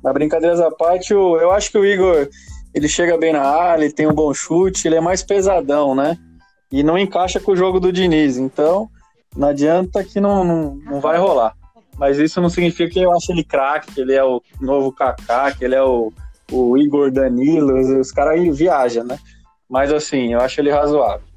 Mas 0.03 0.13
brincadeiras 0.13 0.59
à 0.59 0.69
parte, 0.71 1.13
o- 1.13 1.37
eu 1.37 1.51
acho 1.51 1.71
que 1.71 1.77
o 1.77 1.85
Igor 1.85 2.27
ele 2.73 2.87
chega 2.87 3.17
bem 3.17 3.31
na 3.33 3.41
área, 3.43 3.83
ele 3.85 3.93
tem 3.93 4.07
um 4.07 4.13
bom 4.13 4.33
chute, 4.33 4.87
ele 4.87 4.95
é 4.95 5.01
mais 5.01 5.23
pesadão, 5.23 5.95
né? 5.95 6.17
E 6.71 6.83
não 6.83 6.97
encaixa 6.97 7.39
com 7.39 7.51
o 7.53 7.55
jogo 7.55 7.79
do 7.79 7.91
Diniz, 7.91 8.37
então 8.37 8.89
não 9.35 9.47
adianta 9.49 10.03
que 10.03 10.19
não, 10.19 10.43
não, 10.43 10.75
não 10.75 10.99
vai 10.99 11.17
rolar. 11.17 11.55
Mas 11.97 12.17
isso 12.17 12.39
não 12.39 12.49
significa 12.49 12.89
que 12.89 12.99
eu 12.99 13.11
acho 13.13 13.31
ele 13.31 13.43
craque, 13.43 13.91
que 13.93 14.01
ele 14.01 14.13
é 14.13 14.23
o 14.23 14.41
novo 14.61 14.91
Kaká, 14.91 15.51
que 15.51 15.65
ele 15.65 15.75
é 15.75 15.83
o, 15.83 16.13
o 16.51 16.77
Igor 16.77 17.11
Danilo, 17.11 17.79
os, 17.79 17.89
os 17.89 18.11
caras 18.11 18.57
viajam, 18.57 19.03
né? 19.03 19.17
Mas 19.69 19.91
assim, 19.93 20.33
eu 20.33 20.39
acho 20.41 20.59
ele 20.59 20.71
razoável. 20.71 21.27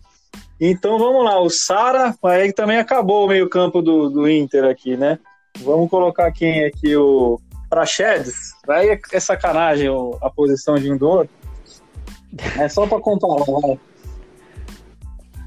Então 0.60 0.98
vamos 0.98 1.24
lá, 1.24 1.40
o 1.40 1.50
Sara, 1.50 2.14
aí 2.24 2.52
também 2.52 2.78
acabou 2.78 3.24
o 3.24 3.28
meio-campo 3.28 3.82
do, 3.82 4.08
do 4.08 4.28
Inter 4.30 4.64
aqui, 4.64 4.96
né? 4.96 5.18
Vamos 5.58 5.90
colocar 5.90 6.30
quem 6.32 6.64
aqui? 6.64 6.96
O 6.96 7.40
Praxedes. 7.68 8.52
Aí 8.68 8.90
é- 8.90 9.00
é 9.12 9.20
sacanagem 9.20 9.88
a 10.20 10.30
posição 10.30 10.76
de 10.76 10.90
um 10.92 10.96
do 10.96 11.08
outro. 11.08 11.34
É 12.58 12.68
só 12.68 12.86
pra 12.86 13.00
comparar, 13.00 13.44
vai. 13.44 13.78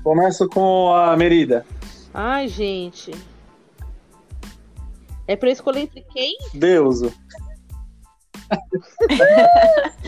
Começo 0.04 0.48
com 0.50 0.94
a 0.94 1.16
Merida. 1.18 1.66
Ai, 2.14 2.48
gente. 2.48 3.12
É 5.28 5.36
pra 5.36 5.50
eu 5.50 5.54
escolher 5.54 5.82
entre 5.82 6.06
quem? 6.14 6.38
Deuso. 6.54 7.12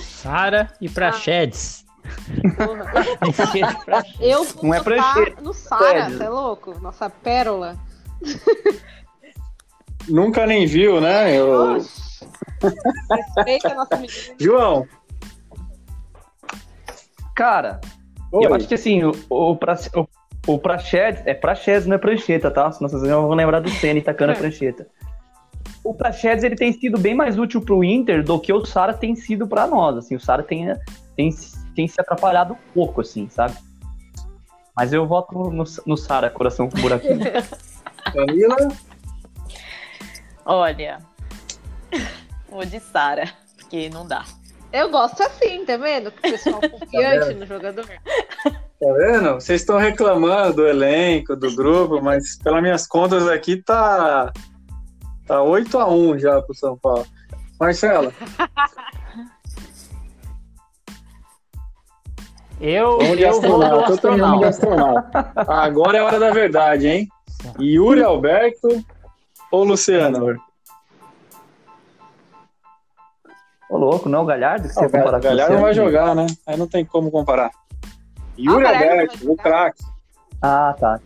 Sara 0.02 0.72
e 0.80 0.90
Praxedes. 0.90 1.86
Porra. 2.58 4.04
Eu 4.20 4.44
vou 4.44 4.64
Não 4.64 4.74
é 4.74 4.82
prancheta, 4.82 5.42
no 5.42 5.54
Sara, 5.54 6.10
você 6.10 6.24
é 6.24 6.30
louco? 6.30 6.80
Nossa 6.80 7.10
pérola. 7.10 7.78
Nunca 10.08 10.46
nem 10.46 10.66
viu, 10.66 11.02
né? 11.02 11.36
Eu-. 11.36 11.78
Respeita 13.10 13.72
a 13.72 13.76
nossa 13.76 13.96
menina. 13.98 14.36
João. 14.40 14.88
Cara, 17.36 17.80
Oi. 18.32 18.46
eu 18.46 18.54
acho 18.54 18.68
que 18.68 18.74
assim, 18.74 19.04
o, 19.04 19.12
o, 19.30 19.56
pra, 19.56 19.78
o, 19.96 20.08
o 20.54 20.60
Praxedes, 20.60 21.22
é 21.26 21.34
Praxedes, 21.34 21.86
não 21.86 21.96
é 21.96 22.00
prancheta, 22.00 22.50
tá? 22.50 22.72
Senão 22.72 22.90
vocês 22.90 23.04
vão 23.04 23.30
lembrar 23.30 23.60
do 23.60 23.70
Senna 23.70 24.02
tacando 24.02 24.32
a 24.32 24.36
prancheta. 24.36 24.88
O 25.88 25.94
Praxedes, 25.94 26.44
ele 26.44 26.58
tem 26.58 26.74
sido 26.74 26.98
bem 26.98 27.16
mais 27.16 27.40
útil 27.40 27.62
pro 27.62 27.82
Inter 27.82 28.22
do 28.22 28.38
que 28.42 28.52
o 28.52 28.66
Sara 28.66 28.94
tem 28.94 29.16
sido 29.16 29.48
pra 29.48 29.66
nós, 29.66 29.96
assim, 29.96 30.18
o 30.18 30.20
Sara 30.20 30.44
tem, 30.44 30.68
tem, 31.16 31.34
tem 31.74 31.88
se 31.88 32.02
atrapalhado 32.02 32.56
um 32.56 32.74
pouco, 32.74 33.00
assim, 33.00 33.30
sabe? 33.30 33.56
Mas 34.76 34.92
eu 34.92 35.08
voto 35.08 35.34
no, 35.34 35.64
no 35.86 35.96
Sara, 35.96 36.30
coração 36.30 36.70
com 36.70 36.82
buraquinho. 36.82 37.22
Camila. 38.14 38.58
Olha, 40.46 41.00
vou 42.52 42.66
de 42.66 42.82
Sara, 42.82 43.32
porque 43.56 43.90
não 43.90 44.06
dá. 44.06 44.26
Eu 44.74 44.92
gosto 44.92 45.24
assim, 45.24 45.64
tá 45.64 45.78
vendo? 45.78 46.12
Que 46.12 46.28
o 46.28 46.32
pessoal 46.34 46.60
confiante 46.70 47.34
no 47.34 47.46
jogador. 47.46 47.88
Tá 48.44 48.94
vendo? 48.98 49.36
Vocês 49.36 49.62
estão 49.62 49.78
reclamando 49.78 50.58
do 50.58 50.68
elenco, 50.68 51.34
do 51.34 51.56
grupo, 51.56 52.02
mas 52.02 52.38
pelas 52.40 52.62
minhas 52.62 52.86
contas 52.86 53.26
aqui 53.30 53.64
tá 53.64 54.34
tá 55.28 55.44
8 55.44 55.78
a 55.78 55.88
1 55.88 56.20
já 56.20 56.42
pro 56.42 56.56
São 56.56 56.78
Paulo. 56.78 57.06
Marcelo, 57.60 58.14
Eu, 62.60 62.98
vamos 62.98 63.18
de 63.18 63.24
eu 63.24 63.30
astronauta. 63.30 63.66
Eu 63.66 63.76
vou 63.76 63.86
de 63.86 63.94
astronauta. 63.94 64.48
astronauta. 64.48 65.32
Agora 65.36 65.98
é 65.98 66.02
a 66.02 66.06
hora 66.06 66.20
da 66.20 66.32
verdade, 66.32 66.88
hein? 66.88 67.08
Yuri 67.60 68.02
Alberto 68.02 68.68
ou 69.52 69.64
Luciano? 69.64 70.40
Ô, 73.70 73.78
louco, 73.78 74.10
não 74.10 74.20
é 74.20 74.22
o 74.24 74.26
Galhardo 74.26 74.68
que 74.68 74.74
você 74.74 74.86
Ah, 74.86 74.90
comparar 74.90 75.20
o 75.20 75.22
Galhardo 75.22 75.52
com 75.52 75.56
não 75.56 75.62
vai 75.62 75.74
jogar, 75.74 76.16
né? 76.16 76.26
Aí 76.48 76.58
não 76.58 76.68
tem 76.68 76.84
como 76.84 77.12
comparar. 77.12 77.52
Yuri 78.38 78.64
Galhardo 78.64 78.86
não 78.86 78.96
vai 78.96 79.00
Alberto, 79.02 79.32
o 79.32 79.38
craque. 79.38 79.84
Ah, 80.42 80.76
tá. 80.80 81.00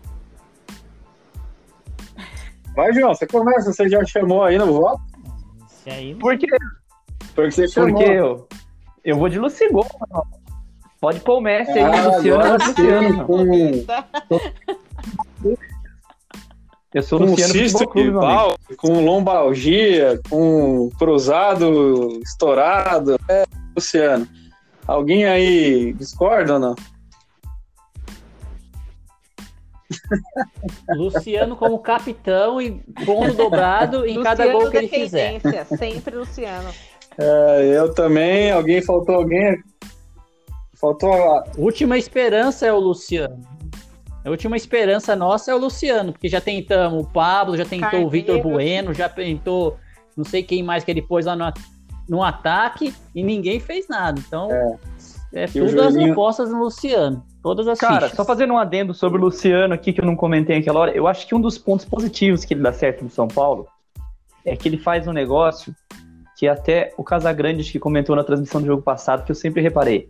Vai, 2.75 2.93
João, 2.93 3.13
você 3.13 3.27
começa, 3.27 3.73
você 3.73 3.89
já 3.89 4.03
chamou 4.05 4.43
aí 4.43 4.57
no 4.57 4.73
voto? 4.73 5.01
Esse 5.69 5.89
aí, 5.89 6.15
Por 6.15 6.37
quê? 6.37 6.47
Porque 7.35 7.51
você 7.51 7.67
chamou. 7.67 7.93
Porque 7.93 8.11
eu, 8.11 8.47
eu 9.03 9.17
vou 9.17 9.29
de 9.29 9.39
Lucigol, 9.39 9.85
mano. 9.99 10.25
Pode 10.99 11.19
pôr 11.21 11.37
o 11.39 11.41
Messi 11.41 11.71
aí, 11.71 11.81
Ah, 11.81 12.07
Luciano 12.07 12.41
é 12.41 12.45
agora 12.45 12.65
Luciano. 12.65 13.07
sim, 13.09 13.13
mano. 13.13 13.25
com, 13.25 13.85
Eu 16.93 17.03
sou 17.03 17.19
com 17.19 17.25
Luciano 17.25 17.53
cisto 17.53 17.87
com 18.77 19.05
lombalgia, 19.05 20.19
com 20.29 20.89
cruzado 20.99 22.19
estourado. 22.23 23.17
É, 23.27 23.43
Luciano. 23.75 24.27
Alguém 24.85 25.25
aí 25.25 25.93
discorda 25.93 26.53
ou 26.53 26.59
não? 26.59 26.75
Luciano 30.95 31.55
como 31.55 31.79
capitão 31.79 32.61
e 32.61 32.71
ponto 33.05 33.33
dobrado 33.33 34.05
em 34.05 34.21
cada 34.21 34.45
Luciano 34.45 34.59
gol 34.59 34.71
que 34.71 34.77
ele 34.77 34.87
fizer. 34.87 35.33
dependência, 35.33 35.77
sempre 35.77 36.15
Luciano. 36.15 36.69
É, 37.17 37.77
eu 37.77 37.93
também. 37.93 38.51
Alguém 38.51 38.81
faltou 38.81 39.15
alguém? 39.15 39.61
Faltou 40.79 41.13
a. 41.13 41.43
Última 41.57 41.97
esperança 41.97 42.65
é 42.65 42.73
o 42.73 42.79
Luciano. 42.79 43.39
A 44.23 44.29
última 44.29 44.55
esperança 44.55 45.15
nossa 45.15 45.51
é 45.51 45.55
o 45.55 45.57
Luciano, 45.57 46.11
porque 46.11 46.29
já 46.29 46.39
tentamos 46.39 47.03
o 47.03 47.07
Pablo, 47.07 47.57
já 47.57 47.65
tentou 47.65 47.87
o 47.87 47.91
Carneiro. 47.91 48.09
Vitor 48.09 48.41
Bueno, 48.41 48.93
já 48.93 49.09
tentou 49.09 49.77
não 50.15 50.23
sei 50.23 50.43
quem 50.43 50.63
mais 50.63 50.83
que 50.83 50.91
ele 50.91 51.01
pôs 51.01 51.25
lá 51.25 51.35
no, 51.35 51.51
no 52.07 52.23
ataque 52.23 52.93
e 53.15 53.23
ninguém 53.23 53.59
fez 53.59 53.87
nada. 53.87 54.21
Então, 54.25 54.49
é, 55.33 55.45
o 55.45 55.51
tudo 55.51 55.81
as 55.81 55.95
apostas 55.95 56.51
no 56.51 56.59
Luciano. 56.59 57.23
Todas 57.41 57.67
as 57.67 57.79
Cara, 57.79 58.01
fichas. 58.01 58.15
só 58.15 58.23
fazendo 58.23 58.53
um 58.53 58.57
adendo 58.57 58.93
sobre 58.93 59.17
o 59.19 59.21
Luciano 59.21 59.73
aqui 59.73 59.91
que 59.91 59.99
eu 59.99 60.05
não 60.05 60.15
comentei 60.15 60.57
naquela 60.57 60.79
hora, 60.79 60.91
eu 60.91 61.07
acho 61.07 61.25
que 61.27 61.33
um 61.33 61.41
dos 61.41 61.57
pontos 61.57 61.85
positivos 61.85 62.45
que 62.45 62.53
ele 62.53 62.61
dá 62.61 62.71
certo 62.71 63.03
no 63.03 63.09
São 63.09 63.27
Paulo 63.27 63.67
é 64.45 64.55
que 64.55 64.67
ele 64.67 64.77
faz 64.77 65.07
um 65.07 65.11
negócio 65.11 65.75
que 66.37 66.47
até 66.47 66.93
o 66.97 67.03
Casagrande 67.03 67.63
que 67.71 67.79
comentou 67.79 68.15
na 68.15 68.23
transmissão 68.23 68.61
do 68.61 68.67
jogo 68.67 68.81
passado, 68.81 69.23
que 69.23 69.31
eu 69.31 69.35
sempre 69.35 69.61
reparei. 69.61 70.09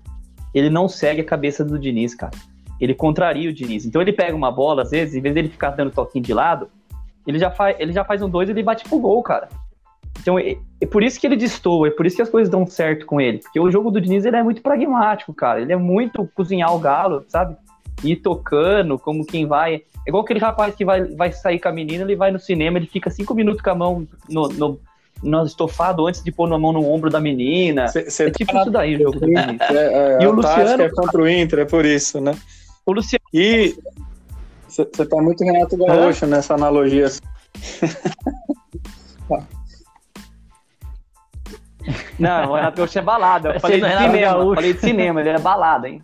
Ele 0.53 0.69
não 0.69 0.87
segue 0.87 1.21
a 1.21 1.25
cabeça 1.25 1.63
do 1.63 1.79
Diniz, 1.79 2.13
cara. 2.15 2.31
ele 2.79 2.93
contraria 2.93 3.49
o 3.49 3.53
Diniz. 3.53 3.85
Então 3.85 4.01
ele 4.01 4.11
pega 4.11 4.35
uma 4.35 4.51
bola, 4.51 4.81
às 4.81 4.91
vezes, 4.91 5.15
em 5.15 5.21
vez 5.21 5.35
dele 5.35 5.49
ficar 5.49 5.71
dando 5.71 5.91
toquinho 5.91 6.23
de 6.23 6.33
lado, 6.33 6.69
ele 7.27 7.37
já 7.37 7.51
faz, 7.51 7.75
ele 7.79 7.93
já 7.93 8.03
faz 8.03 8.21
um 8.21 8.29
dois 8.29 8.49
e 8.49 8.51
ele 8.51 8.63
bate 8.63 8.83
pro 8.83 8.99
gol, 8.99 9.21
cara. 9.21 9.47
Então 10.21 10.37
é, 10.37 10.57
é, 10.79 10.85
por 10.85 11.03
isso 11.03 11.19
que 11.19 11.25
ele 11.25 11.35
destoa, 11.35 11.87
é 11.87 11.91
por 11.91 12.05
isso 12.05 12.15
que 12.15 12.21
as 12.21 12.29
coisas 12.29 12.49
dão 12.49 12.65
certo 12.65 13.05
com 13.05 13.19
ele. 13.19 13.39
Porque 13.39 13.59
o 13.59 13.71
jogo 13.71 13.91
do 13.91 13.99
Diniz 13.99 14.25
ele 14.25 14.35
é 14.35 14.43
muito 14.43 14.61
pragmático, 14.61 15.33
cara. 15.33 15.61
Ele 15.61 15.73
é 15.73 15.77
muito 15.77 16.29
cozinhar 16.35 16.73
o 16.75 16.79
galo, 16.79 17.25
sabe? 17.27 17.55
Ir 18.03 18.17
tocando, 18.17 18.99
como 18.99 19.25
quem 19.25 19.45
vai. 19.45 19.75
É 19.75 20.09
igual 20.09 20.23
aquele 20.23 20.39
rapaz 20.39 20.75
que 20.75 20.85
vai, 20.85 21.03
vai 21.05 21.31
sair 21.31 21.59
com 21.59 21.69
a 21.69 21.71
menina, 21.71 22.03
ele 22.03 22.15
vai 22.15 22.31
no 22.31 22.39
cinema, 22.39 22.77
ele 22.77 22.87
fica 22.87 23.09
cinco 23.09 23.33
minutos 23.33 23.61
com 23.61 23.69
a 23.69 23.75
mão 23.75 24.07
no, 24.29 24.47
no, 24.49 24.79
no 25.21 25.45
estofado 25.45 26.07
antes 26.07 26.23
de 26.23 26.31
pôr 26.31 26.51
a 26.51 26.57
mão 26.57 26.71
no 26.71 26.87
ombro 26.87 27.09
da 27.09 27.19
menina. 27.19 27.87
Cê, 27.87 28.09
cê 28.09 28.27
é 28.27 28.31
tipo 28.31 28.51
tá 28.51 28.61
isso 28.61 28.71
daí 28.71 28.95
o 28.95 28.99
jogo 28.99 29.19
do 29.19 29.25
Diniz. 29.25 29.61
É, 29.61 30.17
é, 30.19 30.23
e 30.23 30.27
o 30.27 30.31
Luciano 30.31 30.83
é 30.83 30.89
contra 30.89 31.21
o 31.21 31.29
Inter, 31.29 31.59
é 31.59 31.65
por 31.65 31.85
isso, 31.85 32.19
né? 32.19 32.35
O 32.85 32.93
Luciano. 32.93 33.23
E 33.33 33.75
você 34.67 34.85
tá 34.85 35.21
muito 35.21 35.43
Renato 35.43 35.77
Gaúcho 35.77 36.25
nessa 36.25 36.53
analogia. 36.53 37.07
Não, 42.21 42.51
o 42.51 42.55
Renato 42.55 42.77
Gaúcho 42.77 42.99
é 42.99 43.01
balada. 43.01 43.53
Eu 43.53 43.59
falei 43.59 43.81
de 43.81 43.87
cinema, 43.87 44.55
falei 44.55 44.73
de 44.73 44.79
cinema, 44.79 45.19
ele 45.21 45.29
é 45.29 45.39
balada, 45.39 45.89
hein? 45.89 46.01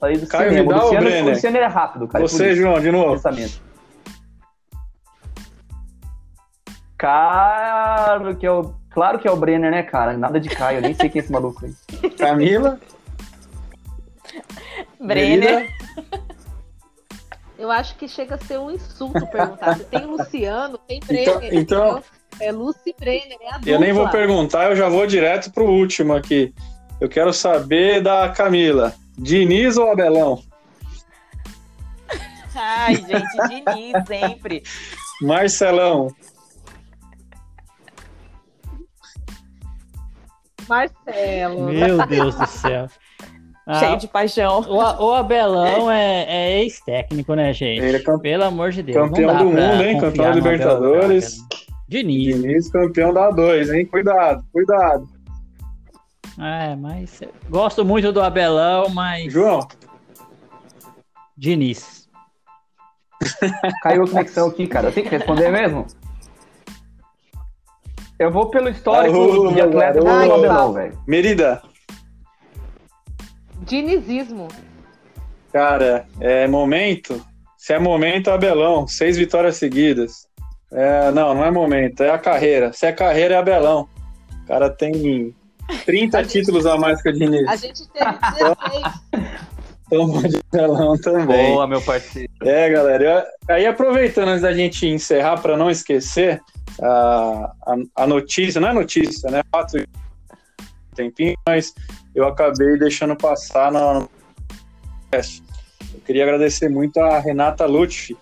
Falei 0.00 0.16
do 0.16 0.26
Caio 0.26 0.50
cinema. 0.50 0.72
Vidal, 0.72 0.78
o 0.78 0.84
Luciano, 0.84 1.06
Brenner? 1.06 1.24
o 1.24 1.30
Luciano 1.30 1.56
é 1.56 1.66
rápido, 1.66 2.08
cara. 2.08 2.26
Você, 2.26 2.54
João, 2.54 2.80
de 2.80 2.90
novo. 2.90 3.12
Pensamento. 3.12 3.62
Claro 6.96 8.36
que 8.36 8.46
é 8.46 8.50
o, 8.50 8.74
claro 8.90 9.18
que 9.18 9.28
é 9.28 9.30
o 9.30 9.36
Brenner, 9.36 9.70
né, 9.70 9.82
cara? 9.82 10.16
Nada 10.16 10.40
de 10.40 10.48
Caio, 10.48 10.78
eu 10.78 10.82
nem 10.82 10.94
sei 10.94 11.08
quem 11.08 11.20
é 11.20 11.22
esse 11.22 11.32
maluco 11.32 11.64
aí. 11.64 12.10
Camila? 12.18 12.78
Brenner. 15.00 15.68
Eu 17.58 17.70
acho 17.70 17.96
que 17.96 18.08
chega 18.08 18.36
a 18.36 18.38
ser 18.38 18.58
um 18.58 18.70
insulto 18.70 19.26
perguntar. 19.26 19.76
Se 19.76 19.84
tem 19.84 20.06
Luciano, 20.06 20.78
tem 20.78 21.00
Brenner. 21.00 21.50
Então, 21.52 21.98
então 21.98 22.02
é 22.40 22.52
Lucy 22.52 22.94
Brenner, 22.98 23.38
é 23.40 23.54
a 23.54 23.60
Eu 23.66 23.78
nem 23.78 23.92
vou 23.92 24.08
perguntar, 24.08 24.70
eu 24.70 24.76
já 24.76 24.88
vou 24.88 25.06
direto 25.06 25.52
pro 25.52 25.64
último 25.64 26.14
aqui. 26.14 26.52
Eu 27.00 27.08
quero 27.08 27.32
saber 27.32 28.02
da 28.02 28.28
Camila. 28.28 28.94
Diniz 29.16 29.76
ou 29.76 29.90
Abelão? 29.90 30.42
Ai, 32.54 32.96
gente, 32.96 33.48
Diniz 33.48 34.06
sempre. 34.06 34.62
Marcelão. 35.20 36.08
Marcelo. 40.68 41.64
Meu 41.64 42.06
Deus 42.06 42.34
do 42.34 42.46
céu. 42.46 42.86
Ah, 43.70 43.80
Cheio 43.80 43.98
de 43.98 44.08
paixão. 44.08 44.60
O, 44.60 44.76
o 44.76 45.12
Abelão 45.12 45.90
é, 45.90 46.24
é 46.26 46.62
ex-técnico, 46.62 47.34
né, 47.34 47.52
gente? 47.52 47.84
Ele 47.84 47.98
é 47.98 48.00
campe... 48.00 48.22
Pelo 48.22 48.44
amor 48.44 48.70
de 48.70 48.82
Deus. 48.82 48.96
Campeão 48.96 49.36
do 49.36 49.44
mundo, 49.44 49.58
hein? 49.58 50.00
Campeão 50.00 50.24
da 50.24 50.34
Libertadores. 50.34 51.36
Diniz. 51.88 52.36
Diniz, 52.36 52.70
campeão 52.70 53.14
da 53.14 53.32
A2, 53.32 53.74
hein? 53.74 53.86
Cuidado, 53.86 54.44
cuidado. 54.52 55.08
É, 56.38 56.76
mas 56.76 57.20
gosto 57.48 57.84
muito 57.84 58.12
do 58.12 58.20
Abelão, 58.20 58.90
mas. 58.90 59.32
João. 59.32 59.66
Diniz. 61.36 62.08
Caiu 63.82 64.04
a 64.04 64.08
conexão 64.08 64.48
aqui, 64.48 64.66
cara. 64.66 64.88
Eu 64.88 64.92
tenho 64.92 65.08
que 65.08 65.16
responder 65.16 65.50
mesmo? 65.50 65.86
Eu 68.18 68.30
vou 68.30 68.50
pelo 68.50 68.68
histórico 68.68 69.16
Alô, 69.16 69.52
de 69.52 69.60
atleta 69.60 70.00
do 70.00 70.08
Abelão, 70.08 70.72
velho. 70.72 70.98
Merida. 71.06 71.62
Dinizismo. 73.62 74.48
Cara, 75.52 76.06
é 76.20 76.46
momento. 76.46 77.24
Se 77.56 77.72
é 77.72 77.78
momento, 77.78 78.30
Abelão. 78.30 78.86
Seis 78.86 79.16
vitórias 79.16 79.56
seguidas. 79.56 80.28
É, 80.72 81.10
não, 81.10 81.34
não 81.34 81.44
é 81.44 81.50
momento. 81.50 82.02
É 82.02 82.10
a 82.10 82.18
carreira. 82.18 82.72
Se 82.72 82.86
é 82.86 82.92
carreira, 82.92 83.34
é 83.34 83.38
Abelão. 83.38 83.88
O 84.42 84.46
cara 84.46 84.70
tem 84.70 85.34
30 85.84 86.24
títulos 86.24 86.66
a 86.66 86.76
mais 86.76 87.02
que 87.02 87.08
o 87.08 87.12
Diniz. 87.12 87.46
A 87.48 87.56
gente 87.56 87.88
teve 87.88 88.12
16. 88.12 89.38
Toma 89.90 90.28
de 90.28 90.36
Abelão 90.52 90.98
também. 90.98 91.52
Boa, 91.52 91.66
meu 91.66 91.80
parceiro. 91.80 92.30
É, 92.42 92.68
galera. 92.68 93.04
Eu, 93.48 93.54
aí, 93.54 93.66
aproveitando 93.66 94.28
antes 94.28 94.42
da 94.42 94.52
gente 94.52 94.86
encerrar, 94.86 95.40
para 95.40 95.56
não 95.56 95.70
esquecer, 95.70 96.40
a, 96.82 97.52
a, 97.66 97.76
a, 98.02 98.06
notícia, 98.06 98.60
não 98.60 98.68
é 98.68 98.72
notícia, 98.72 99.30
né? 99.30 99.42
Fato 99.50 99.78
tempinho, 100.94 101.36
mas 101.46 101.72
eu 102.14 102.26
acabei 102.26 102.76
deixando 102.78 103.16
passar 103.16 103.72
no 103.72 104.08
podcast. 105.10 105.42
Eu 105.94 106.00
queria 106.00 106.24
agradecer 106.24 106.68
muito 106.68 106.98
a 107.00 107.18
Renata 107.18 107.64
Lutfi, 107.64 108.16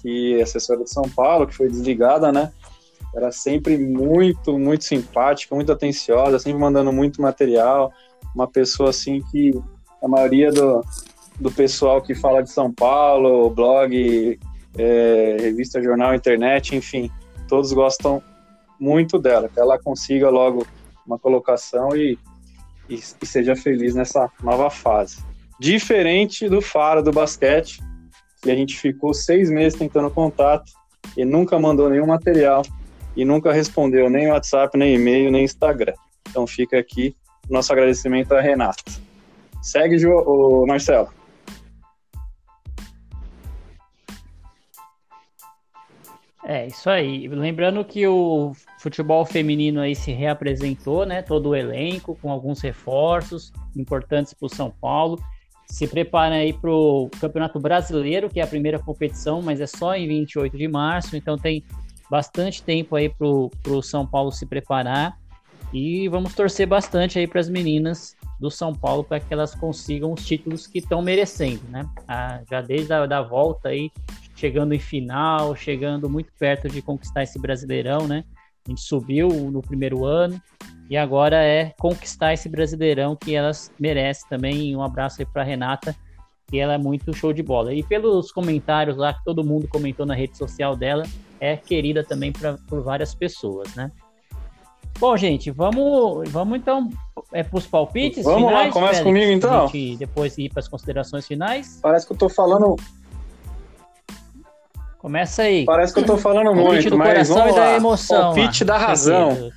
que 0.00 0.38
é 0.38 0.42
assessora 0.42 0.82
de 0.82 0.90
São 0.90 1.04
Paulo, 1.04 1.46
que 1.46 1.54
foi 1.54 1.68
desligada, 1.68 2.32
né? 2.32 2.52
Era 3.14 3.32
sempre 3.32 3.76
muito, 3.76 4.58
muito 4.58 4.84
simpática, 4.84 5.54
muito 5.54 5.72
atenciosa, 5.72 6.38
sempre 6.38 6.60
mandando 6.60 6.92
muito 6.92 7.20
material. 7.20 7.92
Uma 8.34 8.46
pessoa 8.46 8.90
assim 8.90 9.20
que 9.30 9.52
a 10.02 10.06
maioria 10.06 10.52
do, 10.52 10.80
do 11.38 11.50
pessoal 11.50 12.00
que 12.00 12.14
fala 12.14 12.42
de 12.42 12.50
São 12.50 12.72
Paulo, 12.72 13.50
blog, 13.50 14.38
é, 14.78 15.36
revista, 15.40 15.82
jornal, 15.82 16.14
internet, 16.14 16.76
enfim, 16.76 17.10
todos 17.48 17.72
gostam 17.72 18.22
muito 18.78 19.18
dela. 19.18 19.48
Que 19.48 19.58
ela 19.58 19.78
consiga 19.78 20.30
logo 20.30 20.64
uma 21.04 21.18
colocação 21.18 21.96
e, 21.96 22.16
e, 22.88 22.94
e 22.94 23.26
seja 23.26 23.56
feliz 23.56 23.94
nessa 23.94 24.30
nova 24.42 24.70
fase. 24.70 25.18
Diferente 25.58 26.48
do 26.48 26.62
Faro 26.62 27.02
do 27.02 27.10
basquete, 27.10 27.82
que 28.40 28.50
a 28.50 28.54
gente 28.54 28.78
ficou 28.78 29.12
seis 29.12 29.50
meses 29.50 29.78
tentando 29.78 30.10
contato 30.10 30.72
e 31.16 31.24
nunca 31.24 31.58
mandou 31.58 31.88
nenhum 31.88 32.06
material 32.06 32.62
e 33.16 33.24
nunca 33.24 33.52
respondeu 33.52 34.08
nem 34.08 34.28
WhatsApp, 34.28 34.76
nem 34.78 34.94
e-mail, 34.94 35.30
nem 35.30 35.44
Instagram. 35.44 35.94
Então 36.28 36.46
fica 36.46 36.78
aqui 36.78 37.14
nosso 37.48 37.72
agradecimento 37.72 38.32
a 38.32 38.40
Renata. 38.40 38.82
Segue, 39.60 39.98
jo, 39.98 40.64
Marcelo. 40.66 41.08
É, 46.42 46.66
isso 46.66 46.88
aí. 46.88 47.28
Lembrando 47.28 47.84
que 47.84 48.06
o 48.06 48.52
futebol 48.78 49.24
feminino 49.26 49.80
aí 49.80 49.94
se 49.94 50.10
reapresentou, 50.10 51.04
né? 51.04 51.22
Todo 51.22 51.50
o 51.50 51.54
elenco, 51.54 52.18
com 52.20 52.30
alguns 52.30 52.60
reforços 52.60 53.52
importantes 53.76 54.32
para 54.32 54.46
o 54.46 54.54
São 54.54 54.70
Paulo. 54.70 55.20
Se 55.70 55.86
prepara 55.86 56.34
aí 56.34 56.52
para 56.52 56.70
o 56.70 57.08
Campeonato 57.20 57.60
Brasileiro, 57.60 58.28
que 58.28 58.40
é 58.40 58.42
a 58.42 58.46
primeira 58.46 58.78
competição, 58.78 59.40
mas 59.40 59.60
é 59.60 59.66
só 59.66 59.94
em 59.94 60.06
28 60.06 60.58
de 60.58 60.66
março, 60.66 61.16
então 61.16 61.38
tem 61.38 61.64
bastante 62.10 62.60
tempo 62.62 62.96
aí 62.96 63.08
para 63.08 63.26
o 63.26 63.82
São 63.82 64.04
Paulo 64.04 64.32
se 64.32 64.44
preparar. 64.44 65.16
E 65.72 66.08
vamos 66.08 66.34
torcer 66.34 66.66
bastante 66.66 67.20
aí 67.20 67.28
para 67.28 67.40
as 67.40 67.48
meninas 67.48 68.16
do 68.40 68.50
São 68.50 68.74
Paulo 68.74 69.04
para 69.04 69.20
que 69.20 69.32
elas 69.32 69.54
consigam 69.54 70.12
os 70.12 70.26
títulos 70.26 70.66
que 70.66 70.80
estão 70.80 71.00
merecendo, 71.00 71.62
né? 71.68 71.88
Ah, 72.08 72.40
já 72.50 72.60
desde 72.60 72.92
a 72.92 73.06
da 73.06 73.22
volta 73.22 73.68
aí 73.68 73.92
chegando 74.34 74.74
em 74.74 74.80
final, 74.80 75.54
chegando 75.54 76.10
muito 76.10 76.32
perto 76.36 76.68
de 76.68 76.82
conquistar 76.82 77.22
esse 77.22 77.38
Brasileirão, 77.38 78.08
né? 78.08 78.24
A 78.66 78.70
gente 78.70 78.80
subiu 78.80 79.28
no 79.28 79.62
primeiro 79.62 80.04
ano 80.04 80.42
e 80.90 80.96
agora 80.96 81.36
é 81.36 81.72
conquistar 81.78 82.34
esse 82.34 82.48
Brasileirão 82.48 83.14
que 83.14 83.32
elas 83.32 83.70
merecem 83.78 84.28
também. 84.28 84.74
Um 84.76 84.82
abraço 84.82 85.22
aí 85.22 85.24
para 85.24 85.44
Renata, 85.44 85.94
que 86.48 86.58
ela 86.58 86.74
é 86.74 86.78
muito 86.78 87.14
show 87.14 87.32
de 87.32 87.44
bola. 87.44 87.72
E 87.72 87.80
pelos 87.84 88.32
comentários 88.32 88.96
lá 88.96 89.14
que 89.14 89.22
todo 89.24 89.44
mundo 89.44 89.68
comentou 89.68 90.04
na 90.04 90.14
rede 90.14 90.36
social 90.36 90.74
dela, 90.74 91.04
é 91.38 91.56
querida 91.56 92.02
também 92.02 92.32
pra, 92.32 92.58
por 92.68 92.82
várias 92.82 93.14
pessoas, 93.14 93.72
né? 93.76 93.92
Bom, 94.98 95.16
gente, 95.16 95.52
vamos, 95.52 96.28
vamos 96.28 96.58
então 96.58 96.90
é, 97.32 97.44
para 97.44 97.56
os 97.56 97.68
palpites. 97.68 98.24
Vamos 98.24 98.48
finais, 98.48 98.66
lá, 98.66 98.72
começa 98.72 99.04
Félix, 99.04 99.04
comigo 99.04 99.32
então. 99.32 99.96
depois 99.96 100.36
ir 100.38 100.50
para 100.50 100.58
as 100.58 100.66
considerações 100.66 101.24
finais. 101.24 101.78
Parece 101.80 102.04
que 102.04 102.12
eu 102.12 102.18
tô 102.18 102.28
falando 102.28 102.74
Começa 104.98 105.44
aí. 105.44 105.64
Parece 105.64 105.94
que 105.94 106.00
eu 106.00 106.04
tô 106.04 106.18
falando 106.18 106.54
muito, 106.54 106.94
mas 106.98 107.28
vamos 107.28 107.52
e 107.52 107.54
da 107.54 107.64
lá. 107.64 107.76
emoção. 107.76 108.34
Palpite 108.34 108.64
lá. 108.64 108.74
da 108.74 108.86
razão. 108.86 109.50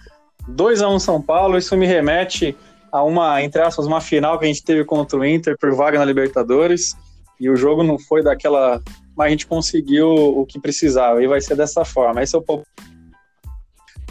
Querido. 0.45 0.63
2x1 0.63 0.99
São 0.99 1.21
Paulo, 1.21 1.57
isso 1.57 1.75
me 1.75 1.85
remete 1.85 2.55
a 2.91 3.03
uma, 3.03 3.41
entre 3.41 3.61
aspas, 3.61 3.85
uma 3.85 3.99
final 3.99 4.37
que 4.37 4.45
a 4.45 4.47
gente 4.47 4.63
teve 4.63 4.85
contra 4.85 5.17
o 5.17 5.25
Inter 5.25 5.57
por 5.57 5.73
vaga 5.73 5.97
na 5.97 6.05
Libertadores. 6.05 6.95
E 7.39 7.49
o 7.49 7.55
jogo 7.55 7.83
não 7.83 7.97
foi 7.97 8.23
daquela. 8.23 8.81
Mas 9.17 9.27
a 9.27 9.29
gente 9.29 9.47
conseguiu 9.47 10.07
o 10.09 10.45
que 10.45 10.59
precisava. 10.59 11.23
E 11.23 11.27
vai 11.27 11.41
ser 11.41 11.55
dessa 11.55 11.83
forma. 11.83 12.21
Esse 12.21 12.35
é 12.35 12.39
o 12.39 12.41
palpite. 12.41 12.69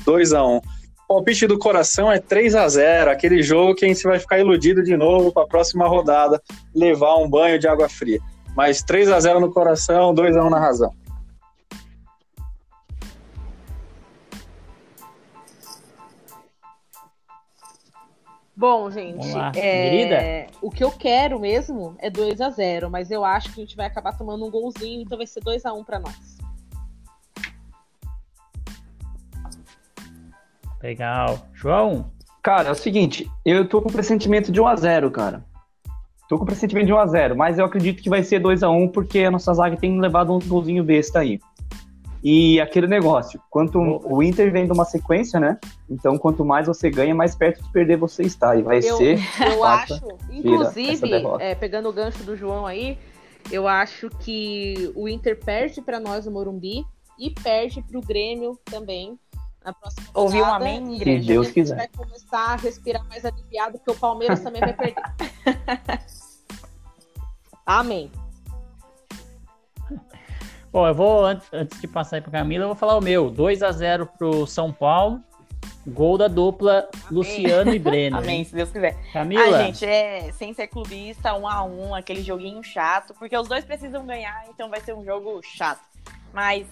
2x1. 0.05 0.61
Palpite 1.09 1.47
do 1.47 1.59
coração 1.59 2.11
é 2.11 2.19
3 2.19 2.55
a 2.55 2.67
0 2.69 3.11
aquele 3.11 3.43
jogo 3.43 3.75
que 3.75 3.85
a 3.85 3.89
gente 3.89 4.03
vai 4.03 4.19
ficar 4.19 4.39
iludido 4.39 4.83
de 4.83 4.97
novo 4.97 5.31
para 5.31 5.43
a 5.43 5.47
próxima 5.47 5.87
rodada, 5.87 6.41
levar 6.75 7.17
um 7.17 7.29
banho 7.29 7.59
de 7.59 7.69
água 7.69 7.89
fria. 7.89 8.19
Mas 8.57 8.83
3 8.83 9.11
a 9.11 9.21
0 9.21 9.39
no 9.39 9.53
coração, 9.53 10.15
2 10.15 10.37
a 10.37 10.45
1 10.45 10.51
na 10.51 10.59
razão. 10.59 10.93
Bom, 18.63 18.89
gente, 18.93 19.27
é, 19.59 20.47
o 20.61 20.71
que 20.71 20.85
eu 20.85 20.93
quero 20.93 21.41
mesmo 21.41 21.97
é 21.99 22.09
2 22.09 22.41
a 22.41 22.49
0 22.49 22.89
mas 22.89 23.11
eu 23.11 23.25
acho 23.25 23.53
que 23.53 23.61
a 23.61 23.65
gente 23.65 23.75
vai 23.75 23.87
acabar 23.87 24.17
tomando 24.17 24.47
um 24.47 24.51
golzinho, 24.53 25.03
então 25.03 25.19
vai 25.19 25.27
ser 25.27 25.41
2 25.41 25.67
a 25.67 25.73
1 25.73 25.83
para 25.83 25.99
nós. 25.99 26.39
Legal. 30.81 31.45
João, 31.53 32.09
Cara, 32.41 32.69
é 32.69 32.71
o 32.71 32.77
seguinte, 32.77 33.29
eu 33.45 33.69
tô 33.69 33.83
com 33.83 33.89
pressentimento 33.89 34.53
de 34.53 34.61
1x0, 34.61 35.11
cara. 35.11 35.45
Tô 36.29 36.39
com 36.39 36.45
pressentimento 36.45 36.87
de 36.87 36.93
1x0, 36.93 37.35
mas 37.35 37.59
eu 37.59 37.65
acredito 37.65 38.01
que 38.01 38.09
vai 38.09 38.23
ser 38.23 38.41
2x1 38.41 38.93
porque 38.93 39.25
a 39.25 39.31
nossa 39.33 39.53
zaga 39.55 39.77
tem 39.77 40.01
levado 40.01 40.33
um 40.33 40.39
golzinho 40.39 40.85
besta 40.85 41.19
aí. 41.19 41.41
E 42.23 42.61
aquele 42.61 42.87
negócio, 42.87 43.41
quanto 43.51 43.81
o 43.81 44.23
Inter 44.23 44.53
vem 44.53 44.67
de 44.67 44.73
uma 44.73 44.85
sequência, 44.85 45.41
né? 45.41 45.59
Então, 45.93 46.17
quanto 46.17 46.45
mais 46.45 46.67
você 46.67 46.89
ganha, 46.91 47.15
mais 47.15 47.35
perto 47.35 47.63
de 47.63 47.71
perder 47.71 47.97
você 47.97 48.23
está. 48.23 48.57
E 48.57 48.63
vai 48.63 48.79
Eu, 48.79 48.97
ser. 48.97 49.19
eu 49.55 49.63
acho, 49.65 50.01
inclusive, 50.31 51.11
é, 51.39 51.55
pegando 51.55 51.89
o 51.89 51.93
gancho 51.93 52.23
do 52.25 52.37
João 52.37 52.67
aí, 52.67 52.99
eu 53.51 53.69
acho 53.69 54.09
que 54.09 54.91
o 54.97 55.09
Inter 55.09 55.39
perde 55.39 55.83
para 55.83 56.01
nós 56.01 56.25
no 56.27 56.33
Morumbi 56.33 56.85
e 57.19 57.31
perde 57.31 57.83
para 57.83 57.99
o 57.99 58.01
Grêmio 58.01 58.59
também. 58.65 59.19
Na 59.65 59.73
próxima 59.73 60.07
Ouviu 60.15 60.43
um 60.45 60.55
amém, 60.55 60.97
igreja? 60.97 61.27
Deus 61.29 61.43
a 61.47 61.51
gente 61.51 61.55
quiser. 61.55 61.77
vai 61.77 61.89
começar 61.89 62.53
a 62.53 62.57
respirar 62.57 63.07
mais 63.09 63.25
aliviado, 63.25 63.79
porque 63.79 63.93
o 63.93 63.95
Palmeiras 64.01 64.41
também 64.41 64.61
vai 64.61 64.73
perder. 64.73 65.03
amém. 67.67 68.11
Bom, 70.73 70.89
eu 70.89 70.95
vou, 70.95 71.27
an- 71.27 71.41
antes 71.53 71.81
de 71.81 71.87
passar 71.87 72.17
aí 72.17 72.23
pra 72.23 72.31
Camila, 72.33 72.65
eu 72.65 72.69
vou 72.69 72.77
falar 72.77 72.97
o 72.97 73.01
meu. 73.01 73.31
2 73.31 73.63
a 73.63 73.71
0 73.71 74.07
pro 74.19 74.47
São 74.47 74.73
Paulo. 74.73 75.21
Gol 75.87 76.17
da 76.17 76.29
dupla 76.29 76.89
Luciano 77.11 77.75
e 77.75 77.79
Brenner. 77.79 78.15
Amém, 78.23 78.45
se 78.45 78.55
Deus 78.55 78.71
quiser. 78.71 78.97
Camila, 79.13 79.59
Ah, 79.59 79.65
gente, 79.65 79.85
é 79.85 80.31
sem 80.33 80.55
ser 80.55 80.69
clubista, 80.69 81.35
um 81.35 81.47
a 81.47 81.65
um, 81.65 81.95
aquele 81.95 82.23
joguinho 82.23 82.63
chato, 82.63 83.15
porque 83.19 83.37
os 83.37 83.49
dois 83.49 83.65
precisam 83.65 84.07
ganhar, 84.07 84.45
então 84.49 84.71
vai 84.71 84.81
ser 84.81 84.95
um 84.95 85.05
jogo 85.05 85.41
chato. 85.43 85.81
Mas 86.33 86.67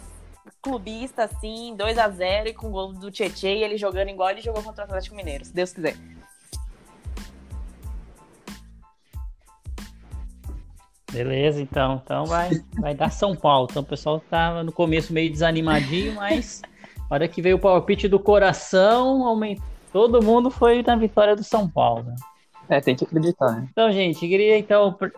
clubista, 0.63 1.29
sim, 1.41 1.75
2 1.77 1.99
a 1.99 2.09
0 2.09 2.49
e 2.49 2.55
com 2.55 2.71
gol 2.71 2.93
do 2.93 3.11
Tietchan 3.11 3.49
e 3.49 3.63
ele 3.63 3.77
jogando 3.77 4.09
igual 4.09 4.31
ele 4.31 4.41
jogou 4.41 4.63
contra 4.63 4.83
o 4.83 4.87
Atlético 4.87 5.17
Mineiro, 5.17 5.45
se 5.45 5.53
Deus 5.53 5.73
quiser. 5.73 5.97
beleza, 11.13 11.61
então. 11.61 12.01
Então 12.03 12.25
vai, 12.27 12.51
vai 12.79 12.95
dar 12.95 13.11
São 13.11 13.35
Paulo. 13.35 13.67
Então 13.71 13.83
o 13.83 13.87
pessoal 13.87 14.21
tava 14.21 14.63
no 14.63 14.73
começo 14.73 15.13
meio 15.13 15.31
desanimadinho, 15.31 16.15
mas 16.15 16.63
na 17.11 17.15
hora 17.17 17.29
que 17.29 17.43
veio 17.43 17.57
o 17.57 17.61
palpite 17.61 18.07
do 18.09 18.21
coração, 18.21 19.27
aumentou. 19.27 19.65
Todo 19.93 20.23
mundo 20.23 20.51
foi 20.51 20.83
na 20.87 20.95
vitória 20.95 21.35
do 21.35 21.43
São 21.43 21.69
Paulo. 21.69 22.13
É, 22.69 22.81
tem 22.81 22.95
que 22.95 23.05
acreditar, 23.05 23.51
né? 23.53 23.67
Então, 23.73 23.91
gente, 23.91 24.21
queria 24.21 24.57
então, 24.57 24.93
pr- 24.93 25.11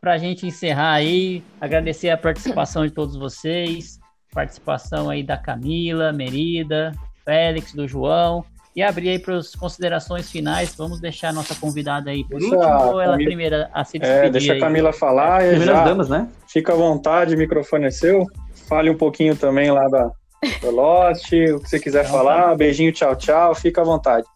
pra 0.00 0.16
gente 0.16 0.46
encerrar 0.46 0.92
aí, 0.92 1.42
agradecer 1.60 2.10
a 2.10 2.16
participação 2.16 2.86
de 2.86 2.92
todos 2.92 3.16
vocês, 3.16 3.98
participação 4.32 5.10
aí 5.10 5.24
da 5.24 5.36
Camila, 5.36 6.12
Merida, 6.12 6.92
Félix, 7.24 7.72
do 7.72 7.88
João, 7.88 8.44
e 8.76 8.82
abrir 8.82 9.08
aí 9.10 9.18
para 9.18 9.36
as 9.36 9.54
considerações 9.56 10.30
finais. 10.30 10.72
Vamos 10.76 11.00
deixar 11.00 11.30
a 11.30 11.32
nossa 11.32 11.56
convidada 11.56 12.10
aí 12.10 12.22
por 12.22 12.38
Deixa 12.38 12.54
último, 12.54 12.72
a 12.72 12.86
ou 12.92 13.00
ela 13.00 13.12
Camila- 13.14 13.28
primeira 13.28 13.70
a 13.74 13.84
se 13.84 13.98
despedir 13.98 14.24
É, 14.26 14.30
deixa 14.30 14.52
a 14.52 14.54
aí? 14.54 14.60
Camila 14.60 14.92
falar 14.92 15.42
e 15.44 15.48
Primeiras 15.50 15.76
já 15.78 15.84
damas, 15.84 16.08
né? 16.08 16.28
fica 16.46 16.72
à 16.72 16.76
vontade, 16.76 17.34
o 17.34 17.38
microfone 17.38 17.86
é 17.86 17.90
seu. 17.90 18.24
Fale 18.68 18.88
um 18.88 18.96
pouquinho 18.96 19.34
também 19.36 19.70
lá 19.72 19.88
da, 19.88 20.10
Lost, 20.64 21.26
o 21.26 21.60
que 21.60 21.68
você 21.68 21.78
quiser 21.78 22.04
Então, 22.04 22.18
falar. 22.18 22.56
Beijinho, 22.56 22.92
tchau, 22.92 23.14
tchau. 23.16 23.54
Fica 23.54 23.80
à 23.80 23.84
vontade. 23.84 24.26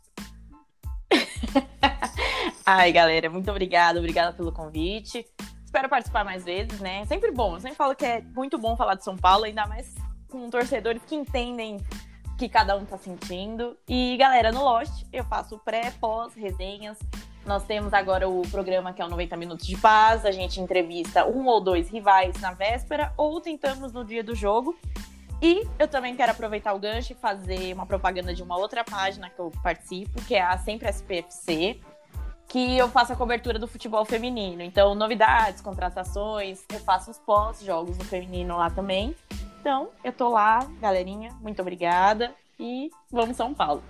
Ai, 2.65 2.93
galera, 2.93 3.31
muito 3.31 3.51
obrigada, 3.51 3.99
obrigada 3.99 4.33
pelo 4.33 4.53
convite. 4.53 5.25
Espero 5.65 5.89
participar 5.89 6.25
mais 6.25 6.45
vezes, 6.45 6.81
né? 6.81 7.05
Sempre 7.07 7.31
bom, 7.31 7.55
eu 7.55 7.61
sempre 7.61 7.77
falo 7.77 7.95
que 7.95 8.05
é 8.05 8.23
muito 8.35 8.59
bom 8.59 8.77
falar 8.77 8.95
de 8.95 9.05
São 9.05 9.17
Paulo, 9.17 9.45
ainda 9.45 9.67
mais 9.67 9.95
com 10.29 10.49
torcedores 10.51 11.03
que 11.07 11.15
entendem 11.15 11.77
o 12.33 12.37
que 12.37 12.49
cada 12.49 12.77
um 12.77 12.85
tá 12.85 12.97
sentindo. 12.97 13.77
E, 13.89 14.17
galera, 14.17 14.51
no 14.53 14.65
Lost 14.65 15.05
eu 15.13 15.25
faço 15.25 15.59
pré, 15.59 15.93
pós, 16.01 16.35
resenhas. 16.35 16.99
Nós 17.45 17.65
temos 17.65 17.93
agora 17.93 18.29
o 18.29 18.43
programa 18.51 18.93
que 18.93 19.01
é 19.01 19.05
o 19.05 19.09
90 19.09 19.37
Minutos 19.37 19.67
de 19.67 19.77
Paz. 19.77 20.25
A 20.25 20.33
gente 20.33 20.61
entrevista 20.61 21.25
um 21.25 21.47
ou 21.47 21.61
dois 21.61 21.89
rivais 21.89 22.41
na 22.41 22.53
véspera, 22.53 23.13
ou 23.17 23.41
tentamos 23.41 23.93
no 23.93 24.05
dia 24.05 24.25
do 24.25 24.35
jogo. 24.35 24.77
E 25.41 25.69
eu 25.79 25.87
também 25.87 26.17
quero 26.17 26.33
aproveitar 26.33 26.73
o 26.73 26.79
gancho 26.79 27.13
e 27.13 27.17
fazer 27.17 27.73
uma 27.75 27.87
propaganda 27.87 28.35
de 28.35 28.43
uma 28.43 28.57
outra 28.57 28.83
página 28.83 29.29
que 29.29 29.39
eu 29.39 29.53
participo, 29.63 30.23
que 30.23 30.35
é 30.35 30.43
a 30.43 30.57
Sempre 30.57 30.89
SPFC, 30.89 31.79
que 32.49 32.79
eu 32.79 32.89
faço 32.89 33.13
a 33.13 33.17
cobertura 33.17 33.59
do 33.59 33.67
futebol 33.67 34.05
feminino. 34.05 34.63
Então, 34.63 34.95
novidades, 34.95 35.61
contratações, 35.61 36.65
eu 36.73 36.81
faço 36.81 37.11
os 37.11 37.19
pós-jogos 37.19 37.99
no 37.99 38.05
feminino 38.05 38.57
lá 38.57 38.71
também. 38.71 39.15
Então, 39.61 39.91
eu 40.03 40.13
tô 40.13 40.29
lá, 40.29 40.61
galerinha, 40.81 41.33
muito 41.41 41.61
obrigada 41.61 42.33
e 42.59 42.91
vamos 43.11 43.37
São 43.37 43.53
Paulo. 43.53 43.83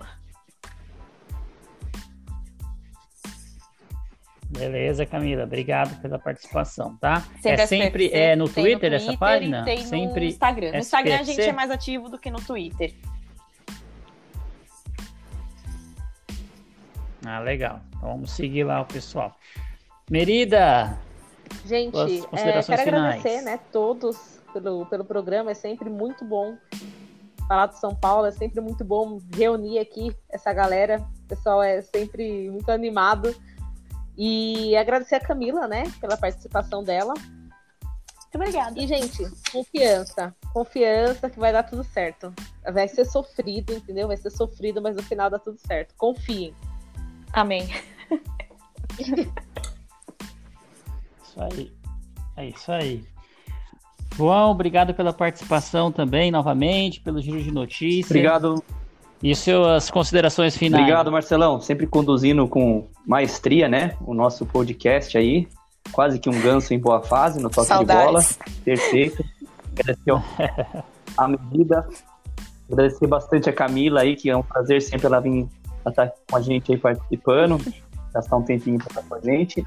Beleza, 4.49 5.05
Camila, 5.05 5.43
obrigado 5.43 6.01
pela 6.01 6.17
participação, 6.17 6.95
tá? 6.97 7.21
Sempre 7.41 7.61
é 7.61 7.67
sempre 7.67 8.05
SPFC, 8.05 8.23
é 8.23 8.35
no 8.35 8.47
tem 8.47 8.63
Twitter 8.63 8.93
essa 8.93 9.05
Twitter 9.05 9.19
página? 9.19 9.61
E 9.61 9.65
tem 9.65 9.85
sempre 9.85 10.21
no 10.21 10.25
Instagram. 10.27 10.71
No 10.71 10.77
Instagram 10.77 11.15
a 11.15 11.23
gente 11.23 11.31
SPFC? 11.31 11.49
é 11.49 11.53
mais 11.53 11.71
ativo 11.71 12.09
do 12.09 12.17
que 12.17 12.31
no 12.31 12.41
Twitter. 12.41 12.93
Ah, 17.25 17.39
legal. 17.39 17.81
Então 17.89 18.09
vamos 18.09 18.31
seguir 18.31 18.63
lá 18.63 18.81
o 18.81 18.85
pessoal. 18.85 19.35
Merida, 20.09 20.97
Gente, 21.65 21.97
é, 21.97 22.63
quero 22.63 22.63
finais. 22.63 22.87
agradecer, 22.87 23.41
né, 23.41 23.59
todos 23.71 24.39
pelo, 24.53 24.85
pelo 24.85 25.03
programa. 25.03 25.51
É 25.51 25.53
sempre 25.53 25.89
muito 25.89 26.23
bom 26.23 26.57
falar 27.47 27.67
de 27.67 27.79
São 27.79 27.95
Paulo, 27.95 28.27
é 28.27 28.31
sempre 28.31 28.59
muito 28.59 28.83
bom 28.83 29.19
reunir 29.35 29.79
aqui 29.79 30.15
essa 30.29 30.51
galera. 30.53 31.05
O 31.23 31.27
pessoal 31.27 31.63
é 31.63 31.81
sempre 31.81 32.49
muito 32.49 32.69
animado. 32.69 33.35
E 34.17 34.75
agradecer 34.75 35.15
a 35.15 35.19
Camila, 35.19 35.67
né, 35.67 35.83
pela 36.01 36.17
participação 36.17 36.83
dela. 36.83 37.13
Muito 37.13 38.35
obrigada. 38.35 38.79
E, 38.79 38.87
gente, 38.87 39.23
confiança. 39.51 40.35
Confiança 40.51 41.29
que 41.29 41.39
vai 41.39 41.53
dar 41.53 41.63
tudo 41.63 41.83
certo. 41.83 42.33
Vai 42.73 42.87
ser 42.87 43.05
sofrido, 43.05 43.73
entendeu? 43.73 44.07
Vai 44.07 44.17
ser 44.17 44.31
sofrido, 44.31 44.81
mas 44.81 44.95
no 44.95 45.03
final 45.03 45.29
dá 45.29 45.39
tudo 45.39 45.59
certo. 45.59 45.93
Confiem. 45.95 46.53
Amém. 47.31 47.69
isso 48.99 49.31
aí. 51.37 51.71
É 52.35 52.45
isso 52.47 52.71
aí. 52.71 53.05
João, 54.15 54.51
obrigado 54.51 54.93
pela 54.93 55.13
participação 55.13 55.91
também, 55.91 56.31
novamente, 56.31 56.99
pelo 56.99 57.21
giro 57.21 57.41
de 57.41 57.51
notícias. 57.51 58.09
Obrigado, 58.09 58.63
E 59.21 59.35
suas 59.35 59.89
considerações 59.89 60.55
finais. 60.55 60.83
obrigado, 60.83 61.11
Marcelão. 61.11 61.59
Sempre 61.59 61.87
conduzindo 61.87 62.47
com 62.47 62.87
maestria, 63.05 63.67
né? 63.67 63.95
O 64.05 64.13
nosso 64.13 64.45
podcast 64.45 65.17
aí. 65.17 65.47
Quase 65.91 66.19
que 66.19 66.29
um 66.29 66.39
ganso 66.39 66.73
em 66.73 66.79
boa 66.79 67.01
fase 67.01 67.41
no 67.41 67.49
toque 67.49 67.67
de 67.67 67.85
bola. 67.85 68.21
Saudades. 68.21 68.39
Perfeito. 68.63 69.23
Agradecer 69.71 70.11
a 71.17 71.27
medida. 71.27 71.87
Agradecer 72.71 73.07
bastante 73.07 73.49
a 73.49 73.53
Camila 73.53 74.01
aí, 74.01 74.15
que 74.15 74.29
é 74.29 74.35
um 74.35 74.43
prazer 74.43 74.81
sempre 74.81 75.07
ela 75.07 75.19
vir 75.19 75.47
estar 75.87 76.11
com 76.29 76.37
a 76.37 76.41
gente 76.41 76.71
aí 76.71 76.77
participando, 76.77 77.57
gastar 78.13 78.35
um 78.35 78.43
tempinho 78.43 78.77
para 78.77 78.87
estar 78.87 79.03
com 79.03 79.15
a 79.15 79.21
gente. 79.21 79.65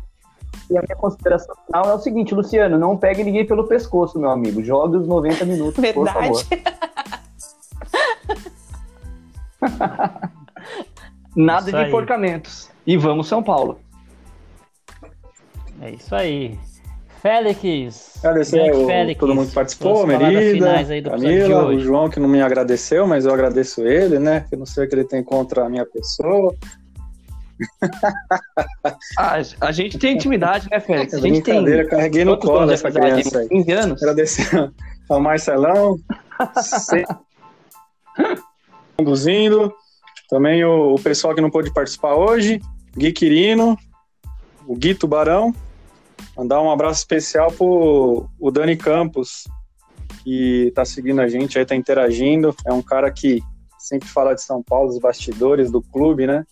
E 0.70 0.76
a 0.76 0.82
minha 0.82 0.96
consideração 0.96 1.54
final 1.66 1.84
é 1.86 1.94
o 1.94 1.98
seguinte, 1.98 2.34
Luciano, 2.34 2.78
não 2.78 2.96
pegue 2.96 3.24
ninguém 3.24 3.46
pelo 3.46 3.66
pescoço, 3.66 4.18
meu 4.18 4.30
amigo. 4.30 4.62
Jogue 4.62 4.98
os 4.98 5.06
90 5.06 5.44
minutos, 5.44 5.92
por 5.92 6.06
favor. 6.06 6.44
Nada 11.36 11.62
Isso 11.62 11.70
de 11.70 11.76
aí. 11.76 11.88
enforcamentos. 11.88 12.70
E 12.86 12.96
vamos 12.96 13.28
São 13.28 13.42
Paulo. 13.42 13.78
É 15.80 15.90
isso 15.90 16.14
aí. 16.14 16.58
Félix. 17.22 18.16
Agradecer 18.24 18.56
grande 18.56 18.80
ao- 18.80 18.86
Félix, 18.86 19.20
todo 19.20 19.34
mundo 19.34 19.48
que 19.48 19.54
participou, 19.54 20.06
Merida, 20.06 20.84
Camila, 21.10 21.66
o. 21.66 21.78
João 21.78 22.08
que 22.08 22.18
não 22.18 22.28
me 22.28 22.40
agradeceu, 22.40 23.06
mas 23.06 23.26
eu 23.26 23.32
agradeço 23.32 23.86
ele, 23.86 24.18
né? 24.18 24.46
Eu 24.50 24.58
não 24.58 24.66
sei 24.66 24.84
o 24.84 24.88
que 24.88 24.94
ele 24.94 25.04
tem 25.04 25.22
contra 25.22 25.66
a 25.66 25.68
minha 25.68 25.86
pessoa. 25.86 26.54
Ah, 29.18 29.36
a 29.60 29.70
gente 29.70 29.98
tem 29.98 30.14
intimidade, 30.14 30.66
né, 30.70 30.80
Félix? 30.80 31.12
É 31.12 31.16
A 31.18 31.20
gente 31.20 31.42
tem 31.42 31.86
carreguei 31.88 32.24
no 32.24 32.38
colo 32.38 32.70
essa 32.72 32.90
criança 32.90 33.40
aí. 33.40 33.48
15 33.48 33.72
anos? 33.72 34.02
Agradecer 34.02 34.72
ao 35.10 35.20
Marcelão, 35.20 35.98
sempre 36.62 37.14
conduzindo. 39.00 39.72
Também 40.28 40.64
o, 40.64 40.94
o 40.94 41.00
pessoal 41.00 41.34
que 41.34 41.40
não 41.40 41.50
pôde 41.50 41.72
participar 41.72 42.14
hoje, 42.14 42.60
Gui 42.96 43.12
Quirino, 43.12 43.76
o 44.66 44.76
Gui 44.76 44.94
Tubarão. 44.94 45.54
Mandar 46.36 46.60
um 46.60 46.70
abraço 46.70 47.00
especial 47.00 47.50
pro 47.50 48.28
o 48.38 48.50
Dani 48.50 48.76
Campos, 48.76 49.44
que 50.22 50.72
tá 50.74 50.84
seguindo 50.84 51.20
a 51.20 51.28
gente 51.28 51.58
aí, 51.58 51.66
tá 51.66 51.74
interagindo. 51.74 52.54
É 52.66 52.72
um 52.72 52.82
cara 52.82 53.10
que 53.10 53.42
sempre 53.78 54.08
fala 54.08 54.34
de 54.34 54.42
São 54.42 54.62
Paulo, 54.62 54.88
dos 54.88 54.98
bastidores 54.98 55.70
do 55.70 55.82
clube, 55.82 56.26
né? 56.26 56.44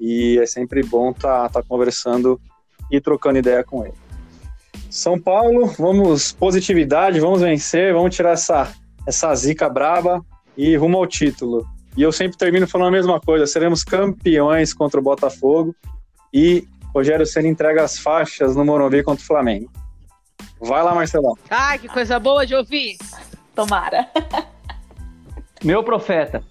e 0.00 0.38
é 0.38 0.46
sempre 0.46 0.82
bom 0.82 1.12
tá, 1.12 1.48
tá 1.50 1.62
conversando 1.62 2.40
e 2.90 3.00
trocando 3.00 3.38
ideia 3.38 3.62
com 3.62 3.84
ele. 3.84 3.94
São 4.88 5.20
Paulo, 5.20 5.66
vamos 5.78 6.32
positividade, 6.32 7.20
vamos 7.20 7.42
vencer, 7.42 7.92
vamos 7.92 8.16
tirar 8.16 8.32
essa, 8.32 8.72
essa 9.06 9.32
zica 9.34 9.68
braba 9.68 10.24
e 10.56 10.74
rumo 10.74 10.96
ao 10.96 11.06
título. 11.06 11.68
E 11.96 12.02
eu 12.02 12.12
sempre 12.12 12.38
termino 12.38 12.66
falando 12.68 12.88
a 12.88 12.92
mesma 12.92 13.20
coisa: 13.20 13.46
seremos 13.46 13.82
campeões 13.84 14.72
contra 14.72 15.00
o 15.00 15.02
Botafogo 15.02 15.74
e 16.32 16.66
Rogério 16.94 17.26
Senna 17.26 17.48
entrega 17.48 17.82
as 17.82 17.98
faixas 17.98 18.56
no 18.56 18.64
Morumbi 18.64 19.02
contra 19.02 19.22
o 19.22 19.26
Flamengo. 19.26 19.70
Vai 20.60 20.82
lá, 20.82 20.94
Marcelão. 20.94 21.36
Ai, 21.48 21.78
que 21.78 21.88
coisa 21.88 22.18
boa 22.18 22.46
de 22.46 22.54
ouvir. 22.54 22.96
Tomara. 23.54 24.08
Meu 25.64 25.82
profeta. 25.82 26.42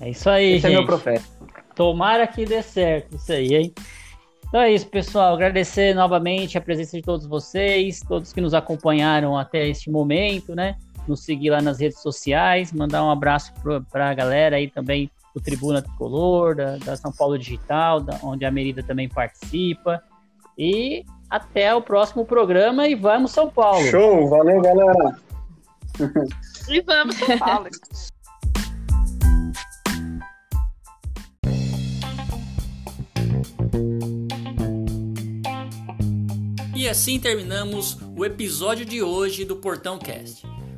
É 0.00 0.10
isso 0.10 0.28
aí, 0.28 0.54
Esse 0.54 0.62
gente. 0.62 0.72
é 0.72 0.76
meu 0.76 0.86
profeta. 0.86 1.24
Tomara 1.74 2.26
que 2.26 2.44
dê 2.44 2.62
certo 2.62 3.16
isso 3.16 3.32
aí, 3.32 3.54
hein? 3.54 3.74
Então 4.46 4.60
é 4.60 4.72
isso, 4.72 4.86
pessoal. 4.86 5.34
Agradecer 5.34 5.94
novamente 5.94 6.56
a 6.56 6.60
presença 6.60 6.96
de 6.96 7.02
todos 7.02 7.26
vocês, 7.26 8.00
todos 8.00 8.32
que 8.32 8.40
nos 8.40 8.54
acompanharam 8.54 9.36
até 9.36 9.66
este 9.68 9.90
momento, 9.90 10.54
né? 10.54 10.76
Nos 11.06 11.24
seguir 11.24 11.50
lá 11.50 11.60
nas 11.60 11.80
redes 11.80 12.00
sociais, 12.00 12.72
mandar 12.72 13.04
um 13.04 13.10
abraço 13.10 13.52
para 13.90 14.10
a 14.10 14.14
galera 14.14 14.56
aí 14.56 14.68
também 14.68 15.10
do 15.34 15.40
Tribuna 15.40 15.82
Tricolor, 15.82 16.54
da, 16.54 16.76
da 16.76 16.96
São 16.96 17.12
Paulo 17.12 17.38
Digital, 17.38 18.00
da, 18.00 18.18
onde 18.22 18.44
a 18.44 18.50
Merida 18.50 18.82
também 18.82 19.08
participa. 19.08 20.02
E 20.56 21.04
até 21.28 21.74
o 21.74 21.82
próximo 21.82 22.24
programa 22.24 22.86
e 22.86 22.94
vamos 22.94 23.32
São 23.32 23.50
Paulo. 23.50 23.84
Show, 23.86 24.28
valeu, 24.28 24.60
galera. 24.60 25.18
E 26.68 26.80
vamos, 26.80 27.16
São 27.16 27.38
Paulo. 27.38 27.68
E 36.74 36.88
assim 36.88 37.18
terminamos 37.18 37.98
o 38.16 38.24
episódio 38.24 38.84
de 38.84 39.02
hoje 39.02 39.44
do 39.44 39.56
Portão 39.56 39.98
Cast. 39.98 40.46